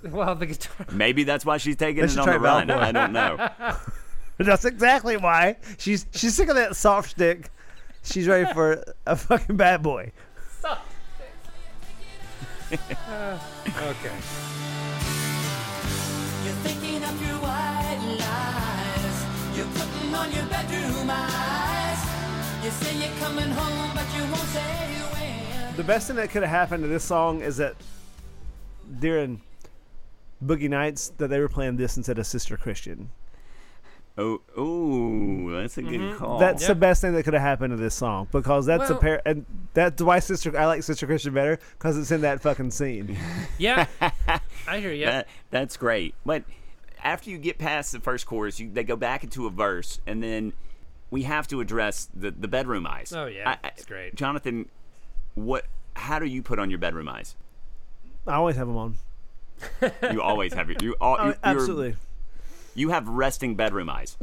well, 0.04 0.36
the 0.36 0.48
guitar. 0.48 0.86
Maybe 0.92 1.24
that's 1.24 1.46
why 1.46 1.58
she's 1.58 1.78
taking 1.78 2.06
They 2.06 2.12
it 2.12 2.18
on 2.18 2.26
the 2.28 2.40
run. 2.40 2.68
Valvoline. 2.68 2.82
I 2.82 2.92
don't 2.92 3.14
know. 3.14 3.78
That's 4.38 4.66
exactly 4.66 5.18
why 5.18 5.58
she's 5.78 6.06
she's 6.12 6.36
sick 6.36 6.50
of 6.50 6.56
that 6.56 6.76
soft 6.76 7.12
stick. 7.12 7.50
She's 8.04 8.28
ready 8.28 8.52
for 8.54 8.84
a 9.06 9.16
fucking 9.16 9.56
bad 9.58 9.82
boy. 9.82 10.12
Okay. 12.72 14.16
You're 16.44 16.54
thinking 16.64 17.04
of 17.04 17.22
your 17.26 17.38
white 17.38 18.18
lies. 18.20 19.56
You're 19.56 19.68
putting 19.68 20.16
on 20.16 20.32
your 20.32 20.46
bedroom 20.46 21.10
eyes. 21.10 22.64
You 22.64 22.72
say 22.72 22.98
you're 22.98 23.16
coming 23.20 23.50
home, 23.50 23.92
but 23.94 24.06
you 24.16 24.24
won't 24.24 24.50
say 24.50 24.62
when. 25.14 25.76
The 25.76 25.84
best 25.84 26.08
thing 26.08 26.16
that 26.16 26.32
could 26.32 26.42
have 26.42 26.50
happened 26.52 26.84
to 26.84 26.90
this 26.90 27.04
song 27.04 27.42
is 27.42 27.58
that 27.58 27.76
during 29.00 29.42
Boogie 30.44 30.70
Nights 30.70 31.10
that 31.18 31.28
they 31.28 31.40
were 31.40 31.50
playing 31.50 31.78
this 31.78 31.98
instead 31.98 32.18
of 32.18 32.26
Sister 32.26 32.58
Christian. 32.58 33.12
Oh, 34.18 34.40
ooh, 34.58 35.52
that's 35.62 35.78
a 35.78 35.82
good 35.82 36.00
Mm-hmm. 36.00 36.18
call. 36.18 36.40
That's 36.40 36.66
the 36.66 36.76
best 36.76 37.02
thing 37.02 37.14
that 37.14 37.24
could 37.24 37.34
have 37.34 37.42
happened 37.44 37.72
to 37.72 37.78
this 37.78 37.96
song 37.96 38.28
because 38.32 38.66
that's 38.66 38.90
a 38.90 38.96
pair, 38.96 39.22
and 39.26 39.46
that's 39.74 40.02
why 40.02 40.20
Sister 40.20 40.58
I 40.58 40.66
like 40.68 40.84
Sister 40.84 41.06
Christian 41.06 41.34
better 41.34 41.60
because 41.78 41.98
it's 41.98 42.12
in 42.12 42.22
that 42.22 42.42
fucking 42.42 42.72
scene. 42.72 43.18
Yeah, 43.58 43.88
I 44.68 44.80
hear 44.80 44.94
you. 44.94 45.06
That, 45.06 45.28
that's 45.50 45.76
great. 45.78 46.16
But 46.26 46.44
after 47.04 47.30
you 47.30 47.38
get 47.38 47.58
past 47.58 47.92
the 47.92 48.00
first 48.00 48.26
chorus, 48.26 48.60
you, 48.60 48.70
they 48.72 48.84
go 48.86 48.96
back 48.96 49.24
into 49.26 49.48
a 49.48 49.50
verse, 49.50 50.00
and 50.08 50.24
then 50.24 50.54
we 51.12 51.24
have 51.24 51.48
to 51.50 51.60
address 51.62 52.08
the, 52.16 52.32
the 52.32 52.48
bedroom 52.48 52.88
eyes. 52.88 53.14
Oh, 53.16 53.26
yeah, 53.26 53.50
I- 53.50 53.68
I- 53.68 53.72
it's 53.76 53.86
great. 53.86 54.16
Jonathan, 54.16 54.70
what? 55.36 55.66
How 55.98 56.20
do 56.20 56.26
you 56.26 56.42
put 56.42 56.58
on 56.60 56.70
your 56.70 56.80
bedroom 56.80 57.08
eyes? 57.10 57.36
I 58.28 58.36
always 58.36 58.56
have 58.56 58.68
them 58.68 58.78
on. 58.78 58.96
You 60.12 60.22
always 60.22 60.54
have 60.54 60.70
your 60.70 60.78
you 60.82 60.96
all 61.02 61.16
Oh, 61.20 61.24
you, 61.24 61.28
you're- 61.30 61.40
absolutely. 61.44 61.96
You 62.76 62.90
have 62.90 63.08
resting 63.08 63.56
bedroom 63.56 63.90
eyes. 63.90 64.18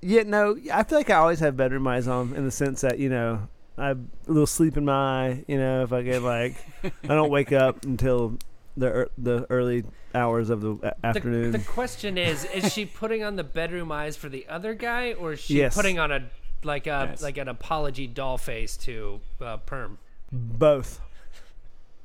Yeah, 0.00 0.22
no, 0.24 0.56
I 0.72 0.82
feel 0.82 0.98
like 0.98 1.10
I 1.10 1.14
always 1.16 1.38
have 1.40 1.56
bedroom 1.56 1.86
eyes 1.86 2.08
on 2.08 2.34
in 2.34 2.44
the 2.44 2.50
sense 2.50 2.80
that 2.80 2.98
you 2.98 3.08
know 3.08 3.46
I 3.78 3.88
have 3.88 3.98
a 4.26 4.32
little 4.32 4.46
sleep 4.46 4.76
in 4.76 4.84
my 4.84 4.92
eye. 5.28 5.44
You 5.46 5.58
know, 5.58 5.82
if 5.84 5.92
I 5.92 6.02
get 6.02 6.22
like, 6.22 6.56
I 6.84 7.08
don't 7.08 7.30
wake 7.30 7.52
up 7.52 7.84
until 7.84 8.38
the 8.76 8.86
ear 8.86 9.10
the 9.18 9.46
early 9.50 9.84
hours 10.14 10.50
of 10.50 10.60
the 10.62 10.70
a- 10.72 10.76
The, 10.76 11.06
afternoon. 11.06 11.52
the 11.52 11.58
question 11.60 12.18
is: 12.18 12.44
Is 12.46 12.72
she 12.72 12.84
putting 12.86 13.22
on 13.22 13.36
the 13.36 13.44
bedroom 13.44 13.92
eyes 13.92 14.16
for 14.16 14.28
the 14.28 14.46
other 14.48 14.74
guy, 14.74 15.12
or 15.12 15.34
is 15.34 15.40
she 15.40 15.58
Yes. 15.58 15.74
putting 15.74 15.98
on 15.98 16.10
a 16.10 16.24
like 16.64 16.86
a 16.86 17.08
Yes. 17.10 17.22
like 17.22 17.36
an 17.38 17.48
apology 17.48 18.06
doll 18.06 18.38
face 18.38 18.76
to 18.78 19.20
uh, 19.40 19.58
Perm? 19.58 19.98
Both. 20.32 21.00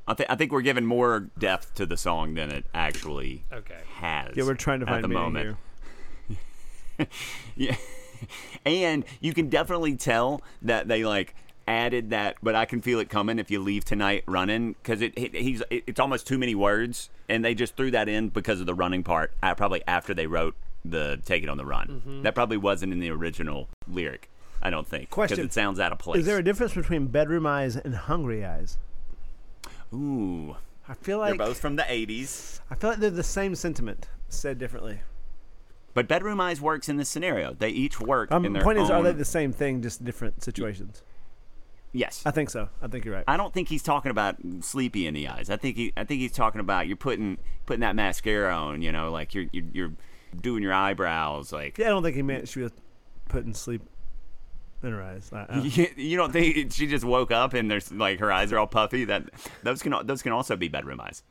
I, 0.10 0.14
th- 0.14 0.30
I 0.30 0.36
think 0.36 0.52
we're 0.54 0.62
giving 0.62 0.86
more 0.86 1.28
depth 1.38 1.74
to 1.76 1.86
the 1.86 1.98
song 1.98 2.34
than 2.36 2.50
it 2.52 2.66
actually 2.74 3.44
Okay. 3.52 3.80
has. 3.96 4.38
Yeah, 4.38 4.44
we're 4.46 4.54
trying 4.54 4.80
to 4.80 4.86
at 4.86 4.90
find 4.90 5.04
the 5.04 5.08
moment. 5.10 5.46
here. 5.46 5.58
Yeah. 7.56 7.76
and 8.66 9.06
you 9.22 9.34
can 9.34 9.50
definitely 9.50 9.96
tell 9.96 10.42
that 10.64 10.88
they 10.88 11.04
like 11.06 11.36
added 11.68 12.12
that, 12.12 12.38
but 12.42 12.56
I 12.56 12.66
can 12.66 12.82
feel 12.82 13.00
it 13.00 13.10
coming 13.10 13.40
if 13.40 13.52
you 13.52 13.60
leave 13.60 13.84
tonight 13.86 14.24
running 14.26 14.74
because 14.82 15.02
it, 15.02 15.14
it 15.18 15.36
he's 15.36 15.62
it, 15.70 15.84
it's 15.88 16.00
almost 16.00 16.26
too 16.28 16.38
many 16.38 16.56
words, 16.56 17.10
and 17.30 17.44
they 17.44 17.54
just 17.54 17.76
threw 17.76 17.92
that 17.92 18.08
in 18.10 18.30
because 18.30 18.60
of 18.60 18.66
the 18.66 18.74
running 18.74 19.04
part. 19.04 19.34
Uh, 19.44 19.54
probably 19.54 19.84
after 19.88 20.14
they 20.14 20.28
wrote 20.28 20.56
the 20.86 21.20
"Take 21.26 21.44
It 21.44 21.50
on 21.50 21.58
the 21.58 21.66
Run," 21.66 21.88
Mm-hmm. 21.88 22.22
that 22.24 22.34
probably 22.36 22.58
wasn't 22.58 22.94
in 22.94 23.00
the 23.00 23.10
original 23.12 23.68
lyric. 23.88 24.30
I 24.62 24.70
don't 24.72 24.88
think 24.88 25.10
because 25.10 25.28
Question. 25.30 25.46
it 25.46 25.54
sounds 25.54 25.80
out 25.80 25.92
of 25.92 26.00
place. 26.00 26.22
Is 26.22 26.26
there 26.26 26.38
a 26.40 26.44
difference 26.44 26.74
between 26.74 27.08
bedroom 27.08 27.46
eyes 27.46 27.76
and 27.76 27.94
hungry 27.94 28.44
eyes? 28.44 28.78
Ooh, 29.94 30.56
I 30.90 30.94
feel 30.96 31.20
like 31.20 31.38
they're 31.38 31.48
both 31.48 31.60
from 31.60 31.76
the 31.76 31.84
'80s, 31.84 32.60
I 32.72 32.76
feel 32.76 32.90
like 32.92 33.00
they're 33.00 33.10
the 33.10 33.24
same 33.24 33.54
sentiment 33.56 34.08
said 34.30 34.58
differently. 34.58 35.00
But 35.98 36.08
"Bedroom 36.08 36.40
Eyes" 36.40 36.62
works 36.62 36.88
in 36.90 36.98
this 36.98 37.10
scenario. 37.10 37.56
They 37.56 37.70
each 37.70 38.00
work 38.00 38.32
Um, 38.32 38.46
in 38.46 38.54
their 38.54 38.62
point 38.62 38.78
is, 38.78 38.92
are 38.92 39.02
they 39.02 39.14
the 39.14 39.26
same 39.26 39.52
thing, 39.52 39.82
just 39.82 40.06
different 40.06 40.44
situations? 40.44 41.02
yes, 41.92 42.22
I 42.24 42.30
think 42.30 42.52
so. 42.52 42.70
I 42.84 42.88
think 42.88 43.04
you're 43.04 43.16
right. 43.16 43.24
I 43.28 43.36
don't 43.36 43.52
think 43.52 43.70
he's 43.70 43.82
talking 43.82 44.12
about 44.12 44.36
sleepy 44.60 45.08
in 45.08 45.16
the 45.16 45.28
eyes. 45.28 45.50
I 45.50 45.58
think 45.58 45.76
he, 45.76 45.94
I 45.98 46.04
think 46.04 46.22
he's 46.22 46.34
talking 46.34 46.62
about 46.62 46.86
you're 46.86 46.98
putting 46.98 47.40
putting 47.66 47.80
that 47.82 47.96
mascara 47.96 48.54
on. 48.56 48.84
You 48.84 48.92
know, 48.92 49.10
like 49.12 49.34
you're 49.34 49.46
you're, 49.52 49.66
you're 49.74 49.94
doing 50.40 50.62
your 50.62 50.74
eyebrows. 50.74 51.52
Like 51.52 51.80
yeah, 51.80 51.88
I 51.88 51.90
don't 51.90 52.04
think 52.04 52.16
he 52.16 52.22
meant 52.22 52.48
she 52.48 52.60
was 52.60 52.72
putting 53.28 53.56
sleep 53.56 53.82
in 54.84 54.92
her 54.92 55.02
eyes. 55.02 55.32
I, 55.34 55.46
I, 55.50 55.60
you, 55.62 55.88
you 55.98 56.18
don't 56.18 56.32
think 56.32 56.72
she 56.74 56.86
just 56.86 57.06
woke 57.06 57.32
up 57.32 57.56
and 57.56 57.72
there's 57.72 57.92
like 57.92 58.20
her 58.20 58.32
eyes 58.32 58.54
are 58.54 58.60
all 58.60 58.68
puffy. 58.68 59.06
That 59.06 59.24
those 59.64 59.82
can 59.82 59.96
those 60.06 60.22
can 60.22 60.32
also 60.32 60.56
be 60.56 60.68
bedroom 60.68 61.02
eyes. 61.02 61.24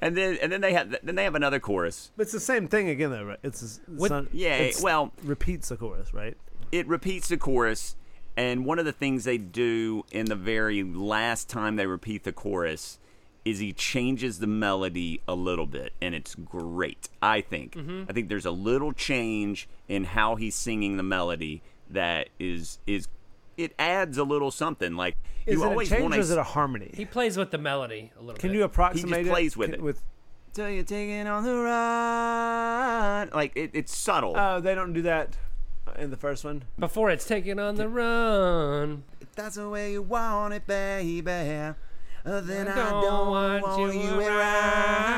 And 0.00 0.16
then 0.16 0.38
and 0.42 0.50
then 0.52 0.60
they 0.60 0.72
have 0.72 0.94
then 1.02 1.14
they 1.14 1.24
have 1.24 1.34
another 1.34 1.60
chorus. 1.60 2.10
But 2.16 2.22
it's 2.24 2.32
the 2.32 2.40
same 2.40 2.68
thing 2.68 2.88
again, 2.88 3.10
though, 3.10 3.24
right? 3.24 3.38
It's, 3.42 3.62
it's 3.62 3.80
With- 3.88 4.10
not, 4.10 4.34
Yeah, 4.34 4.56
it's- 4.56 4.82
well- 4.82 5.12
repeats 5.22 5.68
the 5.68 5.76
chorus, 5.76 6.12
right? 6.14 6.36
it 6.70 6.86
repeats 6.88 7.28
the 7.28 7.36
chorus 7.36 7.96
and 8.34 8.64
one 8.64 8.78
of 8.78 8.86
the 8.86 8.92
things 8.92 9.24
they 9.24 9.36
do 9.36 10.04
in 10.10 10.24
the 10.24 10.34
very 10.34 10.82
last 10.82 11.50
time 11.50 11.76
they 11.76 11.86
repeat 11.86 12.24
the 12.24 12.32
chorus 12.32 12.98
is 13.44 13.58
he 13.58 13.74
changes 13.74 14.38
the 14.38 14.46
melody 14.46 15.20
a 15.28 15.34
little 15.34 15.66
bit 15.66 15.92
and 16.00 16.14
it's 16.14 16.34
great 16.34 17.10
i 17.20 17.42
think 17.42 17.74
Mm-hmm. 17.74 18.04
i 18.08 18.12
think 18.14 18.30
there's 18.30 18.46
a 18.46 18.50
little 18.50 18.92
change 18.94 19.68
in 19.86 20.04
how 20.04 20.36
he's 20.36 20.54
singing 20.54 20.96
the 20.96 21.02
melody 21.02 21.60
that 21.90 22.30
is 22.40 22.78
is 22.86 23.06
it 23.62 23.74
adds 23.78 24.18
a 24.18 24.24
little 24.24 24.50
something 24.50 24.94
like 24.96 25.16
Is 25.46 25.54
you 25.54 25.62
it 25.62 25.66
a 25.66 25.70
always 25.70 25.88
change 25.88 26.02
want 26.02 26.14
or 26.14 26.18
is 26.20 26.30
it 26.30 26.34
to 26.36 26.40
a 26.40 26.44
harmony? 26.44 26.90
He 26.94 27.04
plays 27.04 27.36
with 27.36 27.50
the 27.50 27.58
melody 27.58 28.10
a 28.18 28.20
little 28.20 28.36
Can 28.38 28.50
bit. 28.50 28.56
you 28.58 28.64
approximate 28.64 29.20
it? 29.20 29.24
He 29.24 29.30
plays 29.30 29.56
with 29.56 29.70
Can- 29.70 29.80
it. 29.80 29.82
With 29.82 30.02
So 30.52 30.66
you're 30.66 30.84
taking 30.84 31.26
on 31.26 31.44
the 31.44 31.54
run. 31.56 33.30
Like 33.34 33.52
it, 33.56 33.70
it's 33.74 33.94
subtle. 33.96 34.34
Oh, 34.36 34.60
they 34.60 34.74
don't 34.74 34.92
do 34.92 35.02
that 35.02 35.36
in 35.98 36.10
the 36.10 36.16
first 36.16 36.44
one. 36.44 36.62
Before 36.78 37.10
it's 37.10 37.24
taken 37.26 37.58
on 37.58 37.74
the 37.76 37.88
run. 37.88 39.04
If 39.20 39.32
that's 39.34 39.56
the 39.56 39.68
way 39.68 39.92
you 39.92 40.02
want 40.02 40.54
it, 40.54 40.66
baby. 40.66 41.20
uh, 41.30 41.72
Then 42.24 42.68
I 42.68 42.74
don't 42.74 43.02
don't, 43.02 43.30
want 43.30 43.62
want, 43.64 43.94
you 43.94 44.00
you 44.00 44.20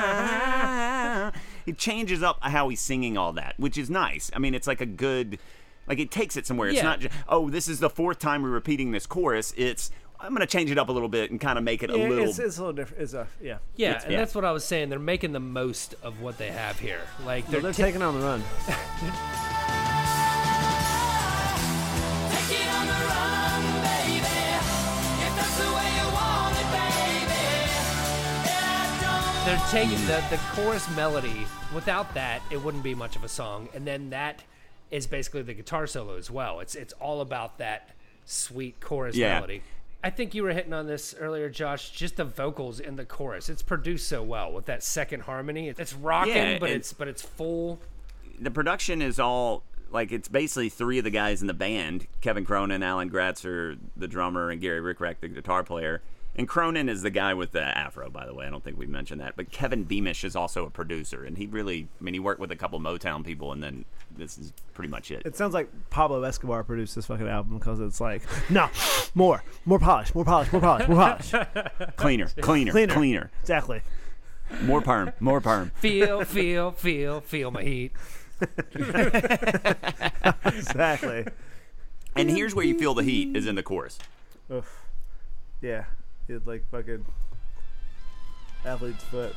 around. 0.04 1.32
It 1.66 1.78
changes 1.78 2.22
up 2.22 2.38
how 2.42 2.68
he's 2.68 2.80
singing 2.80 3.16
all 3.16 3.32
that, 3.34 3.54
which 3.58 3.78
is 3.78 3.88
nice. 3.90 4.30
I 4.34 4.38
mean, 4.38 4.54
it's 4.54 4.66
like 4.66 4.80
a 4.82 4.86
good, 4.86 5.38
like 5.86 5.98
it 5.98 6.10
takes 6.10 6.36
it 6.36 6.46
somewhere. 6.46 6.68
It's 6.68 6.82
not 6.82 7.00
just, 7.00 7.14
oh, 7.28 7.50
this 7.50 7.68
is 7.68 7.78
the 7.80 7.90
fourth 7.90 8.18
time 8.18 8.42
we're 8.42 8.48
repeating 8.50 8.90
this 8.92 9.06
chorus. 9.06 9.52
It's, 9.56 9.90
I'm 10.20 10.30
going 10.30 10.40
to 10.40 10.46
change 10.46 10.70
it 10.70 10.78
up 10.78 10.88
a 10.88 10.92
little 10.92 11.08
bit 11.08 11.30
and 11.30 11.38
kind 11.40 11.58
of 11.58 11.64
make 11.64 11.82
it 11.82 11.90
a 11.90 11.96
little. 11.96 12.28
it's, 12.28 12.38
it's 12.38 12.56
a 12.56 12.60
little 12.60 12.72
different. 12.74 13.02
It's 13.02 13.12
a 13.14 13.26
yeah. 13.42 13.58
Yeah, 13.76 13.88
It's- 13.90 14.04
and 14.04 14.12
yeah. 14.12 14.18
that's 14.20 14.34
what 14.34 14.44
I 14.44 14.52
was 14.52 14.64
saying. 14.64 14.88
They're 14.88 14.98
making 14.98 15.32
the 15.32 15.40
most 15.40 15.94
of 16.02 16.20
what 16.22 16.38
they 16.38 16.50
have 16.50 16.78
here. 16.78 17.00
Like 17.26 17.46
They're, 17.48 17.60
they're, 17.60 17.72
they're 17.72 17.84
ta- 17.84 17.84
taking 17.84 18.02
on 18.02 18.14
the 18.18 18.24
run. 18.24 18.42
Take 22.30 22.60
it 22.60 22.68
on 22.74 22.86
the 22.86 22.92
run, 23.06 23.62
baby. 23.82 24.18
If 25.24 25.32
that's 25.36 25.56
the 25.62 25.70
way 25.72 25.88
you 25.96 26.06
want 26.12 26.54
it, 26.56 26.68
baby. 26.72 27.44
Yeah, 28.44 29.00
don't 29.02 29.44
they're 29.46 29.66
taking 29.70 30.00
the 30.06 30.22
the 30.30 30.40
chorus 30.52 30.88
melody. 30.96 31.46
Without 31.74 32.12
that, 32.14 32.40
it 32.50 32.62
wouldn't 32.62 32.82
be 32.84 32.94
much 32.94 33.16
of 33.16 33.24
a 33.24 33.28
song. 33.28 33.68
And 33.74 33.86
then 33.86 34.10
that 34.10 34.42
is 34.94 35.06
basically 35.08 35.42
the 35.42 35.54
guitar 35.54 35.86
solo 35.86 36.16
as 36.16 36.30
well. 36.30 36.60
It's 36.60 36.74
it's 36.74 36.92
all 36.94 37.20
about 37.20 37.58
that 37.58 37.90
sweet 38.24 38.80
chorus 38.80 39.16
Yeah. 39.16 39.34
melody. 39.34 39.62
I 40.02 40.10
think 40.10 40.34
you 40.34 40.42
were 40.42 40.52
hitting 40.52 40.72
on 40.74 40.86
this 40.86 41.14
earlier, 41.18 41.48
Josh. 41.48 41.90
Just 41.90 42.16
the 42.16 42.24
vocals 42.24 42.78
in 42.78 42.96
the 42.96 43.04
chorus. 43.06 43.48
It's 43.48 43.62
produced 43.62 44.06
so 44.06 44.22
well 44.22 44.52
with 44.52 44.66
that 44.66 44.82
second 44.82 45.20
harmony. 45.22 45.68
It's 45.70 45.94
rocking, 45.94 46.34
Yeah, 46.34 46.58
but 46.58 46.70
it's 46.70 46.92
but 46.92 47.08
it's 47.08 47.22
full. 47.22 47.80
the 48.38 48.50
production 48.50 49.00
is 49.02 49.18
all 49.18 49.62
like 49.90 50.12
it's 50.12 50.28
basically 50.28 50.68
three 50.68 50.98
of 50.98 51.04
the 51.04 51.10
guys 51.10 51.40
in 51.40 51.46
the 51.48 51.54
band: 51.54 52.06
Kevin 52.20 52.44
Cronin, 52.44 52.82
Alan 52.82 53.10
Gratzer, 53.10 53.78
the 53.96 54.06
drummer, 54.08 54.50
and 54.50 54.60
Gary 54.60 54.80
Richrath, 54.94 55.16
the 55.20 55.28
guitar 55.28 55.62
player. 55.64 56.02
And 56.36 56.48
Cronin 56.48 56.88
is 56.88 57.02
the 57.02 57.10
guy 57.10 57.32
with 57.34 57.52
the 57.52 57.62
afro, 57.62 58.10
by 58.10 58.26
the 58.26 58.34
way. 58.34 58.46
I 58.46 58.50
don't 58.50 58.64
think 58.64 58.76
we 58.76 58.86
mentioned 58.86 59.20
that. 59.20 59.34
But 59.36 59.52
Kevin 59.52 59.84
Beamish 59.84 60.24
is 60.24 60.34
also 60.34 60.66
a 60.66 60.70
producer, 60.70 61.24
and 61.24 61.38
he 61.38 61.46
really, 61.46 61.86
I 62.00 62.04
mean, 62.04 62.14
he 62.14 62.20
worked 62.20 62.40
with 62.40 62.50
a 62.50 62.56
couple 62.56 62.80
Motown 62.80 63.24
people, 63.24 63.52
and 63.52 63.62
then 63.62 63.84
this 64.16 64.36
is 64.36 64.52
pretty 64.72 64.88
much 64.90 65.12
it. 65.12 65.22
It 65.24 65.36
sounds 65.36 65.54
like 65.54 65.68
Pablo 65.90 66.22
Escobar 66.24 66.64
produced 66.64 66.96
this 66.96 67.06
fucking 67.06 67.28
album 67.28 67.56
because 67.58 67.78
it's 67.78 68.00
like, 68.00 68.22
no, 68.50 68.68
more, 69.14 69.44
more 69.64 69.78
polish, 69.78 70.12
more 70.14 70.24
polish, 70.24 70.50
more 70.52 70.60
polish, 70.60 70.88
more 70.88 70.96
polish. 70.96 71.30
cleaner, 71.96 72.26
cleaner, 72.40 72.72
Cleaner. 72.72 72.94
cleaner, 72.94 73.30
exactly. 73.40 73.82
more 74.62 74.80
perm, 74.80 75.12
more 75.20 75.40
perm. 75.40 75.70
Feel, 75.76 76.24
feel, 76.24 76.72
feel, 76.72 77.20
feel 77.20 77.50
my 77.52 77.62
heat. 77.62 77.92
Exactly. 80.44 81.26
And 82.16 82.30
here's 82.30 82.54
where 82.54 82.64
you 82.64 82.78
feel 82.78 82.94
the 82.94 83.02
heat 83.02 83.36
is 83.36 83.46
in 83.46 83.54
the 83.54 83.62
chorus. 83.62 83.98
Oof. 84.52 84.80
Yeah. 85.60 85.84
It's 86.26 86.46
like 86.46 86.64
fucking 86.70 87.04
athlete's 88.64 89.04
foot. 89.04 89.34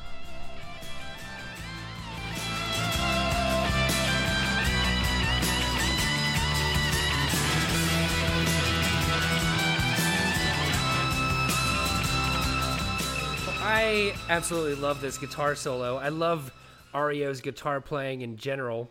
I 13.60 14.14
absolutely 14.30 14.76
love 14.76 15.02
this 15.02 15.18
guitar 15.18 15.56
solo. 15.56 15.98
I 15.98 16.08
love 16.08 16.54
REO's 16.96 17.42
guitar 17.42 17.82
playing 17.82 18.22
in 18.22 18.38
general. 18.38 18.90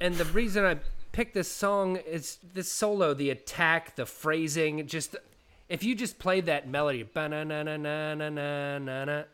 And 0.00 0.14
the 0.14 0.24
reason 0.26 0.64
I 0.64 0.78
picked 1.12 1.34
this 1.34 1.50
song 1.50 1.96
is 1.96 2.38
this 2.54 2.72
solo, 2.72 3.12
the 3.12 3.28
attack, 3.28 3.94
the 3.96 4.06
phrasing, 4.06 4.86
just 4.86 5.16
if 5.68 5.82
you 5.82 5.94
just 5.94 6.18
play 6.18 6.40
that 6.42 6.68
melody, 6.68 7.04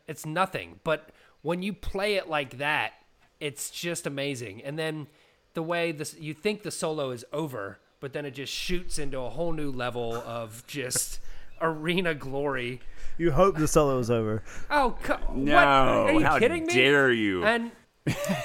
it's 0.09 0.27
nothing. 0.27 0.81
But 0.85 1.09
when 1.43 1.63
you 1.63 1.73
play 1.73 2.15
it 2.15 2.29
like 2.29 2.59
that, 2.59 2.93
it's 3.41 3.71
just 3.71 4.07
amazing. 4.07 4.63
And 4.63 4.79
then 4.79 5.09
the 5.55 5.63
way 5.63 5.93
this 5.93 6.15
you 6.19 6.35
think 6.35 6.63
the 6.63 6.71
solo 6.71 7.11
is 7.11 7.25
over, 7.33 7.79
but 8.01 8.13
then 8.13 8.25
it 8.25 8.33
just 8.33 8.53
shoots 8.53 8.99
into 8.99 9.19
a 9.19 9.31
whole 9.31 9.53
new 9.53 9.71
level 9.71 10.15
of 10.15 10.65
just 10.67 11.21
arena 11.61 12.15
glory. 12.15 12.81
You 13.19 13.33
hope 13.33 13.57
the 13.59 13.69
solo 13.69 13.99
is 13.99 14.11
over. 14.11 14.43
Oh, 14.71 14.97
co- 15.03 15.19
No, 15.35 15.55
what? 15.55 15.65
Are 15.67 16.13
you 16.13 16.25
how 16.25 16.39
kidding 16.39 16.67
me? 16.67 16.73
dare 16.75 17.13
you? 17.13 17.45
And 17.45 17.71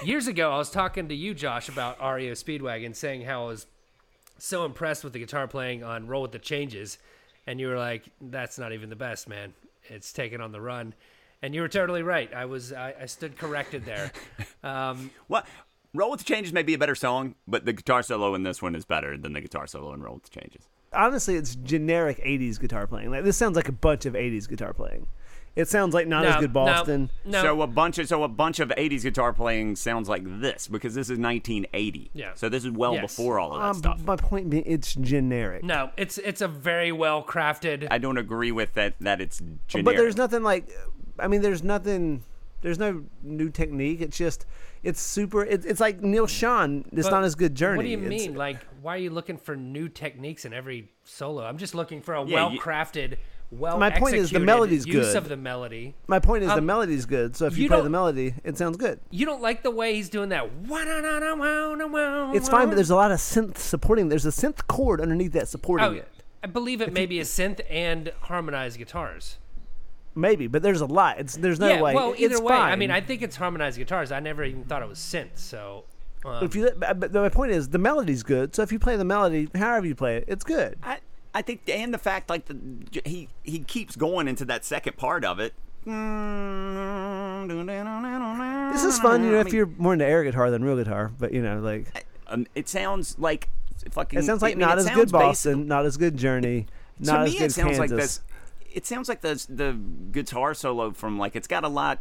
years 0.03 0.27
ago, 0.27 0.51
I 0.51 0.57
was 0.57 0.69
talking 0.69 1.07
to 1.07 1.15
you, 1.15 1.33
Josh, 1.33 1.69
about 1.69 1.99
REO 1.99 2.33
Speedwagon, 2.33 2.95
saying 2.95 3.21
how 3.21 3.43
I 3.45 3.47
was 3.47 3.65
so 4.37 4.65
impressed 4.65 5.03
with 5.03 5.13
the 5.13 5.19
guitar 5.19 5.47
playing 5.47 5.83
on 5.83 6.05
Roll 6.07 6.23
with 6.23 6.31
the 6.31 6.39
Changes, 6.39 6.97
and 7.47 7.59
you 7.59 7.67
were 7.69 7.77
like, 7.77 8.03
"That's 8.21 8.59
not 8.59 8.73
even 8.73 8.89
the 8.89 8.95
best, 8.95 9.27
man. 9.27 9.53
It's 9.85 10.13
taken 10.13 10.41
on 10.41 10.51
the 10.51 10.61
run." 10.61 10.93
And 11.41 11.53
you 11.55 11.61
were 11.61 11.67
totally 11.67 12.01
right. 12.01 12.33
I 12.33 12.45
was, 12.45 12.73
I, 12.73 12.95
I 13.01 13.05
stood 13.05 13.37
corrected 13.37 13.85
there. 13.85 14.11
Um, 14.63 15.11
What? 15.27 15.45
Roll 15.93 16.11
with 16.11 16.19
the 16.19 16.25
Changes 16.25 16.51
may 16.51 16.63
be 16.63 16.73
a 16.73 16.77
better 16.77 16.95
song, 16.95 17.35
but 17.47 17.63
the 17.65 17.73
guitar 17.73 18.03
solo 18.03 18.35
in 18.35 18.43
this 18.43 18.61
one 18.61 18.75
is 18.75 18.85
better 18.85 19.17
than 19.17 19.33
the 19.33 19.41
guitar 19.41 19.65
solo 19.67 19.93
in 19.93 20.01
Roll 20.01 20.15
with 20.15 20.23
the 20.23 20.39
Changes. 20.39 20.67
Honestly, 20.93 21.35
it's 21.35 21.55
generic 21.55 22.17
80s 22.23 22.59
guitar 22.59 22.85
playing. 22.87 23.11
Like 23.11 23.23
This 23.23 23.37
sounds 23.37 23.55
like 23.55 23.69
a 23.69 23.73
bunch 23.73 24.05
of 24.05 24.13
80s 24.13 24.49
guitar 24.49 24.73
playing. 24.73 25.07
It 25.57 25.67
sounds 25.67 25.93
like 25.93 26.07
not 26.07 26.23
as 26.25 26.35
good 26.37 26.53
Boston. 26.53 27.09
No, 27.25 27.41
So 27.41 27.61
a 27.63 27.67
bunch 27.67 27.97
of 27.97 28.07
so 28.07 28.23
a 28.23 28.27
bunch 28.27 28.59
of 28.59 28.69
'80s 28.69 29.01
guitar 29.03 29.33
playing 29.33 29.75
sounds 29.75 30.07
like 30.07 30.21
this 30.39 30.67
because 30.67 30.93
this 30.93 31.09
is 31.09 31.17
1980. 31.17 32.11
Yeah. 32.13 32.31
So 32.35 32.47
this 32.47 32.63
is 32.63 32.71
well 32.71 32.93
Yes. 32.93 33.01
before 33.17 33.39
all 33.39 33.53
of 33.53 33.59
that 33.61 33.67
Um, 33.69 33.73
stuff. 33.75 34.05
my 34.05 34.15
point 34.15 34.49
being, 34.51 34.63
it's 34.67 34.93
generic. 34.93 35.63
no, 35.63 35.89
it's 35.97 36.17
it's 36.19 36.41
a 36.41 36.47
very 36.47 36.91
well 36.91 37.23
crafted. 37.23 37.87
I 37.89 37.97
don't 37.97 38.17
agree 38.17 38.51
with 38.51 38.73
that. 38.75 38.93
That 38.99 39.19
it's 39.19 39.41
generic. 39.67 39.85
But 39.85 39.97
there's 39.97 40.15
nothing 40.15 40.43
like, 40.43 40.69
I 41.19 41.27
mean, 41.27 41.41
there's 41.41 41.63
nothing. 41.63 42.23
There's 42.61 42.79
no 42.79 43.03
new 43.21 43.49
technique. 43.49 44.01
It's 44.01 44.17
just, 44.17 44.45
it's 44.81 44.99
super. 44.99 45.43
It's, 45.43 45.63
it's 45.65 45.79
like 45.79 46.01
Neal 46.01 46.25
Schon. 46.25 46.85
It's 46.91 47.07
But 47.07 47.11
not 47.15 47.23
as 47.23 47.35
good 47.35 47.53
journey. 47.53 47.77
What 47.77 47.83
do 47.83 47.89
you 47.89 47.97
It's- 47.99 48.09
mean? 48.09 48.35
Like, 48.35 48.57
why 48.81 48.95
are 48.95 48.99
you 48.99 49.11
looking 49.11 49.37
for 49.37 49.55
new 49.55 49.89
techniques 49.89 50.43
in 50.43 50.53
every 50.53 50.89
solo? 51.03 51.43
I'm 51.45 51.57
just 51.59 51.75
looking 51.75 52.01
for 52.01 52.15
a 52.15 52.25
Yeah, 52.25 52.33
well 52.35 52.51
you- 52.53 52.59
crafted, 52.59 53.17
well 53.51 53.77
My 53.79 53.89
point 53.89 54.15
is 54.15 54.29
the 54.31 54.39
melody's 54.39 54.85
use 54.85 55.07
good. 55.07 55.15
of 55.15 55.29
the 55.29 55.37
melody. 55.37 55.95
My 56.07 56.19
point 56.19 56.43
is 56.43 56.49
the 56.49 56.57
Um, 56.57 56.65
melody's 56.65 57.05
good. 57.05 57.35
So 57.35 57.45
if 57.45 57.57
you, 57.57 57.63
you 57.63 57.69
play 57.69 57.81
the 57.81 57.89
melody, 57.89 58.33
it 58.43 58.57
sounds 58.57 58.77
good. 58.77 58.99
You 59.09 59.25
don't 59.25 59.41
like 59.41 59.63
the 59.63 59.71
way 59.71 59.95
he's 59.95 60.09
doing 60.09 60.29
that. 60.29 60.49
It's 62.35 62.49
fine, 62.49 62.67
but 62.67 62.75
there's 62.75 62.89
a 62.89 62.95
lot 62.95 63.11
of 63.11 63.19
synth 63.19 63.57
supporting. 63.57 64.09
There's 64.09 64.25
a 64.25 64.29
synth 64.31 64.67
chord 64.67 65.01
underneath 65.01 65.31
that 65.33 65.47
supporting 65.47 65.87
Oh, 65.87 65.91
it. 65.93 66.07
I 66.43 66.47
believe 66.47 66.81
it 66.81 66.93
may 66.93 67.05
be 67.05 67.19
a 67.19 67.23
synth 67.23 67.61
and 67.69 68.11
harmonized 68.21 68.77
guitars. 68.77 69.37
Maybe, 70.15 70.47
but 70.47 70.63
there's 70.63 70.81
a 70.81 70.85
lot. 70.85 71.19
It's 71.19 71.35
there's 71.37 71.59
no 71.59 71.67
yeah, 71.67 71.81
way. 71.81 71.93
well, 71.93 72.11
It's 72.13 72.21
either 72.21 72.41
way, 72.41 72.55
I 72.55 72.75
mean, 72.75 72.89
I 72.89 73.01
think 73.01 73.21
it's 73.21 73.35
harmonized 73.35 73.77
guitars. 73.77 74.11
I 74.11 74.19
never 74.19 74.43
even 74.43 74.63
thought 74.63 74.81
it 74.81 74.89
was 74.89 74.97
synth. 74.97 75.37
So, 75.37 75.83
um, 76.25 76.43
if 76.43 76.55
you, 76.55 76.71
but 76.75 76.99
but 76.99 77.13
my 77.13 77.29
point 77.29 77.51
is 77.51 77.69
the 77.69 77.77
melody's 77.77 78.23
good. 78.23 78.55
So 78.55 78.63
if 78.63 78.71
you 78.71 78.79
play 78.79 78.95
the 78.95 79.05
melody, 79.05 79.47
however 79.53 79.85
you 79.85 79.93
play 79.95 80.17
it, 80.17 80.25
it's 80.27 80.43
good. 80.43 80.77
I, 80.81 80.97
I 81.37 81.43
think, 81.43 81.69
and 81.69 81.93
the 81.93 81.99
fact 81.99 82.31
like 82.31 82.45
the 82.45 82.57
he 83.05 83.29
he 83.43 83.59
keeps 83.59 83.95
going 83.95 84.27
into 84.27 84.43
that 84.45 84.65
second 84.65 84.97
part 84.97 85.23
of 85.23 85.39
it. 85.39 85.53
This 85.85 85.93
is 88.83 88.97
fun, 88.97 89.23
you 89.23 89.29
know, 89.29 89.37
I 89.37 89.41
if 89.41 89.45
mean, 89.45 89.53
you're 89.53 89.69
more 89.77 89.93
into 89.93 90.03
air 90.03 90.23
guitar 90.23 90.49
than 90.49 90.65
real 90.65 90.77
guitar. 90.77 91.11
But 91.19 91.33
you 91.33 91.43
know, 91.43 91.59
like 91.59 92.07
um, 92.25 92.47
it 92.55 92.67
sounds 92.67 93.19
like 93.19 93.49
fucking. 93.91 94.17
it 94.17 94.23
sounds 94.23 94.41
like 94.41 94.53
I 94.53 94.55
mean, 94.55 94.67
not 94.67 94.79
as 94.79 94.89
good 94.89 95.11
Boston, 95.11 95.67
not 95.67 95.85
as 95.85 95.95
good 95.95 96.17
Journey, 96.17 96.65
not 96.99 97.17
to 97.17 97.21
as 97.25 97.33
me, 97.33 97.37
good 97.37 97.45
it 97.45 97.51
sounds 97.51 97.77
Kansas. 97.77 97.79
like 97.79 97.89
this. 97.91 98.21
It 98.73 98.87
sounds 98.87 99.07
like 99.07 99.21
the 99.21 99.45
the 99.47 99.79
guitar 100.11 100.55
solo 100.55 100.89
from 100.89 101.19
like 101.19 101.35
it's 101.35 101.47
got 101.47 101.63
a 101.63 101.69
lot. 101.69 101.99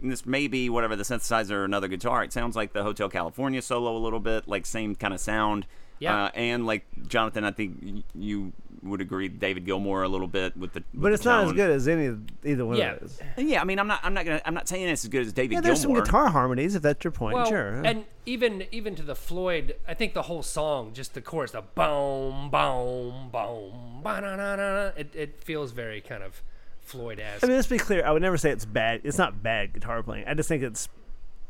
This 0.00 0.24
may 0.24 0.46
be 0.46 0.70
whatever 0.70 0.94
the 0.94 1.02
synthesizer 1.02 1.50
or 1.50 1.64
another 1.64 1.88
guitar. 1.88 2.22
It 2.22 2.32
sounds 2.32 2.54
like 2.54 2.74
the 2.74 2.84
Hotel 2.84 3.08
California 3.08 3.60
solo 3.60 3.96
a 3.96 3.98
little 3.98 4.20
bit, 4.20 4.46
like 4.46 4.66
same 4.66 4.94
kind 4.94 5.12
of 5.12 5.18
sound. 5.18 5.66
Yeah. 6.02 6.24
Uh, 6.24 6.30
and 6.34 6.66
like 6.66 6.84
Jonathan, 7.08 7.44
I 7.44 7.50
think 7.52 8.04
you 8.14 8.52
would 8.82 9.00
agree, 9.00 9.28
David 9.28 9.64
Gilmour 9.64 10.02
a 10.02 10.08
little 10.08 10.26
bit 10.26 10.56
with 10.56 10.72
the. 10.72 10.80
with 10.92 11.02
But 11.02 11.08
the 11.10 11.14
it's 11.14 11.24
not 11.24 11.44
as 11.44 11.52
good 11.52 11.70
as 11.70 11.86
any 11.86 12.06
of 12.06 12.20
either 12.44 12.66
one 12.66 12.76
Yeah. 12.76 12.94
of 12.94 13.00
those. 13.00 13.20
And 13.36 13.48
yeah, 13.48 13.60
I 13.60 13.64
mean, 13.64 13.78
I'm 13.78 13.86
not, 13.86 14.00
I'm 14.02 14.12
not 14.12 14.24
gonna, 14.24 14.42
I'm 14.44 14.54
not 14.54 14.66
saying 14.66 14.88
it's 14.88 15.04
as 15.04 15.08
good 15.08 15.24
as 15.24 15.32
David 15.32 15.54
Yeah, 15.54 15.60
there's 15.60 15.80
some 15.80 15.94
guitar 15.94 16.28
harmonies 16.30 16.74
if 16.74 16.82
that's 16.82 17.04
your 17.04 17.12
point. 17.12 17.34
well, 17.34 17.46
sure. 17.46 17.80
and 17.84 18.04
even 18.26 18.64
even 18.72 18.96
to 18.96 19.02
the 19.02 19.14
Floyd, 19.14 19.76
I 19.86 19.94
think 19.94 20.14
the 20.14 20.22
whole 20.22 20.42
song, 20.42 20.92
just 20.94 21.14
the 21.14 21.20
chorus, 21.20 21.52
the 21.52 21.62
boom, 21.62 22.50
boom, 22.50 23.28
boom, 23.30 24.00
ba-na-na-na, 24.02 24.90
it 24.96 25.14
it 25.14 25.44
feels 25.44 25.70
very 25.70 26.00
kind 26.00 26.24
of 26.24 26.42
Floyd-esque. 26.80 27.44
I 27.44 27.46
mean, 27.46 27.54
let's 27.56 27.68
be 27.68 27.78
clear. 27.78 28.04
I 28.04 28.10
would 28.10 28.22
never 28.22 28.36
say 28.36 28.50
it's 28.50 28.64
bad. 28.64 29.02
It's 29.04 29.18
not 29.18 29.42
bad 29.44 29.72
guitar 29.74 30.02
playing. 30.02 30.24
I 30.26 30.34
just 30.34 30.48
think 30.48 30.64
it's 30.64 30.88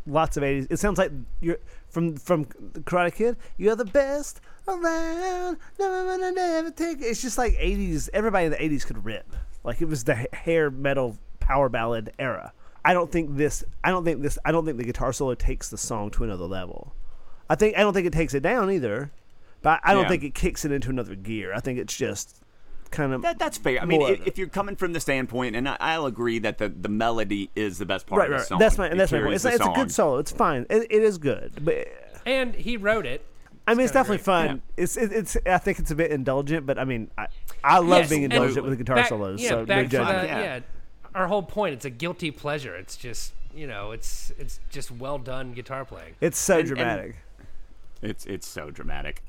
lots 0.06 0.36
of 0.36 0.42
80s. 0.42 0.66
It 0.70 0.78
sounds 0.78 0.98
like 0.98 1.10
you're 1.40 1.58
from 1.88 2.16
from 2.16 2.46
the 2.72 2.80
Karate 2.80 3.14
Kid. 3.14 3.36
You're 3.56 3.76
the 3.76 3.84
best 3.84 4.40
around. 4.68 5.58
Never 5.78 6.04
gonna 6.18 6.32
never 6.32 6.70
take. 6.70 6.98
it. 7.00 7.04
It's 7.04 7.22
just 7.22 7.38
like 7.38 7.52
80s. 7.54 8.08
Everybody 8.12 8.46
in 8.46 8.50
the 8.52 8.58
80s 8.58 8.86
could 8.86 9.04
rip. 9.04 9.34
Like 9.64 9.80
it 9.80 9.86
was 9.86 10.04
the 10.04 10.14
hair 10.32 10.70
metal 10.70 11.16
power 11.40 11.68
ballad 11.68 12.12
era. 12.18 12.52
I 12.84 12.94
don't 12.94 13.10
think 13.12 13.36
this. 13.36 13.62
I 13.84 13.90
don't 13.90 14.04
think 14.04 14.22
this. 14.22 14.38
I 14.44 14.50
don't 14.52 14.64
think 14.64 14.76
the 14.78 14.84
guitar 14.84 15.12
solo 15.12 15.34
takes 15.34 15.68
the 15.68 15.78
song 15.78 16.10
to 16.12 16.24
another 16.24 16.46
level. 16.46 16.94
I 17.48 17.54
think 17.54 17.76
I 17.76 17.80
don't 17.80 17.92
think 17.92 18.06
it 18.06 18.12
takes 18.12 18.34
it 18.34 18.40
down 18.40 18.70
either, 18.70 19.12
but 19.62 19.80
I 19.84 19.92
don't 19.94 20.04
Yeah. 20.04 20.08
think 20.08 20.24
it 20.24 20.34
kicks 20.34 20.64
it 20.64 20.72
into 20.72 20.90
another 20.90 21.14
gear. 21.14 21.52
I 21.54 21.60
think 21.60 21.78
it's 21.78 21.96
just 21.96 22.41
kind 22.92 23.12
of 23.12 23.22
That, 23.22 23.38
that's 23.38 23.58
fair. 23.58 23.80
I 23.80 23.84
mean, 23.84 24.02
if, 24.02 24.26
if 24.26 24.38
you're 24.38 24.46
coming 24.48 24.76
from 24.76 24.92
the 24.92 25.00
standpoint, 25.00 25.56
and 25.56 25.68
I, 25.68 25.76
I'll 25.80 26.06
agree 26.06 26.38
that 26.40 26.58
the, 26.58 26.68
the 26.68 26.88
melody 26.88 27.50
is 27.56 27.78
the 27.78 27.86
best 27.86 28.06
part 28.06 28.20
right. 28.20 28.26
of 28.26 28.30
the 28.30 28.36
Right. 28.38 28.46
song. 28.46 28.58
That's 28.58 28.78
my 28.78 28.86
It 28.88 28.96
that's 28.96 29.10
my 29.12 29.20
point. 29.20 29.34
It's, 29.34 29.44
it's 29.44 29.64
a 29.66 29.72
good 29.74 29.90
solo. 29.90 30.18
It's 30.18 30.30
fine. 30.32 30.66
It, 30.70 30.86
it 30.90 31.02
is 31.02 31.18
good, 31.18 31.52
but 31.64 31.88
And 32.24 32.54
he 32.54 32.76
wrote 32.76 33.06
it. 33.06 33.24
I 33.66 33.74
mean, 33.74 33.84
it's, 33.84 33.92
kinda 33.92 34.00
definitely 34.04 34.16
great. 34.18 34.24
fun. 34.24 34.62
It's 34.76 34.96
it, 34.96 35.12
it's. 35.12 35.36
I 35.46 35.58
think 35.58 35.78
it's 35.78 35.90
a 35.92 35.94
bit 35.94 36.10
indulgent, 36.10 36.66
but 36.66 36.78
I 36.78 36.84
mean, 36.84 37.10
I 37.16 37.28
I 37.62 37.78
love 37.78 38.00
Yes, 38.00 38.10
being 38.10 38.24
and 38.24 38.32
indulgent 38.32 38.64
with 38.64 38.72
the 38.72 38.76
guitar 38.76 38.96
back- 38.96 39.08
solos. 39.08 39.40
Yeah, 39.40 39.48
so 39.50 39.58
no 39.60 39.66
back 39.66 39.84
to 39.84 39.88
judgment. 39.88 40.22
that. 40.22 40.26
Yeah. 40.28 40.42
Yeah. 40.54 40.60
our 41.14 41.28
whole 41.28 41.42
point. 41.44 41.74
It's 41.74 41.84
a 41.84 41.90
guilty 41.90 42.30
pleasure. 42.32 42.74
It's 42.74 42.96
just 42.96 43.32
you 43.54 43.66
know, 43.68 43.92
it's 43.92 44.32
it's 44.38 44.58
just 44.70 44.90
well 44.90 45.18
done 45.18 45.52
guitar 45.52 45.84
playing. 45.84 46.14
It's 46.20 46.38
so 46.38 46.54
And- 46.54 46.60
and- 46.68 46.76
dramatic. 46.76 47.16
It's 48.02 48.26
it's 48.26 48.48
so 48.48 48.70
dramatic. 48.70 49.22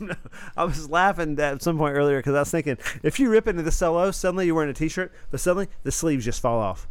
I 0.56 0.64
was 0.64 0.90
laughing 0.90 1.38
at 1.38 1.62
some 1.62 1.78
point 1.78 1.94
earlier 1.96 2.18
because 2.18 2.34
I 2.34 2.40
was 2.40 2.50
thinking, 2.50 2.78
if 3.02 3.18
you 3.18 3.30
rip 3.30 3.46
into 3.46 3.62
the 3.62 3.72
solo, 3.72 4.10
suddenly 4.10 4.46
you're 4.46 4.54
wearing 4.54 4.70
a 4.70 4.74
t-shirt, 4.74 5.12
but 5.30 5.40
suddenly 5.40 5.68
the 5.82 5.92
sleeves 5.92 6.24
just 6.24 6.40
fall 6.40 6.60
off. 6.60 6.88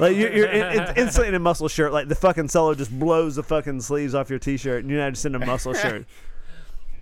Like 0.00 0.16
you're, 0.16 0.32
you're 0.32 0.48
in, 0.48 0.80
in, 0.80 0.96
instantly 0.96 1.28
in 1.28 1.34
a 1.34 1.38
muscle 1.38 1.68
shirt. 1.68 1.92
Like 1.92 2.08
the 2.08 2.14
fucking 2.14 2.48
solo 2.48 2.74
just 2.74 2.96
blows 2.98 3.36
the 3.36 3.42
fucking 3.42 3.80
sleeves 3.82 4.14
off 4.14 4.30
your 4.30 4.38
t-shirt, 4.38 4.82
and 4.82 4.90
you're 4.90 5.00
now 5.00 5.10
just 5.10 5.24
in 5.24 5.34
a 5.34 5.44
muscle 5.44 5.74
shirt. 5.74 6.06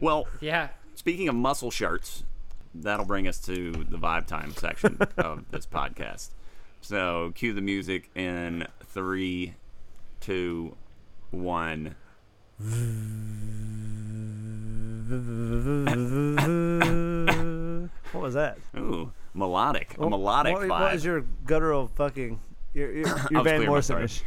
Well, 0.02 0.28
Yeah, 0.40 0.68
speaking 0.94 1.28
of 1.28 1.34
muscle 1.34 1.70
shirts, 1.70 2.24
that'll 2.74 3.04
bring 3.04 3.28
us 3.28 3.38
to 3.40 3.70
the 3.72 3.98
vibe 3.98 4.26
time 4.26 4.54
section 4.54 4.96
of 5.18 5.44
this 5.50 5.66
podcast. 5.66 6.30
So, 6.80 7.32
cue 7.34 7.52
the 7.52 7.60
music 7.60 8.08
in 8.14 8.66
three, 8.82 9.56
two, 10.20 10.76
one. 11.30 11.96
What 18.12 18.22
was 18.22 18.34
that? 18.34 18.58
Ooh, 18.76 19.12
melodic. 19.32 19.96
A 19.98 20.10
melodic 20.10 20.54
what, 20.54 20.68
vibe. 20.68 20.80
What 20.80 20.94
is 20.94 21.04
your 21.04 21.22
guttural 21.46 21.88
fucking 21.88 22.38
your 22.74 22.92
your, 22.92 23.06
your 23.30 23.42
was 23.42 23.42
Van 23.42 23.42
clearing 23.42 23.60
my 23.62 23.66
Morrison 23.66 23.96
throat. 23.96 24.04
ish? 24.04 24.22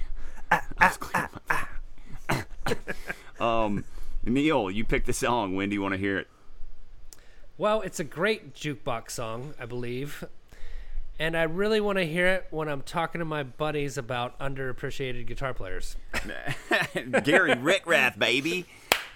um, 3.39 3.85
Neil, 4.23 4.71
you 4.71 4.83
picked 4.83 5.05
the 5.05 5.13
song. 5.13 5.55
When 5.55 5.69
do 5.69 5.75
you 5.75 5.81
want 5.81 5.93
to 5.93 5.99
hear 5.99 6.17
it? 6.17 6.27
Well, 7.57 7.81
it's 7.81 7.99
a 7.99 8.03
great 8.03 8.55
jukebox 8.55 9.11
song, 9.11 9.53
I 9.59 9.67
believe. 9.67 10.25
And 11.19 11.37
I 11.37 11.43
really 11.43 11.79
want 11.79 11.99
to 11.99 12.05
hear 12.05 12.27
it 12.27 12.47
when 12.49 12.67
I'm 12.67 12.81
talking 12.81 13.19
to 13.19 13.25
my 13.25 13.43
buddies 13.43 13.97
about 13.97 14.37
underappreciated 14.39 15.27
guitar 15.27 15.53
players 15.53 15.95
Gary 17.23 17.51
Richrath, 17.53 18.17
baby. 18.17 18.65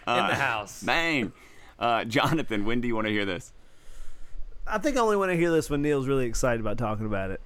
in 0.08 0.28
the 0.28 0.36
house. 0.36 0.84
Bang. 0.84 1.34
Uh, 1.80 2.04
Jonathan, 2.06 2.66
when 2.66 2.82
do 2.82 2.88
you 2.88 2.96
want 2.96 3.08
to 3.08 3.14
hear 3.14 3.26
this? 3.26 3.52
I 4.66 4.78
think 4.78 4.98
I 4.98 5.00
only 5.00 5.16
want 5.16 5.32
to 5.32 5.38
hear 5.38 5.52
this 5.52 5.70
when 5.70 5.82
Neil's 5.82 6.08
really 6.08 6.26
excited 6.26 6.60
about 6.60 6.78
talking 6.78 7.06
about 7.06 7.32
it, 7.32 7.42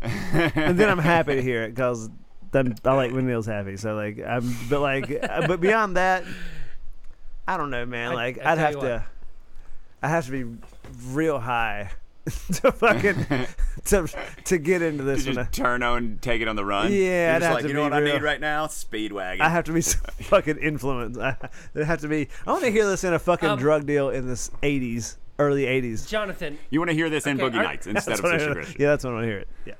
and 0.00 0.78
then 0.78 0.88
I'm 0.88 0.98
happy 0.98 1.34
to 1.34 1.42
hear 1.42 1.64
it 1.64 1.74
because 1.74 2.08
then 2.52 2.76
I 2.84 2.94
like 2.94 3.12
when 3.12 3.26
Neil's 3.26 3.46
happy. 3.46 3.76
So 3.76 3.94
like, 3.94 4.20
I'm 4.24 4.54
but 4.70 4.80
like, 4.80 5.10
uh, 5.10 5.46
but 5.46 5.60
beyond 5.60 5.96
that, 5.96 6.24
I 7.48 7.56
don't 7.56 7.70
know, 7.70 7.84
man. 7.84 8.14
Like, 8.14 8.38
I 8.44 8.52
I'd 8.52 8.58
have 8.58 8.74
you 8.74 8.80
to, 8.80 8.86
what. 8.86 9.02
I 10.02 10.08
have 10.08 10.26
to 10.26 10.30
be 10.30 10.58
real 11.08 11.40
high 11.40 11.90
to 12.52 12.70
fucking 12.72 13.26
to 13.86 14.08
to 14.44 14.58
get 14.58 14.80
into 14.82 15.02
this 15.02 15.24
Just 15.24 15.36
one. 15.36 15.46
turn 15.50 15.82
on, 15.82 16.18
take 16.20 16.40
it 16.40 16.46
on 16.48 16.54
the 16.56 16.64
run. 16.64 16.92
Yeah, 16.92 16.98
You're 16.98 17.34
I'd 17.36 17.38
just 17.40 17.44
have 17.46 17.54
like, 17.54 17.62
to 17.62 17.68
you 17.68 17.74
know 17.74 17.80
be 17.88 17.90
what 17.90 18.02
I 18.02 18.12
need 18.12 18.22
right 18.22 18.40
now? 18.40 18.66
Speedwagon. 18.66 19.40
I 19.40 19.48
have 19.48 19.64
to 19.64 19.72
be 19.72 19.80
some 19.80 20.00
fucking 20.22 20.58
influence. 20.58 21.18
I, 21.18 21.36
there 21.74 21.84
have 21.84 22.00
to 22.02 22.08
be. 22.08 22.28
I 22.46 22.52
want 22.52 22.62
to 22.64 22.70
hear 22.70 22.86
this 22.86 23.02
in 23.04 23.12
a 23.12 23.18
fucking 23.18 23.48
Um, 23.48 23.58
drug 23.58 23.86
deal 23.86 24.10
in 24.10 24.26
the 24.28 24.34
'80s, 24.34 25.16
early 25.40 25.64
'80s. 25.64 26.08
Jonathan, 26.08 26.58
You 26.70 26.78
want 26.78 26.90
to 26.90 26.94
hear 26.94 27.10
this 27.10 27.26
in 27.26 27.38
Boogie 27.38 27.56
are- 27.56 27.64
Nights 27.64 27.86
instead 27.88 28.18
of 28.18 28.22
what 28.22 28.38
Sister 28.38 28.54
Christian. 28.54 28.76
yeah, 28.80 28.88
that's 28.90 29.04
when 29.04 29.14
I 29.14 29.16
want 29.16 29.24
to 29.24 29.28
hear 29.28 29.38
it. 29.38 29.48
Yeah. 29.66 29.74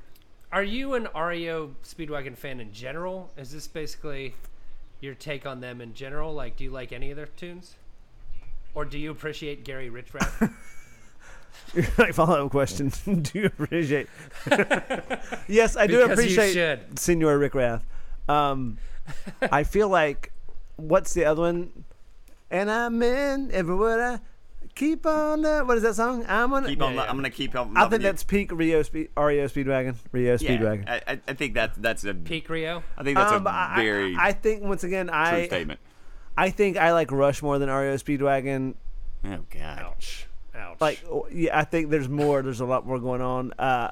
are 0.50 0.64
you 0.64 0.94
an 0.94 1.08
REO 1.14 1.76
Speedwagon 1.84 2.36
fan 2.36 2.58
in 2.58 2.72
general? 2.72 3.30
Is 3.36 3.52
this 3.52 3.68
basically 3.68 4.34
your 5.00 5.14
take 5.14 5.46
on 5.46 5.60
them 5.60 5.80
in 5.80 5.94
general? 5.94 6.34
Like, 6.34 6.56
do 6.56 6.64
you 6.64 6.70
like 6.70 6.92
any 6.92 7.10
of 7.12 7.16
their 7.16 7.26
tunes? 7.26 7.76
Or 8.74 8.84
do 8.84 8.98
you 8.98 9.10
appreciate 9.12 9.64
Gary 9.64 9.90
Richrath? 9.90 10.52
like 11.98 12.14
follow 12.14 12.44
up 12.46 12.50
question. 12.50 12.90
do 13.22 13.38
you 13.38 13.46
appreciate? 13.46 14.08
yes, 15.48 15.76
I 15.76 15.86
do 15.86 15.98
Because 15.98 16.08
you 16.08 16.12
appreciate 16.12 16.52
should. 16.52 16.98
Senor 16.98 17.38
Richrath. 17.38 17.82
Um, 18.28 18.78
I 19.40 19.64
feel 19.64 19.88
like 19.88 20.32
what's 20.76 21.14
the 21.14 21.24
other 21.24 21.42
one? 21.42 21.84
And 22.50 22.70
I'm 22.70 23.02
in 23.02 23.50
everywhere 23.52 24.02
I 24.02 24.18
keep 24.74 25.06
on. 25.06 25.44
Uh, 25.44 25.60
what 25.62 25.76
is 25.78 25.82
that 25.82 25.94
song? 25.94 26.24
I'm 26.28 26.52
on. 26.52 26.66
Keep 26.66 26.78
Yeah, 26.80 26.84
on. 26.84 26.94
yeah. 26.94 27.02
I'm 27.08 27.16
gonna 27.16 27.30
keep 27.30 27.56
on. 27.56 27.76
I 27.76 27.80
loving 27.82 27.90
think 27.90 28.02
you. 28.02 28.08
that's 28.08 28.24
peak 28.24 28.52
Rio 28.52 28.82
Speed 28.82 29.08
REO 29.16 29.46
Speedwagon. 29.46 29.96
Rio 30.12 30.32
yeah. 30.32 30.36
Speedwagon. 30.36 30.88
I, 30.88 31.00
I- 31.12 31.20
I 31.28 31.32
think 31.34 31.54
that 31.54 31.80
that's 31.80 32.04
a. 32.04 32.12
Peak 32.14 32.48
Rio? 32.50 32.82
I 32.98 33.02
think 33.02 33.16
that's 33.16 33.32
Um, 33.32 33.46
a 33.46 33.50
I- 33.50 33.76
very 33.76 34.14
I, 34.16 34.28
I 34.28 34.32
think 34.32 34.62
once 34.62 34.84
again, 34.84 35.06
true 35.06 35.16
I 35.16 35.46
statement. 35.46 35.80
I 36.36 36.50
think 36.50 36.76
I 36.76 36.92
like 36.92 37.10
Rush 37.10 37.42
more 37.42 37.58
than 37.58 37.68
REO 37.70 37.96
Speedwagon. 37.96 38.74
Oh 39.24 39.38
God. 39.50 39.94
Ouch. 40.62 40.72
Ouch. 40.72 40.80
Like, 40.80 41.04
oh, 41.10 41.26
yeah, 41.32 41.58
I 41.58 41.64
think 41.64 41.90
there's 41.90 42.08
more. 42.08 42.42
There's 42.42 42.60
a 42.60 42.64
lot 42.66 42.86
more 42.86 42.98
going 42.98 43.20
on. 43.20 43.52
Uh, 43.58 43.90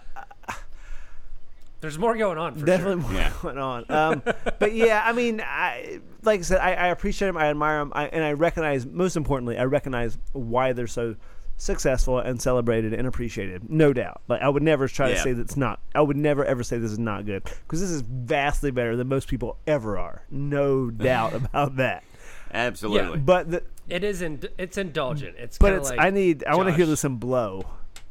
there's 1.80 1.98
more 1.98 2.14
going 2.16 2.36
on 2.36 2.56
for 2.56 2.66
definitely 2.66 3.02
sure. 3.02 3.10
more 3.10 3.20
Yeah. 3.20 3.32
going 3.40 3.58
on. 3.58 3.84
Um, 3.88 4.22
but 4.58 4.74
yeah, 4.74 5.02
I 5.04 5.12
mean, 5.12 5.40
I 5.40 6.00
like 6.22 6.40
I 6.40 6.42
said, 6.42 6.58
I, 6.60 6.72
I 6.74 6.86
appreciate 6.88 7.28
them, 7.28 7.38
I 7.38 7.46
admire 7.46 7.78
them, 7.78 7.92
I, 7.94 8.06
and 8.08 8.22
I 8.22 8.32
recognize. 8.34 8.84
Most 8.84 9.16
importantly, 9.16 9.56
I 9.56 9.64
recognize 9.64 10.18
why 10.32 10.74
they're 10.74 10.86
so 10.86 11.16
successful 11.56 12.18
and 12.18 12.40
celebrated 12.40 12.92
and 12.92 13.06
appreciated. 13.08 13.70
No 13.70 13.94
doubt. 13.94 14.20
Like 14.28 14.42
I 14.42 14.48
would 14.50 14.62
never 14.62 14.88
try 14.88 15.08
to 15.08 15.14
Yeah. 15.14 15.22
say 15.22 15.32
that's 15.32 15.56
not. 15.56 15.80
I 15.94 16.02
would 16.02 16.18
never 16.18 16.44
ever 16.44 16.62
say 16.62 16.76
this 16.76 16.92
is 16.92 16.98
not 16.98 17.24
good 17.24 17.44
because 17.44 17.80
this 17.80 17.90
is 17.90 18.02
vastly 18.02 18.70
better 18.70 18.94
than 18.94 19.08
most 19.08 19.26
people 19.28 19.56
ever 19.66 19.96
are. 19.98 20.22
No 20.30 20.90
doubt 20.90 21.32
about 21.34 21.76
that. 21.76 22.04
Absolutely. 22.52 23.18
But 23.20 23.50
the, 23.50 23.62
It 23.90 24.04
is 24.04 24.22
in, 24.22 24.42
it's 24.58 24.78
indulgent. 24.78 25.36
It's 25.38 25.58
but 25.58 25.72
it's. 25.72 25.90
like 25.90 26.00
I 26.00 26.10
need. 26.10 26.44
I 26.44 26.56
want 26.56 26.68
to 26.68 26.74
hear 26.74 26.86
this 26.86 27.04
in 27.04 27.16
blow. 27.16 27.64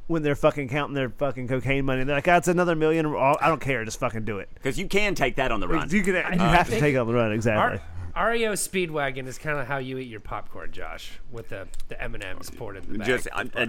When 0.07 0.23
they're 0.23 0.36
fucking 0.36 0.69
counting 0.69 0.95
their 0.95 1.09
fucking 1.09 1.47
cocaine 1.47 1.86
money, 1.86 2.03
they're 2.03 2.15
like, 2.15 2.27
"Ah, 2.27 2.38
it's 2.38 2.47
another 2.47 2.75
million. 2.75 3.05
I 3.15 3.47
don't 3.47 3.61
care. 3.61 3.86
Just 3.86 3.99
fucking 3.99 4.25
do 4.25 4.39
it." 4.39 4.49
Because 4.55 4.80
you 4.80 4.88
can 4.88 5.13
take 5.13 5.36
that 5.36 5.51
on 5.51 5.59
the 5.59 5.67
run. 5.67 5.88
You 5.89 6.01
can. 6.01 6.15
You 6.15 6.21
I 6.21 6.36
have 6.36 6.69
to 6.69 6.80
take 6.80 6.95
it 6.95 6.97
on 6.97 7.05
the 7.05 7.13
run. 7.13 7.32
Exactly. 7.32 7.77
Ar- 7.77 7.99
REO 8.20 8.53
Speedwagon 8.53 9.28
is 9.28 9.38
kind 9.38 9.59
of 9.59 9.67
how 9.67 9.78
you 9.78 9.97
eat 9.97 10.07
your 10.07 10.20
popcorn, 10.20 10.72
Josh, 10.72 11.20
with 11.32 11.49
the 11.49 11.67
the 11.88 12.01
M 12.01 12.15
and 12.15 12.24
M's 12.24 12.49
poured 12.49 12.78
in 12.78 12.91
the 12.91 12.97
bag. 12.99 13.07
Just 13.07 13.26
with 13.26 13.55
I. 13.55 13.61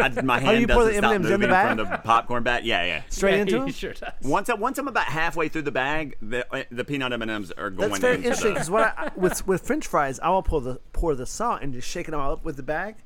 I, 0.00 0.12
I, 0.18 0.22
my 0.22 0.38
hand 0.40 0.60
you 0.60 0.66
pour 0.66 0.84
doesn't 0.84 0.92
the 0.94 0.98
stop 0.98 1.12
M&Ms 1.14 1.30
in 1.30 1.40
moving 1.40 1.50
the 1.50 1.56
from 1.56 1.76
the 1.76 1.98
popcorn 1.98 2.42
bag. 2.42 2.64
Yeah, 2.64 2.84
yeah. 2.84 3.02
Straight 3.10 3.34
Yeah, 3.34 3.40
into 3.42 3.52
he 3.56 3.58
them. 3.60 3.72
sure 3.72 3.92
does. 3.92 4.12
Once, 4.22 4.48
I, 4.48 4.54
once 4.54 4.78
I'm 4.78 4.88
about 4.88 5.06
halfway 5.06 5.48
through 5.48 5.62
the 5.62 5.72
bag, 5.72 6.16
the 6.22 6.46
uh, 6.54 6.64
the 6.70 6.84
peanut 6.84 7.12
M 7.12 7.22
and 7.22 7.30
M's 7.30 7.52
are 7.52 7.70
going 7.70 7.90
That's 7.90 8.00
very 8.00 8.14
into 8.16 8.28
interesting 8.28 8.54
because 8.54 8.70
what 8.70 8.94
I, 8.96 9.10
with 9.16 9.46
with 9.46 9.66
French 9.66 9.86
fries, 9.86 10.18
I 10.20 10.30
will 10.30 10.42
pour 10.42 10.60
the 10.60 10.80
pour 10.92 11.14
the 11.14 11.26
salt 11.26 11.60
and 11.62 11.72
just 11.74 11.88
shake 11.88 12.08
it 12.08 12.14
all 12.14 12.32
up 12.32 12.44
with 12.44 12.56
the 12.56 12.62
bag. 12.62 12.96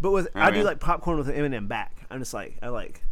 But 0.00 0.12
with 0.12 0.28
I 0.34 0.50
do 0.50 0.62
like 0.62 0.78
popcorn 0.78 1.18
with 1.18 1.28
an 1.28 1.34
M 1.34 1.44
and 1.46 1.54
m 1.54 1.66
back. 1.66 2.06
I'm 2.10 2.20
just 2.20 2.34
like 2.34 2.58
I 2.62 2.68
like. 2.68 3.02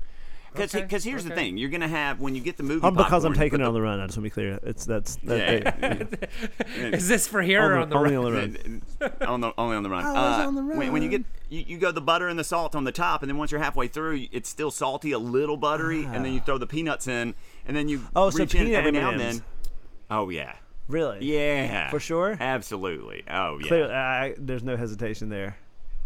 Because 0.56 0.74
Okay, 0.74 1.10
here's 1.10 1.24
the 1.24 1.30
thing, 1.34 1.56
you're 1.56 1.70
gonna 1.70 1.86
have 1.88 2.20
when 2.20 2.34
you 2.34 2.40
get 2.40 2.56
the 2.56 2.62
movie. 2.62 2.84
Um, 2.86 2.94
because 2.94 3.24
I'm 3.24 3.34
taking 3.34 3.60
it 3.60 3.64
on 3.64 3.72
the- 3.74 3.78
the 3.80 3.82
run. 3.82 4.00
I 4.00 4.06
just 4.06 4.16
want 4.18 4.24
to 4.24 4.30
be 4.30 4.30
clear. 4.30 4.58
It's 4.62 4.84
that's 4.86 5.16
that, 5.24 5.76
Yeah. 5.80 6.86
Is 6.96 7.08
this 7.08 7.26
for 7.28 7.42
here 7.42 7.62
or 7.62 7.78
on 7.78 7.88
the 7.90 7.96
only 7.96 8.14
road? 8.16 8.26
on 8.42 8.52
the 8.52 8.80
run. 9.00 9.12
on 9.28 9.40
the 9.40 9.52
only 9.58 9.76
on 9.76 9.82
the 9.82 9.90
run. 9.90 10.04
I 10.04 10.12
was 10.12 10.44
Uh, 10.44 10.48
on 10.48 10.54
the 10.54 10.62
When, 10.62 10.92
when 10.92 11.02
you 11.02 11.08
get 11.10 11.24
you, 11.48 11.64
you 11.66 11.78
go 11.78 11.92
the 11.92 12.00
butter 12.00 12.28
and 12.28 12.38
the 12.38 12.44
salt 12.44 12.74
on 12.74 12.84
the 12.84 12.92
top, 12.92 13.22
and 13.22 13.30
then 13.30 13.36
once 13.36 13.50
you're 13.52 13.60
halfway 13.60 13.86
through, 13.88 14.26
it's 14.32 14.48
still 14.48 14.70
salty, 14.70 15.12
a 15.12 15.18
little 15.18 15.56
buttery, 15.56 16.04
and 16.04 16.24
then 16.24 16.32
you 16.32 16.40
throw 16.40 16.58
the 16.58 16.66
peanuts 16.66 17.06
in, 17.06 17.34
and 17.66 17.76
then 17.76 17.88
you 17.88 18.02
Oh, 18.16 18.30
so 18.30 18.38
reach 18.38 18.54
in 18.54 18.66
peanut 18.66 18.78
every 18.78 18.92
now 18.92 19.10
and 19.10 19.20
M&Ms. 19.20 19.38
then. 19.40 19.46
Oh 20.10 20.28
yeah, 20.30 20.54
Really? 20.88 21.18
yeah, 21.24 21.90
For 21.90 22.00
sure? 22.00 22.36
absolutely. 22.40 23.22
Oh 23.30 23.58
yeah, 23.60 23.68
Clearly, 23.68 23.92
I, 23.94 24.34
there's 24.38 24.62
no 24.64 24.76
hesitation 24.76 25.28
there. 25.28 25.56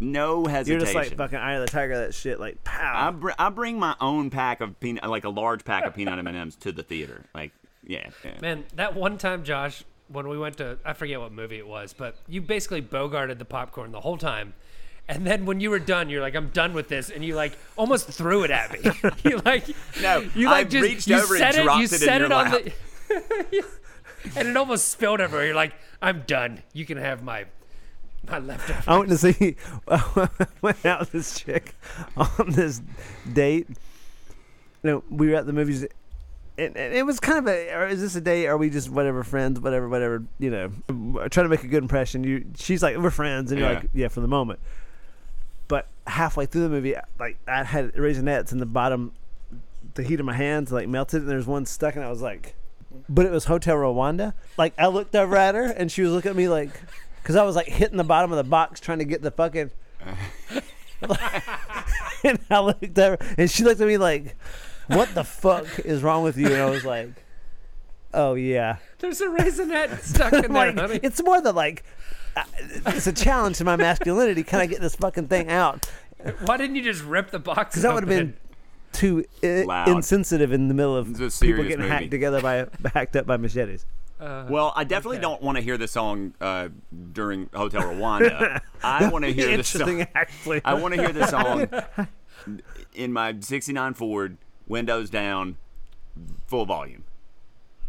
No 0.01 0.45
hesitation. 0.45 0.71
You're 0.71 0.85
just 0.85 0.95
like 0.95 1.15
fucking 1.17 1.37
eye 1.37 1.53
of 1.53 1.61
the 1.61 1.71
tiger. 1.71 1.97
That 1.99 2.13
shit, 2.13 2.39
like 2.39 2.57
I, 2.65 2.69
pow. 2.69 3.11
br- 3.11 3.31
I 3.37 3.49
bring 3.49 3.79
my 3.79 3.95
own 4.01 4.29
pack 4.29 4.59
of 4.59 4.79
peanut, 4.79 5.07
like 5.09 5.23
a 5.23 5.29
large 5.29 5.63
pack 5.63 5.85
of 5.85 5.93
peanut 5.93 6.17
M 6.19 6.27
and 6.27 6.35
M's 6.35 6.55
to 6.57 6.71
the 6.71 6.83
theater. 6.83 7.23
Like, 7.33 7.51
yeah, 7.85 8.09
yeah. 8.25 8.39
Man, 8.41 8.65
that 8.75 8.95
one 8.95 9.17
time, 9.17 9.43
Josh, 9.43 9.83
when 10.07 10.27
we 10.27 10.37
went 10.37 10.57
to 10.57 10.77
I 10.83 10.93
forget 10.93 11.19
what 11.19 11.31
movie 11.31 11.57
it 11.57 11.67
was, 11.67 11.93
but 11.93 12.15
you 12.27 12.41
basically 12.41 12.81
bogarted 12.81 13.37
the 13.37 13.45
popcorn 13.45 13.91
the 13.91 14.01
whole 14.01 14.17
time. 14.17 14.53
And 15.07 15.25
then 15.25 15.45
when 15.45 15.59
you 15.59 15.69
were 15.69 15.79
done, 15.79 16.09
you're 16.09 16.21
like, 16.21 16.35
"I'm 16.35 16.49
done 16.49 16.73
with 16.73 16.87
this," 16.87 17.09
and 17.09 17.23
you 17.23 17.35
like 17.35 17.57
almost 17.75 18.07
threw 18.07 18.43
it 18.43 18.51
at 18.51 18.71
me. 18.71 18.91
you 19.29 19.41
like, 19.45 19.67
No, 20.01 20.19
you 20.35 20.47
I 20.47 20.51
like 20.51 20.69
just 20.69 20.83
reached 20.83 21.07
you 21.07 21.17
over 21.17 21.35
and 21.35 21.39
set 21.39 21.55
it, 21.55 21.63
dropped 21.63 21.79
you 21.79 21.85
it 21.85 21.93
in 21.93 21.99
set 21.99 22.17
your 22.21 22.25
it 22.27 22.31
on 22.31 22.51
lap. 22.51 22.63
the, 23.09 23.63
and 24.35 24.47
it 24.47 24.57
almost 24.57 24.89
spilled 24.89 25.19
everywhere. 25.19 25.47
You're 25.47 25.55
like, 25.55 25.73
"I'm 26.01 26.23
done. 26.27 26.63
You 26.73 26.85
can 26.85 26.97
have 26.97 27.23
my 27.23 27.45
my 28.29 28.39
leftover." 28.39 28.83
I 28.87 28.97
went 28.97 29.09
to 29.09 29.17
see. 29.17 29.55
I 29.87 30.29
went 30.61 30.85
out 30.85 30.99
with 31.01 31.11
this 31.11 31.39
chick 31.39 31.75
on 32.17 32.51
this 32.51 32.81
date. 33.31 33.67
You 34.83 34.89
know, 34.89 35.03
we 35.09 35.29
were 35.29 35.35
at 35.35 35.45
the 35.45 35.53
movies, 35.53 35.83
and, 36.57 36.75
and 36.75 36.93
it 36.93 37.05
was 37.05 37.19
kind 37.19 37.37
of 37.39 37.47
a. 37.47 37.71
Or 37.73 37.87
is 37.87 38.01
this 38.01 38.15
a 38.15 38.21
day? 38.21 38.47
Are 38.47 38.57
we 38.57 38.69
just 38.69 38.89
whatever 38.89 39.23
friends? 39.23 39.59
Whatever, 39.59 39.87
whatever. 39.89 40.23
You 40.39 40.49
know, 40.49 40.71
trying 41.29 41.45
to 41.45 41.49
make 41.49 41.63
a 41.63 41.67
good 41.67 41.83
impression. 41.83 42.23
You, 42.23 42.45
she's 42.57 42.81
like, 42.81 42.97
we're 42.97 43.09
friends, 43.11 43.51
and 43.51 43.59
you're 43.59 43.69
Yeah. 43.71 43.79
like, 43.79 43.89
yeah, 43.93 44.07
for 44.07 44.21
the 44.21 44.27
moment. 44.27 44.59
But 45.67 45.87
halfway 46.07 46.45
through 46.47 46.63
the 46.63 46.69
movie, 46.69 46.95
like 47.19 47.37
I 47.47 47.63
had 47.63 47.93
raisinets 47.93 48.51
in 48.51 48.57
the 48.57 48.65
bottom, 48.65 49.13
the 49.93 50.03
heat 50.03 50.19
of 50.19 50.25
my 50.25 50.33
hands 50.33 50.71
like 50.71 50.87
melted, 50.89 51.21
and 51.21 51.29
there's 51.29 51.47
one 51.47 51.65
stuck, 51.65 51.95
and 51.95 52.03
I 52.03 52.09
was 52.09 52.21
like, 52.21 52.55
but 53.07 53.25
it 53.25 53.31
was 53.31 53.45
Hotel 53.45 53.75
Rwanda. 53.77 54.33
Like 54.57 54.73
I 54.77 54.87
looked 54.87 55.15
over 55.15 55.35
at 55.37 55.55
her, 55.55 55.63
and 55.65 55.89
she 55.91 56.01
was 56.01 56.11
looking 56.11 56.31
at 56.31 56.35
me 56.35 56.49
like, 56.49 56.71
because 57.21 57.35
I 57.35 57.43
was 57.43 57.55
like 57.55 57.67
hitting 57.67 57.97
the 57.97 58.03
bottom 58.03 58.31
of 58.31 58.37
the 58.37 58.43
box 58.49 58.79
trying 58.79 58.99
to 58.99 59.05
get 59.05 59.21
the 59.21 59.31
fucking. 59.31 59.71
and 62.23 62.39
I 62.49 62.59
looked 62.59 62.97
at 62.97 63.19
her, 63.19 63.33
and 63.37 63.49
she 63.49 63.63
looked 63.63 63.81
at 63.81 63.87
me 63.87 63.97
like, 63.97 64.35
"What 64.87 65.13
the 65.13 65.23
fuck 65.23 65.65
is 65.79 66.03
wrong 66.03 66.23
with 66.23 66.37
you?" 66.37 66.47
And 66.47 66.57
I 66.61 66.69
was 66.69 66.85
like, 66.85 67.09
"Oh 68.13 68.33
yeah." 68.35 68.77
There's 68.99 69.21
a 69.21 69.25
Raisinet 69.27 70.01
stuck 70.01 70.33
in 70.33 70.41
there, 70.53 70.73
like, 70.73 70.77
honey. 70.77 70.99
it's 71.03 71.23
more 71.23 71.41
than 71.41 71.55
like, 71.55 71.83
uh, 72.35 72.43
it's 72.87 73.07
a 73.07 73.13
challenge 73.13 73.57
to 73.57 73.63
my 73.63 73.75
masculinity. 73.75 74.43
Can 74.43 74.59
I 74.59 74.65
get 74.67 74.79
this 74.81 74.95
fucking 74.95 75.27
thing 75.27 75.49
out? 75.49 75.87
Why 76.45 76.57
didn't 76.57 76.75
you 76.75 76.83
just 76.83 77.03
rip 77.03 77.31
the 77.31 77.39
box? 77.39 77.71
Because 77.73 77.81
that 77.83 77.93
would 77.95 78.03
have 78.03 78.09
been 78.09 78.35
too 78.91 79.25
I- 79.43 79.63
Loud. 79.67 79.87
insensitive 79.89 80.51
in 80.51 80.67
the 80.67 80.73
middle 80.75 80.95
of 80.95 81.09
It's 81.09 81.17
a 81.17 81.21
people 81.21 81.37
serious 81.39 81.67
getting 81.69 81.79
movie. 81.81 81.89
hacked 81.91 82.11
together 82.11 82.41
by 82.41 82.67
hacked 82.93 83.15
up 83.15 83.25
by 83.25 83.37
machetes. 83.37 83.85
Well, 84.21 84.71
I 84.75 84.83
definitely 84.83 85.17
okay. 85.17 85.23
don't 85.23 85.41
want 85.41 85.57
to 85.57 85.63
hear 85.63 85.77
the 85.77 85.87
song 85.87 86.33
uh, 86.39 86.69
during 87.11 87.49
Hotel 87.53 87.81
Rwanda. 87.81 88.61
I 88.83 89.09
want 89.09 89.25
to 89.25 89.33
hear 89.33 89.57
the 89.57 89.63
song. 89.63 90.05
actually. 90.13 90.61
I 90.63 90.75
want 90.75 90.93
to 90.93 91.01
hear 91.01 91.11
the 91.11 91.27
song 91.27 92.59
in 92.93 93.11
my 93.11 93.35
'69 93.39 93.93
Ford, 93.95 94.37
windows 94.67 95.09
down, 95.09 95.57
full 96.45 96.65
volume, 96.65 97.03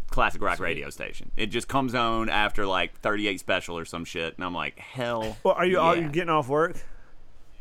classic 0.09 0.41
rock 0.41 0.59
radio 0.59 0.89
station. 0.91 1.33
It 1.37 1.47
just 1.47 1.69
comes 1.69 1.95
on 1.95 2.29
after 2.29 2.67
like 2.67 2.99
38 3.01 3.39
special 3.39 3.77
or 3.77 3.85
some 3.85 4.05
shit, 4.05 4.35
and 4.37 4.45
I'm 4.45 4.55
like, 4.55 4.79
hell. 4.79 5.37
well, 5.45 5.55
are 5.55 5.67
you 5.67 5.79
are 5.79 5.97
you 5.97 6.09
getting 6.09 6.31
off 6.31 6.49
work? 6.49 6.77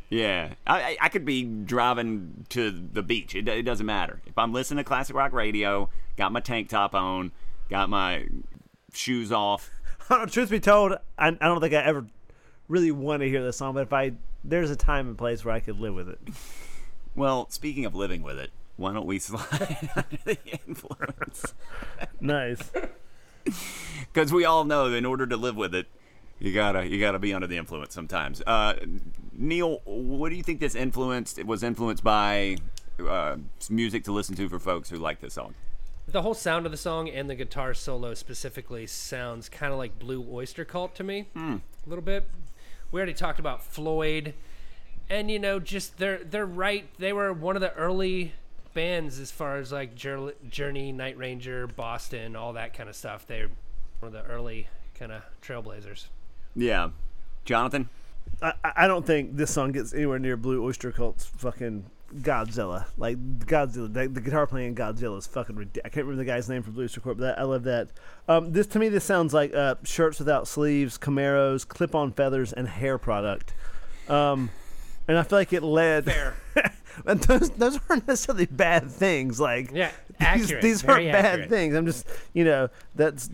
Yeah, 0.10 0.54
I, 0.68 0.82
I 0.82 0.98
I 1.02 1.10
could 1.10 1.26
be 1.26 1.44
driving 1.44 2.46
to 2.50 2.72
the 2.72 3.02
beach. 3.02 3.34
It, 3.34 3.48
it 3.48 3.64
doesn't 3.64 3.86
matter. 3.86 4.22
If 4.26 4.38
I'm 4.38 4.54
listening 4.54 4.84
to 4.84 4.88
classic 4.88 5.16
rock 5.16 5.34
radio, 5.34 5.90
got 6.18 6.32
my 6.32 6.42
tank 6.42 6.70
top 6.70 6.94
on, 6.94 7.32
got 7.70 7.90
my 7.90 8.28
shoes 8.94 9.32
off. 9.32 9.70
Truth 10.28 10.50
be 10.50 10.60
told, 10.60 10.94
I, 11.18 11.28
I 11.28 11.32
don't 11.32 11.62
think 11.62 11.74
I 11.74 11.84
ever 11.84 12.06
really 12.68 12.92
want 12.92 13.22
to 13.22 13.30
hear 13.30 13.44
this 13.44 13.58
song. 13.58 13.74
But 13.74 13.84
if 13.84 13.94
I 13.94 14.14
there's 14.44 14.72
a 14.72 14.76
time 14.76 15.08
and 15.08 15.18
place 15.18 15.46
where 15.46 15.54
I 15.54 15.60
could 15.60 15.80
live 15.80 15.94
with 15.94 16.10
it. 16.10 16.20
Well, 17.16 17.48
speaking 17.50 17.86
of 17.86 17.94
living 17.94 18.24
with 18.24 18.40
it, 18.40 18.52
why 18.78 18.94
don't 18.94 19.06
we 19.06 19.20
slide 19.20 19.90
under 19.96 20.18
the 20.24 20.38
influence? 20.68 21.54
Nice. 22.20 22.72
Because 24.14 24.32
we 24.32 24.46
all 24.46 24.64
know 24.64 24.92
that 24.92 24.96
in 24.96 25.06
order 25.06 25.26
to 25.26 25.36
live 25.36 25.56
with 25.56 25.74
it, 25.74 25.88
you 26.40 26.54
gotta 26.54 26.86
you 26.86 27.00
gotta 27.00 27.18
be 27.18 27.34
under 27.34 27.48
the 27.48 27.58
influence 27.58 27.96
sometimes. 27.96 28.44
Uh, 28.46 28.76
Neil, 29.34 29.82
what 29.86 30.30
do 30.30 30.36
you 30.36 30.44
think 30.44 30.60
this 30.60 30.76
influenced 30.76 31.40
It 31.40 31.48
was 31.48 31.64
influenced 31.64 32.04
by? 32.04 32.58
Uh, 33.00 33.38
music 33.72 34.04
to 34.04 34.12
listen 34.12 34.36
to 34.36 34.48
for 34.48 34.60
folks 34.60 34.90
who 34.90 34.98
like 34.98 35.20
this 35.20 35.34
song. 35.34 35.56
The 36.08 36.22
whole 36.22 36.34
sound 36.34 36.66
of 36.66 36.72
the 36.72 36.78
song 36.78 37.10
and 37.10 37.30
the 37.30 37.36
guitar 37.36 37.74
solo 37.74 38.14
specifically 38.14 38.86
sounds 38.88 39.50
kind 39.50 39.72
of 39.72 39.78
like 39.80 39.98
Blue 40.00 40.26
Oyster 40.32 40.66
Cult 40.66 40.96
to 40.96 41.04
me, 41.04 41.28
hmm. 41.34 41.58
a 41.86 41.90
little 41.90 42.04
bit. 42.04 42.28
We 42.92 43.00
already 43.00 43.14
talked 43.14 43.40
about 43.40 43.64
Floyd, 43.64 44.34
and 45.10 45.32
you 45.32 45.40
know, 45.40 45.60
just 45.60 45.98
they're 45.98 46.24
they're 46.24 46.46
right. 46.46 46.88
They 46.98 47.14
were 47.14 47.32
one 47.32 47.56
of 47.56 47.62
the 47.62 47.74
early 47.74 48.34
bands 48.74 49.20
as 49.20 49.32
far 49.32 49.58
as 49.58 49.72
like 49.72 49.96
Journey, 49.96 50.92
Night 50.92 51.18
Ranger, 51.18 51.68
Boston, 51.68 52.36
all 52.36 52.54
that 52.54 52.74
kind 52.74 52.90
of 52.90 52.96
stuff. 52.96 53.26
They're 53.28 53.50
one 54.00 54.08
of 54.08 54.14
the 54.14 54.30
early 54.30 54.68
kind 54.98 55.12
of 55.12 55.22
trailblazers. 55.42 56.06
Yeah, 56.56 56.90
Jonathan. 57.46 57.90
I, 58.42 58.54
I- 58.64 58.74
I 58.78 58.88
don't 58.88 59.06
think 59.06 59.36
this 59.36 59.52
song 59.52 59.72
gets 59.72 59.94
anywhere 59.94 60.20
near 60.20 60.38
Blue 60.38 60.64
Oyster 60.64 60.92
Cult's 60.92 61.26
fucking 61.26 61.86
Godzilla. 62.16 62.86
Like 62.98 63.18
Godzilla, 63.40 63.92
the, 63.92 64.08
the 64.08 64.22
guitar 64.22 64.48
playing 64.48 64.76
Godzilla 64.76 65.18
is 65.18 65.28
fucking 65.28 65.56
ridiculous. 65.56 65.86
I 65.86 65.90
can't 65.90 66.06
remember 66.06 66.24
the 66.24 66.30
guy's 66.32 66.50
name 66.50 66.64
from 66.64 66.74
Blue 66.74 66.84
Oyster 66.84 67.02
but 67.04 67.18
that, 67.18 67.40
I 67.40 67.44
love 67.44 67.64
that. 67.64 67.90
Um, 68.28 68.52
this 68.52 68.68
to 68.68 68.80
me, 68.80 68.90
this 68.90 69.04
sounds 69.04 69.34
like 69.34 69.54
uh, 69.54 69.76
shirts 69.84 70.20
without 70.20 70.48
sleeves, 70.48 70.98
Camaros, 70.98 71.68
clip-on 71.68 72.12
feathers, 72.12 72.54
and 72.54 72.68
hair 72.68 72.98
product. 72.98 73.54
Um, 74.08 74.50
and 75.08 75.18
I 75.18 75.24
feel 75.24 75.40
like 75.40 75.54
it 75.54 75.64
led. 75.64 76.06
Fair. 76.06 76.36
and 77.06 77.20
those 77.22 77.50
those 77.52 77.80
aren't 77.90 78.08
necessarily 78.08 78.46
bad 78.46 78.90
things. 78.90 79.40
Like 79.40 79.72
Yeah, 79.72 79.92
these, 80.08 80.16
accurate, 80.20 80.62
these 80.62 80.82
very 80.82 81.12
aren't 81.12 81.24
bad 81.24 81.50
things. 81.50 81.76
I'm 81.76 81.86
just 81.86 82.08
you 82.34 82.44
know 82.44 82.70
that's 82.96 83.30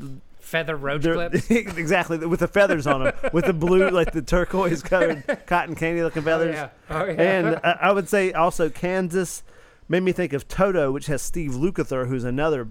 Feather 0.48 0.78
roach 0.78 1.02
they're- 1.02 1.14
clips. 1.14 1.50
exactly 1.52 2.18
with 2.20 2.40
the 2.40 2.48
feathers 2.48 2.88
on 2.88 3.04
them, 3.04 3.14
with 3.34 3.46
the 3.46 3.54
blue 3.54 3.90
like 3.92 4.14
the 4.14 4.22
turquoise 4.22 4.82
colored 4.82 5.24
cotton 5.46 5.76
candy 5.76 6.02
looking 6.02 6.22
oh, 6.24 6.26
feathers. 6.26 6.56
yeah. 6.56 6.70
Oh, 6.90 7.04
yeah. 7.06 7.12
And 7.22 7.56
I, 7.66 7.78
I 7.82 7.92
would 7.92 8.08
say 8.08 8.32
also 8.32 8.70
Kansas 8.70 9.44
made 9.90 10.04
me 10.04 10.14
think 10.14 10.32
of 10.32 10.48
Toto, 10.48 10.92
which 10.92 11.08
has 11.08 11.22
Steve 11.22 11.52
Lukather, 11.52 12.08
who's 12.08 12.24
another 12.24 12.70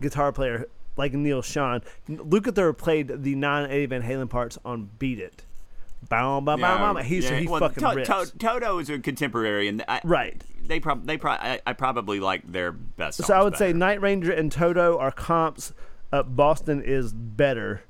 guitar 0.00 0.32
player 0.32 0.66
like 0.96 1.12
Neal 1.12 1.42
Schon. 1.42 1.82
Lukather 2.08 2.76
played 2.76 3.22
the 3.22 3.34
non-Eddie 3.34 3.86
Van 3.86 4.02
Halen 4.02 4.30
parts 4.30 4.58
on 4.64 4.88
"Beat 4.98 5.18
It." 5.18 5.44
Bow, 6.08 6.40
bow, 6.40 6.56
bow, 6.56 6.94
bow. 6.94 7.02
He, 7.02 7.20
so 7.20 7.34
he 7.34 7.46
well, 7.46 7.60
fucking 7.60 7.82
To- 7.86 7.94
rips. 7.94 8.08
To- 8.08 8.38
Toto 8.38 8.78
is 8.78 8.88
a 8.88 8.98
contemporary, 8.98 9.68
and 9.68 9.84
I, 9.86 10.00
Right. 10.02 10.42
They 10.64 10.80
prob 10.80 11.06
they 11.06 11.16
pro- 11.18 11.32
I, 11.32 11.60
I 11.66 11.72
probably 11.74 12.20
like 12.20 12.50
their 12.50 12.72
best. 12.72 13.18
So 13.18 13.24
I 13.24 13.26
songs 13.26 13.44
would 13.44 13.56
say. 13.56 13.72
Night 13.72 14.00
Ranger 14.00 14.32
and 14.32 14.50
Toto 14.52 14.96
are 14.98 15.10
comps. 15.10 15.72
Uh, 16.12 16.22
Boston 16.22 16.82
is 16.82 17.12
better. 17.12 17.82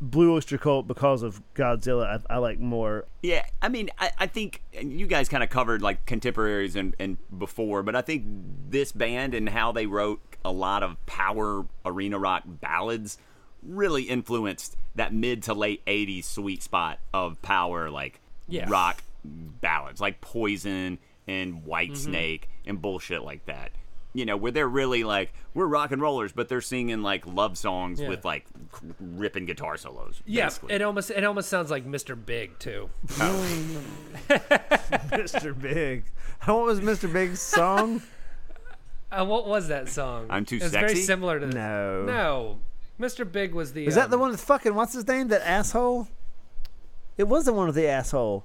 Blue 0.00 0.34
Oyster 0.34 0.58
Cult 0.58 0.88
because 0.88 1.22
of 1.22 1.40
Godzilla. 1.54 2.20
I, 2.28 2.34
I 2.34 2.38
like 2.38 2.58
more. 2.58 3.04
Yeah, 3.22 3.44
I 3.60 3.68
mean, 3.68 3.88
I, 3.98 4.10
I 4.18 4.26
think 4.26 4.62
you 4.72 5.06
guys 5.06 5.28
kind 5.28 5.44
of 5.44 5.50
covered 5.50 5.80
like 5.80 6.06
contemporaries 6.06 6.74
and, 6.74 6.96
and 6.98 7.18
before, 7.36 7.82
but 7.84 7.94
I 7.94 8.02
think 8.02 8.24
this 8.68 8.90
band 8.90 9.32
and 9.34 9.48
how 9.48 9.70
they 9.70 9.86
wrote 9.86 10.20
a 10.44 10.50
lot 10.50 10.82
of 10.82 11.04
power 11.06 11.64
arena 11.84 12.18
rock 12.18 12.42
ballads 12.46 13.16
really 13.62 14.02
influenced 14.02 14.76
that 14.96 15.14
mid 15.14 15.44
to 15.44 15.54
late 15.54 15.84
80s 15.86 16.24
sweet 16.24 16.64
spot 16.64 16.98
of 17.14 17.40
power 17.42 17.88
like 17.88 18.20
Yeah. 18.48 18.66
rock 18.68 19.04
ballads 19.24 20.00
like 20.00 20.20
Poison 20.20 20.98
and 21.28 21.62
Whitesnake 21.64 22.42
and 22.66 22.82
bullshit 22.82 23.22
like 23.22 23.46
that. 23.46 23.70
You 24.14 24.26
know, 24.26 24.36
where 24.36 24.52
they're 24.52 24.68
really 24.68 25.04
like 25.04 25.32
we're 25.54 25.66
rock 25.66 25.90
and 25.90 26.02
rollers, 26.02 26.32
but 26.32 26.48
they're 26.48 26.60
singing 26.60 27.02
like 27.02 27.26
love 27.26 27.56
songs 27.56 27.98
Yeah. 28.00 28.08
with 28.10 28.24
like 28.26 28.44
ripping 29.00 29.46
guitar 29.46 29.76
solos. 29.78 30.22
Yeah, 30.26 30.46
basically. 30.46 30.74
it 30.74 30.82
almost 30.82 31.10
it 31.10 31.24
almost 31.24 31.48
sounds 31.48 31.70
like 31.70 31.86
Mr. 31.86 32.14
Big 32.26 32.58
too. 32.58 32.90
Mr. 34.28 35.58
Big. 35.58 36.04
What 36.44 36.64
was 36.64 36.80
Mr. 36.80 37.10
Big's 37.12 37.40
song? 37.40 38.02
Uh, 39.10 39.24
what 39.24 39.46
was 39.46 39.68
that 39.68 39.88
song? 39.88 40.26
I'm 40.30 40.44
Too 40.44 40.56
It's 40.56 40.66
very 40.68 40.88
Sexy? 40.88 41.02
similar 41.02 41.38
to 41.38 41.46
No. 41.46 42.02
No, 42.04 42.58
Mr. 43.00 43.30
Big 43.30 43.54
was 43.54 43.72
the. 43.72 43.86
Is 43.86 43.94
that 43.94 44.10
the 44.10 44.16
um, 44.16 44.20
one 44.22 44.30
with 44.30 44.40
fucking 44.42 44.74
what's 44.74 44.92
his 44.94 45.06
name? 45.06 45.28
That 45.28 45.46
asshole. 45.46 46.08
It 47.18 47.24
was 47.28 47.44
the 47.44 47.52
one 47.52 47.66
with 47.66 47.74
the 47.76 47.86
asshole. 47.86 48.44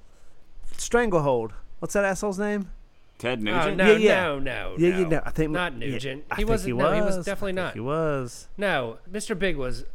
Stranglehold. 0.77 1.53
What's 1.79 1.93
that 1.93 2.03
asshole's 2.05 2.37
name? 2.39 2.69
Ted 3.17 3.41
Nugent? 3.41 3.81
Oh, 3.81 3.85
no, 3.85 3.91
Yeah, 3.93 3.97
yeah. 3.97 4.21
no, 4.23 4.39
no, 4.39 4.75
Yeah, 4.77 4.89
no. 4.91 4.99
you 4.99 5.05
know. 5.07 5.21
I 5.25 5.29
think 5.31 5.51
not 5.51 5.73
yeah, 5.73 5.79
Nugent. 5.79 6.25
I 6.29 6.35
he 6.35 6.37
think 6.41 6.49
wasn't. 6.49 6.73
He 6.73 6.77
no, 6.77 6.93
he 6.93 7.01
was 7.01 7.17
was. 7.17 7.25
definitely 7.25 7.53
I 7.53 7.55
think 7.55 7.65
not. 7.65 7.73
He 7.73 7.79
was. 7.79 8.47
No, 8.57 8.97
Mr. 9.11 9.37
Big 9.37 9.57
was. 9.57 9.85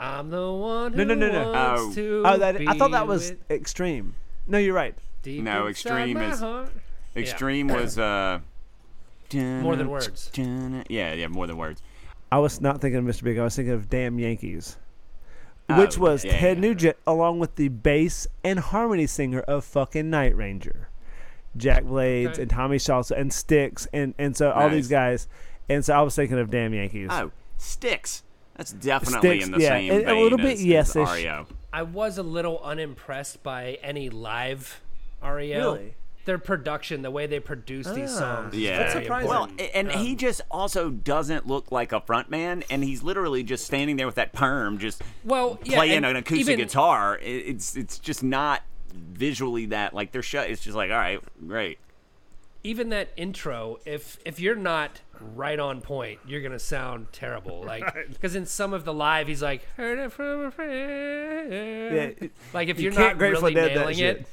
I'm 0.00 0.30
the 0.30 0.52
one 0.52 0.92
No, 0.92 0.98
who 0.98 1.04
no, 1.06 1.14
no, 1.14 1.32
no. 1.32 1.52
wants 1.52 1.82
Oh. 1.82 1.92
to 1.94 2.22
Oh, 2.24 2.36
that 2.38 2.60
I 2.68 2.78
thought 2.78 2.92
that 2.92 3.06
was 3.06 3.32
extreme. 3.50 4.14
No, 4.46 4.56
you're 4.58 4.74
right. 4.74 4.94
deep 5.22 5.42
No, 5.42 5.66
Extreme 5.66 6.16
is- 6.18 6.40
heart. 6.40 6.70
Extreme 7.16 7.68
was 7.68 7.98
uh 7.98 8.38
More 9.34 9.76
than 9.76 9.90
words. 9.90 10.30
Yeah, 10.36 11.12
yeah, 11.12 11.26
more 11.28 11.46
than 11.46 11.56
words. 11.58 11.82
I 12.30 12.38
was 12.38 12.60
not 12.60 12.80
thinking 12.80 12.98
of 12.98 13.04
Mr. 13.04 13.22
Big. 13.24 13.38
I 13.38 13.44
was 13.44 13.56
thinking 13.56 13.74
of 13.74 13.88
Damn 13.90 14.18
Yankees, 14.18 14.76
Oh, 15.68 15.78
which 15.80 15.98
was 15.98 16.24
yeah, 16.24 16.38
Ted 16.38 16.56
yeah. 16.58 16.60
Nugent 16.62 16.96
along 17.06 17.38
with 17.40 17.56
the 17.56 17.68
bass 17.68 18.26
and 18.44 18.58
harmony 18.58 19.06
singer 19.06 19.40
of 19.40 19.64
fucking 19.64 20.08
Night 20.08 20.34
Ranger, 20.36 20.88
Jack 21.58 21.84
Blades 21.84 22.32
Okay. 22.32 22.42
and 22.42 22.50
Tommy 22.50 22.78
Shaw 22.78 23.02
and 23.16 23.32
Styx 23.32 23.86
and 23.92 24.14
and 24.18 24.36
so 24.36 24.50
all 24.52 24.68
these 24.70 24.88
guys. 24.88 25.28
And 25.68 25.84
so 25.84 25.94
I 25.94 26.00
was 26.02 26.14
thinking 26.16 26.38
of 26.38 26.50
Damn 26.50 26.72
Yankees. 26.72 27.08
Oh, 27.12 27.30
Styx. 27.58 28.22
That's 28.56 28.72
definitely 28.72 29.40
Styx, 29.40 29.44
in 29.46 29.52
the 29.52 29.60
yeah, 29.60 29.68
same 29.68 29.92
a- 29.92 29.96
a 29.96 30.04
vein 30.06 30.22
little 30.22 30.38
bit 30.38 30.54
as, 30.54 30.64
yes-ish. 30.64 31.06
as 31.08 31.14
REO. 31.16 31.46
I 31.72 31.82
was 31.82 32.18
a 32.18 32.22
little 32.22 32.58
unimpressed 32.64 33.42
by 33.42 33.78
any 33.82 34.08
live 34.10 34.80
REO. 35.22 35.74
Really? 35.74 35.94
Their 36.24 36.38
production, 36.38 37.02
the 37.02 37.10
way 37.10 37.26
they 37.26 37.40
produce 37.40 37.86
these 37.90 38.14
Ah. 38.16 38.42
songs. 38.42 38.54
Yeah. 38.56 38.78
That's 38.78 38.92
surprising. 38.94 39.28
Well, 39.28 39.44
important. 39.44 39.60
a- 39.70 39.76
and 39.76 39.90
he 39.92 40.10
Um, 40.12 40.16
just 40.16 40.40
also 40.50 40.90
doesn't 40.90 41.46
look 41.46 41.70
like 41.72 41.92
a 41.92 42.00
front 42.00 42.30
man, 42.30 42.64
and 42.68 42.82
he's 42.84 43.02
literally 43.02 43.42
just 43.42 43.64
standing 43.64 43.96
there 43.96 44.06
with 44.06 44.16
that 44.16 44.32
perm, 44.32 44.78
just 44.78 45.02
well, 45.24 45.58
yeah, 45.64 45.76
playing 45.76 46.04
an 46.04 46.16
acoustic 46.16 46.40
even, 46.54 46.58
guitar. 46.58 47.18
It's 47.22 47.76
it's 47.76 47.98
just 47.98 48.22
not 48.22 48.62
visually 48.98 49.66
that 49.66 49.94
like 49.94 50.12
they're 50.12 50.22
shut. 50.22 50.50
It's 50.50 50.62
just 50.62 50.76
like 50.76 50.90
all 50.90 50.96
right, 50.98 51.20
great. 51.46 51.78
even 52.64 52.88
that 52.90 53.08
intro, 53.16 53.78
if 53.84 54.18
if 54.24 54.40
you're 54.40 54.56
not 54.56 55.00
right 55.34 55.58
on 55.58 55.80
point, 55.80 56.20
you're 56.26 56.40
gonna 56.42 56.58
sound 56.58 57.06
terrible. 57.12 57.62
Like 57.66 58.08
because 58.10 58.34
in 58.34 58.46
some 58.46 58.72
of 58.72 58.84
the 58.84 58.92
live, 58.94 59.28
he's 59.28 59.42
like, 59.42 59.64
"Heard 59.76 59.98
it 59.98 60.12
from 60.12 60.46
a 60.46 60.50
friend." 60.50 61.52
Yeah, 61.52 62.02
it- 62.26 62.32
like 62.52 62.68
if 62.68 62.78
you 62.78 62.84
you're 62.84 62.92
can't 62.92 63.18
not 63.18 63.28
really 63.28 63.54
Dead 63.54 63.74
nailing 63.74 63.98
it, 63.98 64.26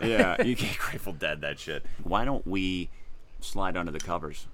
yeah, 0.00 0.42
you 0.42 0.56
can't 0.56 0.78
Grateful 0.90 1.12
Dead 1.12 1.40
that 1.42 1.58
shit. 1.58 1.84
Why 2.02 2.24
don't 2.24 2.46
we 2.46 2.88
slide 3.40 3.76
under 3.76 3.92
the 3.92 4.00
covers 4.00 4.46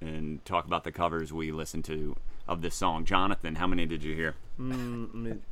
and 0.00 0.44
talk 0.44 0.64
about 0.66 0.84
the 0.84 0.92
covers 0.92 1.32
we 1.32 1.52
listened 1.52 1.84
to 1.86 2.16
of 2.48 2.60
this 2.62 2.74
song? 2.74 3.04
Jonathan, 3.04 3.54
how 3.56 3.66
many 3.66 3.86
did 3.86 4.02
you 4.02 4.14
hear? 4.14 4.34
Mm, 4.60 5.10
I 5.14 5.16
mean, 5.16 5.42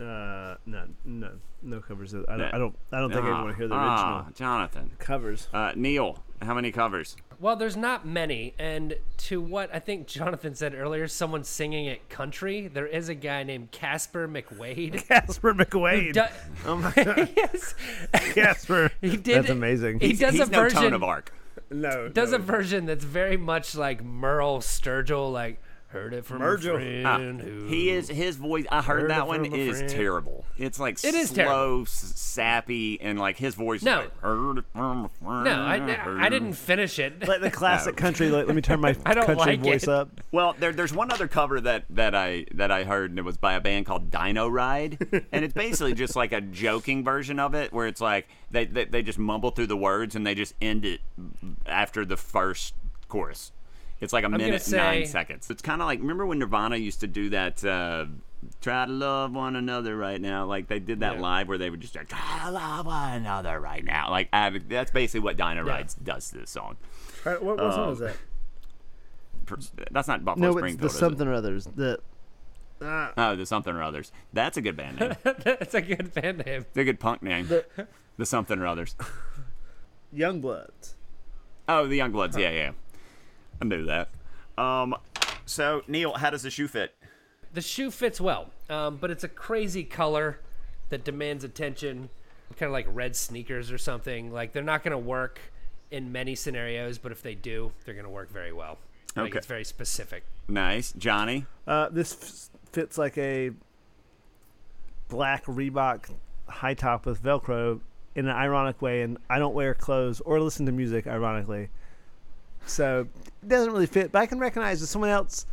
uh, 0.00 0.56
no, 0.66 0.84
no, 1.04 1.30
no 1.62 1.80
covers. 1.80 2.14
I 2.14 2.18
don't. 2.18 2.38
That- 2.38 2.54
I 2.54 2.58
don't. 2.58 2.76
I 2.92 3.00
don't 3.00 3.12
think 3.12 3.24
I 3.24 3.30
Ah, 3.30 3.42
want 3.44 3.50
to 3.52 3.56
hear 3.56 3.68
the 3.68 3.74
ah, 3.74 4.14
original 4.18 4.32
Jonathan. 4.34 4.90
covers. 4.98 5.48
Uh, 5.52 5.72
Neil, 5.74 6.22
how 6.42 6.54
many 6.54 6.70
covers? 6.72 7.16
well, 7.40 7.54
there's 7.54 7.76
not 7.76 8.04
many. 8.04 8.52
And 8.58 8.96
to 9.16 9.40
what 9.40 9.72
I 9.72 9.78
think 9.78 10.08
Jonathan 10.08 10.54
said 10.56 10.74
earlier, 10.74 11.06
someone 11.06 11.44
singing 11.44 11.86
it 11.86 12.08
country. 12.08 12.66
There 12.68 12.86
is 12.86 13.08
a 13.08 13.14
guy 13.14 13.42
named 13.44 13.70
Casper 13.70 14.26
McWade. 14.28 15.04
Casper 15.08 15.54
McWade. 15.54 16.14
Do- 16.14 16.22
oh 16.66 16.76
my 16.76 16.92
god, 17.04 17.28
yes, 17.36 17.74
Casper. 18.34 18.90
he 19.00 19.16
did. 19.16 19.36
That's 19.38 19.50
amazing. 19.50 20.00
He 20.00 20.08
He's, 20.08 20.20
does 20.20 20.34
he's 20.34 20.48
a 20.48 20.50
no 20.50 20.62
version. 20.62 20.92
Of 20.94 21.02
Arc. 21.02 21.32
no, 21.70 22.08
does 22.08 22.30
no. 22.30 22.36
a 22.36 22.40
version 22.40 22.86
that's 22.86 23.04
very 23.04 23.36
much 23.36 23.74
like 23.76 24.02
Merle 24.04 24.58
Sturgill, 24.60 25.32
like 25.32 25.60
heard 25.88 26.12
it 26.14 26.24
from 26.24 26.38
Virgil. 26.38 26.76
a 26.76 27.02
Ah, 27.04 27.16
friend 27.16 27.40
who 27.40 27.66
he 27.66 27.90
is 27.90 28.08
his 28.08 28.36
voice. 28.36 28.66
I 28.70 28.82
heard, 28.82 29.02
Heard 29.02 29.10
that 29.10 29.20
it 29.20 29.26
one 29.26 29.44
from 29.44 29.54
a 29.54 29.56
is 29.56 29.78
friend. 29.78 29.90
terrible. 29.92 30.44
It's 30.58 30.78
like 30.78 31.02
It 31.04 31.14
is 31.14 31.28
slow, 31.30 31.36
terrible. 31.44 31.82
s- 31.82 32.12
sappy, 32.16 33.00
and 33.00 33.18
like 33.18 33.36
his 33.38 33.54
voice. 33.54 33.82
No. 33.82 33.96
like, 34.00 34.20
heard 34.20 34.58
it 34.58 34.64
from 34.72 35.04
a 35.06 35.08
friend. 35.08 35.44
No, 35.44 35.62
I, 35.62 36.24
I 36.26 36.28
didn't 36.28 36.52
finish 36.54 36.98
it. 36.98 37.26
like 37.26 37.40
the 37.40 37.50
classic 37.50 37.96
country. 38.04 38.28
Like, 38.30 38.46
let 38.46 38.54
me 38.56 38.62
turn 38.62 38.80
my 38.80 38.94
I 39.06 39.14
don't 39.14 39.26
country 39.26 39.56
like 39.56 39.60
voice 39.60 39.84
it. 39.84 39.88
up. 39.88 40.20
Well, 40.30 40.54
there, 40.58 40.72
there's 40.72 40.92
one 40.92 41.10
other 41.10 41.26
cover 41.28 41.60
that, 41.60 41.84
that 41.90 42.14
I 42.14 42.46
that 42.54 42.70
I 42.70 42.84
heard, 42.84 43.10
and 43.10 43.18
it 43.18 43.24
was 43.24 43.36
by 43.38 43.54
a 43.54 43.60
band 43.60 43.86
called 43.86 44.10
Dino 44.10 44.46
Ride, 44.48 44.98
and 45.32 45.44
it's 45.44 45.54
basically 45.54 45.94
just 45.94 46.14
like 46.16 46.32
a 46.32 46.40
joking 46.40 47.02
version 47.04 47.38
of 47.38 47.54
it, 47.54 47.72
where 47.72 47.86
it's 47.86 48.00
like 48.00 48.28
they, 48.50 48.66
they 48.66 48.84
they 48.84 49.02
just 49.02 49.18
mumble 49.18 49.50
through 49.50 49.66
the 49.68 49.76
words 49.76 50.14
and 50.14 50.26
they 50.26 50.34
just 50.34 50.54
end 50.60 50.84
it 50.84 51.00
after 51.66 52.04
the 52.04 52.16
first 52.16 52.74
chorus. 53.08 53.52
It's 54.00 54.12
like 54.12 54.22
a 54.24 54.28
gonna 54.28 54.38
minute 54.38 54.62
say- 54.62 54.76
nine 54.76 55.06
seconds. 55.06 55.50
It's 55.50 55.62
kind 55.62 55.80
of 55.82 55.86
like 55.86 55.98
remember 56.00 56.24
when 56.26 56.38
Nirvana 56.38 56.76
used 56.76 57.00
to 57.00 57.06
do 57.06 57.30
that. 57.30 57.64
Uh, 57.64 58.06
Try 58.60 58.86
to 58.86 58.92
love 58.92 59.32
one 59.34 59.56
another 59.56 59.96
right 59.96 60.20
now. 60.20 60.46
Like 60.46 60.68
they 60.68 60.78
did 60.78 61.00
that 61.00 61.16
Yeah. 61.16 61.20
live 61.20 61.48
where 61.48 61.58
they 61.58 61.70
would 61.70 61.80
just 61.80 61.96
like, 61.96 62.08
try 62.08 62.42
to 62.44 62.52
love 62.52 62.86
one 62.86 63.14
another 63.14 63.58
right 63.58 63.84
now. 63.84 64.10
Like 64.10 64.28
I, 64.32 64.48
that's 64.68 64.92
basically 64.92 65.20
what 65.24 65.36
Dino 65.36 65.64
Yeah. 65.66 65.72
Ride 65.72 65.88
does 66.04 66.30
to 66.30 66.38
this 66.38 66.50
song. 66.50 66.76
What, 67.24 67.42
what 67.42 67.60
Um, 67.60 67.72
song 67.72 67.92
is 67.94 67.98
that? 67.98 68.16
Per- 69.46 69.56
That's 69.90 70.06
not 70.06 70.24
Buffalo 70.24 70.46
No, 70.46 70.50
it's 70.52 70.58
Springfield. 70.58 70.80
the 70.82 70.86
is 70.86 70.94
it? 70.94 70.98
something 70.98 71.26
or 71.26 71.34
others. 71.34 71.64
The 71.74 71.98
uh, 72.80 73.08
Oh, 73.16 73.34
the 73.34 73.44
something 73.44 73.74
or 73.74 73.82
others. 73.82 74.12
That's 74.32 74.56
a 74.56 74.60
good 74.60 74.76
band 74.76 75.00
name. 75.00 75.16
That's 75.24 75.74
a 75.74 75.80
good 75.82 76.14
band 76.14 76.38
name. 76.46 76.60
It's 76.68 76.76
a 76.76 76.84
good 76.84 77.00
punk 77.00 77.22
name. 77.24 77.48
The- 77.48 77.64
The, 78.18 78.24
something 78.26 78.58
or 78.60 78.68
others. 78.68 78.94
Youngbloods. 80.14 80.94
Oh, 81.68 81.86
the 81.86 81.96
young 81.96 82.12
Youngbloods. 82.12 82.38
Yeah, 82.38 82.50
yeah. 82.50 82.70
I 83.60 83.64
knew 83.64 83.84
that. 83.86 84.08
Um, 84.56 84.94
so 85.46 85.82
Neil, 85.88 86.14
how 86.14 86.30
does 86.30 86.42
the 86.42 86.50
shoe 86.50 86.68
fit? 86.68 86.94
The 87.54 87.60
shoe 87.62 87.90
fits 87.90 88.20
well, 88.20 88.50
um, 88.68 88.96
but 88.98 89.10
it's 89.10 89.24
a 89.24 89.28
crazy 89.28 89.84
color 89.84 90.40
that 90.90 91.04
demands 91.04 91.44
attention. 91.44 92.10
Kind 92.56 92.68
of 92.68 92.72
like 92.72 92.86
red 92.90 93.14
sneakers 93.16 93.70
or 93.70 93.78
something. 93.78 94.32
Like 94.32 94.52
they're 94.52 94.62
not 94.62 94.82
going 94.82 94.92
to 94.92 94.98
work 94.98 95.40
in 95.90 96.12
many 96.12 96.34
scenarios, 96.34 96.98
but 96.98 97.12
if 97.12 97.22
they 97.22 97.34
do, 97.34 97.72
they're 97.84 97.94
going 97.94 98.04
to 98.04 98.10
work 98.10 98.30
very 98.30 98.52
well. 98.52 98.78
Like 99.16 99.30
Okay. 99.30 99.38
it's 99.38 99.46
very 99.46 99.64
specific. 99.64 100.24
Nice, 100.48 100.92
Johnny. 100.92 101.46
Uh, 101.66 101.88
this 101.90 102.50
f- 102.52 102.60
fits 102.72 102.98
like 102.98 103.16
a 103.18 103.50
black 105.08 105.44
Reebok 105.46 106.10
high 106.48 106.74
top 106.74 107.06
with 107.06 107.22
Velcro 107.22 107.80
in 108.14 108.26
an 108.26 108.34
ironic 108.34 108.80
way, 108.82 109.02
and 109.02 109.18
I 109.30 109.38
don't 109.38 109.54
wear 109.54 109.74
clothes 109.74 110.20
or 110.22 110.40
listen 110.40 110.66
to 110.66 110.72
music 110.72 111.06
ironically, 111.06 111.68
so 112.68 113.06
it 113.42 113.48
doesn't 113.48 113.72
really 113.72 113.86
fit. 113.86 114.12
But 114.12 114.20
I 114.20 114.26
can 114.26 114.38
recognize 114.38 114.80
as 114.82 114.90
someone 114.90 115.10
else. 115.10 115.46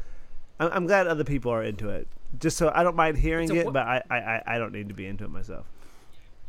I'm, 0.60 0.70
I'm 0.72 0.86
glad 0.88 1.08
other 1.08 1.24
people 1.24 1.52
are 1.52 1.64
into 1.64 1.90
it, 1.90 2.08
just 2.40 2.58
so 2.58 2.72
I 2.74 2.84
don't 2.84 2.96
mind 2.96 3.18
hearing 3.18 3.50
a 3.52 3.56
it, 3.56 3.68
wh- 3.68 3.74
but 3.74 3.86
I, 3.88 4.02
I 4.10 4.16
I- 4.18 4.44
I 4.48 4.58
don't 4.58 4.72
need 4.74 4.88
to 4.90 4.94
be 4.96 5.06
into 5.06 5.24
it 5.24 5.30
myself. 5.32 5.66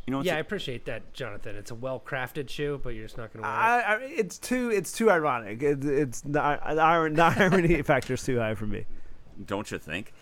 You 0.07 0.12
know 0.12 0.23
Yeah, 0.23 0.37
I 0.37 0.39
appreciate 0.39 0.85
that, 0.85 1.12
Jonathan. 1.14 1.57
It's 1.57 1.73
a 1.73 1.75
well 1.75 1.99
crafted 2.05 2.49
shoe, 2.49 2.81
but 2.81 2.91
you're 2.91 3.07
just 3.07 3.19
not 3.19 3.33
going 3.33 3.43
to 3.43 3.49
wear 3.49 3.59
it. 3.59 3.59
I, 3.59 3.81
I, 3.95 3.99
it's 4.03 4.39
too 4.39 4.71
it's 4.71 4.93
too 4.93 5.11
ironic. 5.11 5.61
It, 5.62 5.85
it's 5.85 6.21
the, 6.21 6.31
the, 6.31 6.41
iron, 6.41 7.14
the 7.14 7.25
irony 7.25 7.83
too 8.25 8.39
high 8.39 8.55
for 8.55 8.67
me. 8.67 8.85
don't 9.45 9.69
you 9.71 9.79
think? 9.79 10.12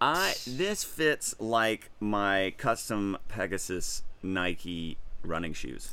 I 0.00 0.34
this 0.46 0.84
fits 0.84 1.34
like 1.38 1.90
my 2.00 2.54
custom 2.56 3.18
Pegasus 3.28 4.02
Nike 4.22 4.96
running 5.22 5.52
shoes. 5.52 5.92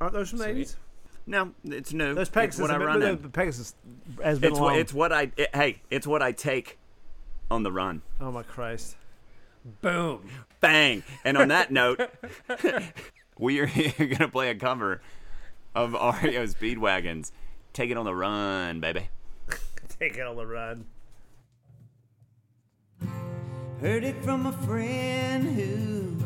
Aren't 0.00 0.14
those 0.14 0.30
from 0.30 0.38
the 0.38 0.44
Sweet. 0.44 0.76
80s? 1.26 1.30
No, 1.30 1.52
it's 1.64 1.92
new. 1.92 2.14
Those 2.14 2.22
It's 2.28 2.30
Pegasus, 2.30 2.60
what 2.60 2.70
I 2.70 2.74
have 2.74 2.80
been- 2.80 2.86
run 2.88 3.00
the- 3.00 3.08
in. 3.10 3.22
the 3.22 3.28
Pegasus 3.28 3.74
has 4.22 4.38
been 4.38 4.50
It's 4.52 4.60
long. 4.60 4.70
what 4.72 4.78
it's 4.80 4.92
what 4.94 5.12
I 5.12 5.32
it, 5.36 5.54
hey, 5.54 5.80
it's 5.90 6.06
what 6.06 6.22
I 6.22 6.32
take 6.32 6.78
on 7.50 7.62
the 7.62 7.72
run. 7.72 8.02
oh 8.20 8.30
my 8.32 8.42
Christ! 8.42 8.96
Boom. 9.82 10.28
Bang! 10.60 11.02
And 11.24 11.36
on 11.36 11.48
that 11.48 11.70
note, 11.72 12.00
we 13.38 13.58
are 13.60 13.66
going 13.98 14.16
to 14.16 14.28
play 14.28 14.50
a 14.50 14.54
cover 14.54 15.00
of 15.74 15.92
REO 15.92 16.46
Speedwagons. 16.46 17.32
Take 17.72 17.90
it 17.90 17.96
on 17.96 18.04
the 18.04 18.14
run, 18.14 18.80
baby. 18.80 19.08
Take 19.98 20.16
it 20.16 20.20
on 20.26 20.36
the 20.36 20.46
run. 20.46 20.86
Heard 23.80 24.04
it 24.04 24.22
from 24.24 24.46
a 24.46 24.52
friend 24.52 25.46
who 25.48 26.16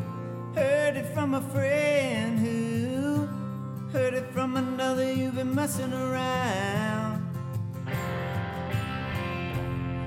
heard 0.55 0.97
it 0.97 1.07
from 1.15 1.35
a 1.35 1.41
friend 1.41 2.39
who 2.39 2.90
heard 3.93 4.15
it 4.15 4.27
from 4.33 4.57
another 4.57 5.13
you've 5.13 5.35
been 5.35 5.53
messing 5.53 5.93
around. 5.93 7.27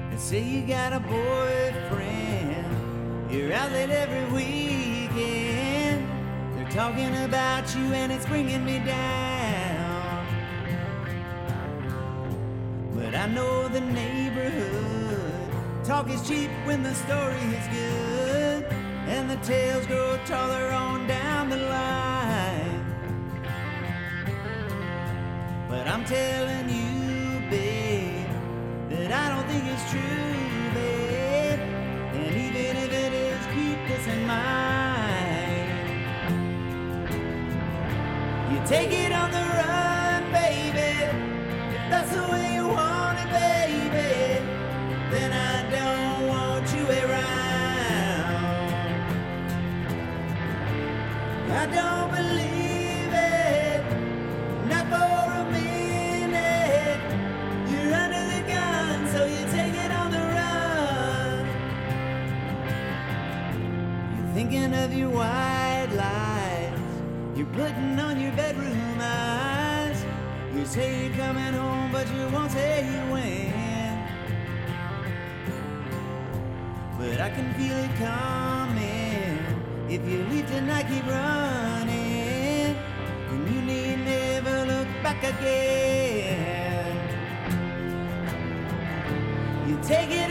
They 0.10 0.18
say 0.18 0.42
you 0.42 0.66
got 0.66 0.94
a 0.94 1.02
boyfriend, 1.02 2.66
you're 3.30 3.52
out 3.52 3.72
late 3.74 3.90
every 3.90 4.26
weekend. 4.32 6.08
They're 6.56 6.72
talking 6.72 7.14
about 7.26 7.76
you 7.76 7.92
and 7.94 8.12
it's 8.12 8.26
bringing 8.26 8.64
me 8.64 8.80
down. 8.80 10.28
But 12.96 13.16
I 13.16 13.28
know 13.28 13.68
the 13.68 13.82
neighborhood. 13.82 15.52
Talk 15.84 16.10
is 16.10 16.26
cheap 16.26 16.50
when 16.64 16.84
the 16.84 16.94
story 16.94 17.36
is 17.60 17.68
good. 17.68 18.66
And 19.08 19.30
the 19.30 19.36
tales 19.38 19.86
grow 19.88 20.18
taller 20.26 20.72
on 20.72 21.06
down 21.08 21.23
But 25.74 25.88
I'm 25.88 26.06
telling 26.06 26.70
you, 26.70 27.50
babe, 27.50 28.30
that 28.92 29.12
I 29.12 29.30
don't 29.34 29.48
think 29.48 29.64
it's 29.74 29.90
true, 29.90 30.02
babe. 30.76 31.60
And 32.14 32.36
even 32.46 32.78
if 32.78 32.94
it 32.94 33.12
is, 33.12 33.42
keep 33.56 33.80
this 33.88 34.06
in 34.06 34.28
mind. 34.28 35.72
You 38.52 38.60
take 38.68 38.92
it 38.92 39.12
on 39.12 39.32
the 39.32 39.46
run, 39.62 40.32
baby. 40.32 40.94
That's 41.90 42.12
the 42.14 42.22
way 42.32 42.53
can 77.36 77.54
feel 77.56 77.78
it 77.78 77.96
coming. 77.98 79.40
If 79.90 80.02
you 80.10 80.24
leave 80.32 80.48
tonight, 80.48 80.88
keep 80.88 81.06
running. 81.08 82.76
And 83.32 83.42
you 83.54 83.62
need 83.62 83.98
never 84.06 84.66
look 84.66 84.88
back 85.02 85.24
again. 85.24 86.98
You 89.68 89.80
take 89.84 90.12
it 90.12 90.23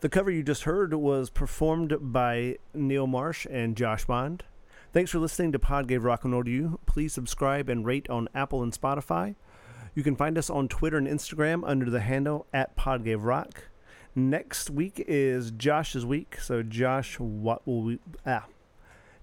The 0.00 0.08
cover 0.08 0.30
you 0.30 0.44
just 0.44 0.62
heard 0.62 0.94
was 0.94 1.28
performed 1.28 1.96
by 2.00 2.58
Neil 2.72 3.08
Marsh 3.08 3.48
and 3.50 3.76
Josh 3.76 4.04
Bond. 4.04 4.44
Thanks 4.92 5.10
for 5.10 5.18
listening 5.18 5.50
to 5.50 5.58
Pod 5.58 5.88
Gave 5.88 6.04
Rock 6.04 6.22
and 6.22 6.32
Roll 6.32 6.44
to 6.44 6.50
You. 6.50 6.78
Please 6.86 7.12
subscribe 7.12 7.68
and 7.68 7.84
rate 7.84 8.08
on 8.08 8.28
Apple 8.32 8.62
and 8.62 8.72
Spotify. 8.72 9.34
You 9.96 10.04
can 10.04 10.14
find 10.14 10.38
us 10.38 10.48
on 10.48 10.68
Twitter 10.68 10.98
and 10.98 11.08
Instagram 11.08 11.64
under 11.66 11.90
the 11.90 11.98
handle 11.98 12.46
at 12.52 12.76
Pod 12.76 13.02
Gave 13.02 13.24
Rock. 13.24 13.64
Next 14.14 14.70
week 14.70 15.04
is 15.08 15.50
Josh's 15.50 16.06
week, 16.06 16.38
so 16.40 16.62
Josh, 16.62 17.18
what 17.18 17.66
will 17.66 17.82
we 17.82 17.98
ah? 18.24 18.46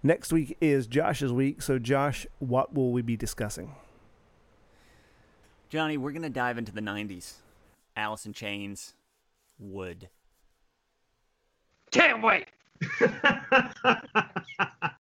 Next 0.03 0.33
week 0.33 0.57
is 0.59 0.87
Josh's 0.87 1.31
week, 1.31 1.61
so 1.61 1.79
Josh, 1.79 2.27
what 2.39 2.73
will 2.73 2.91
we 2.91 3.01
be 3.01 3.15
discussing? 3.15 3.75
Johnny, 5.69 5.95
we're 5.95 6.11
gonna 6.11 6.29
dive 6.29 6.57
into 6.57 6.73
the 6.73 6.81
'90s. 6.81 7.35
Alice 7.95 8.25
in 8.25 8.33
Chains, 8.33 8.93
Would. 9.57 10.09
Can't 11.95 12.21
wait. 12.21 12.47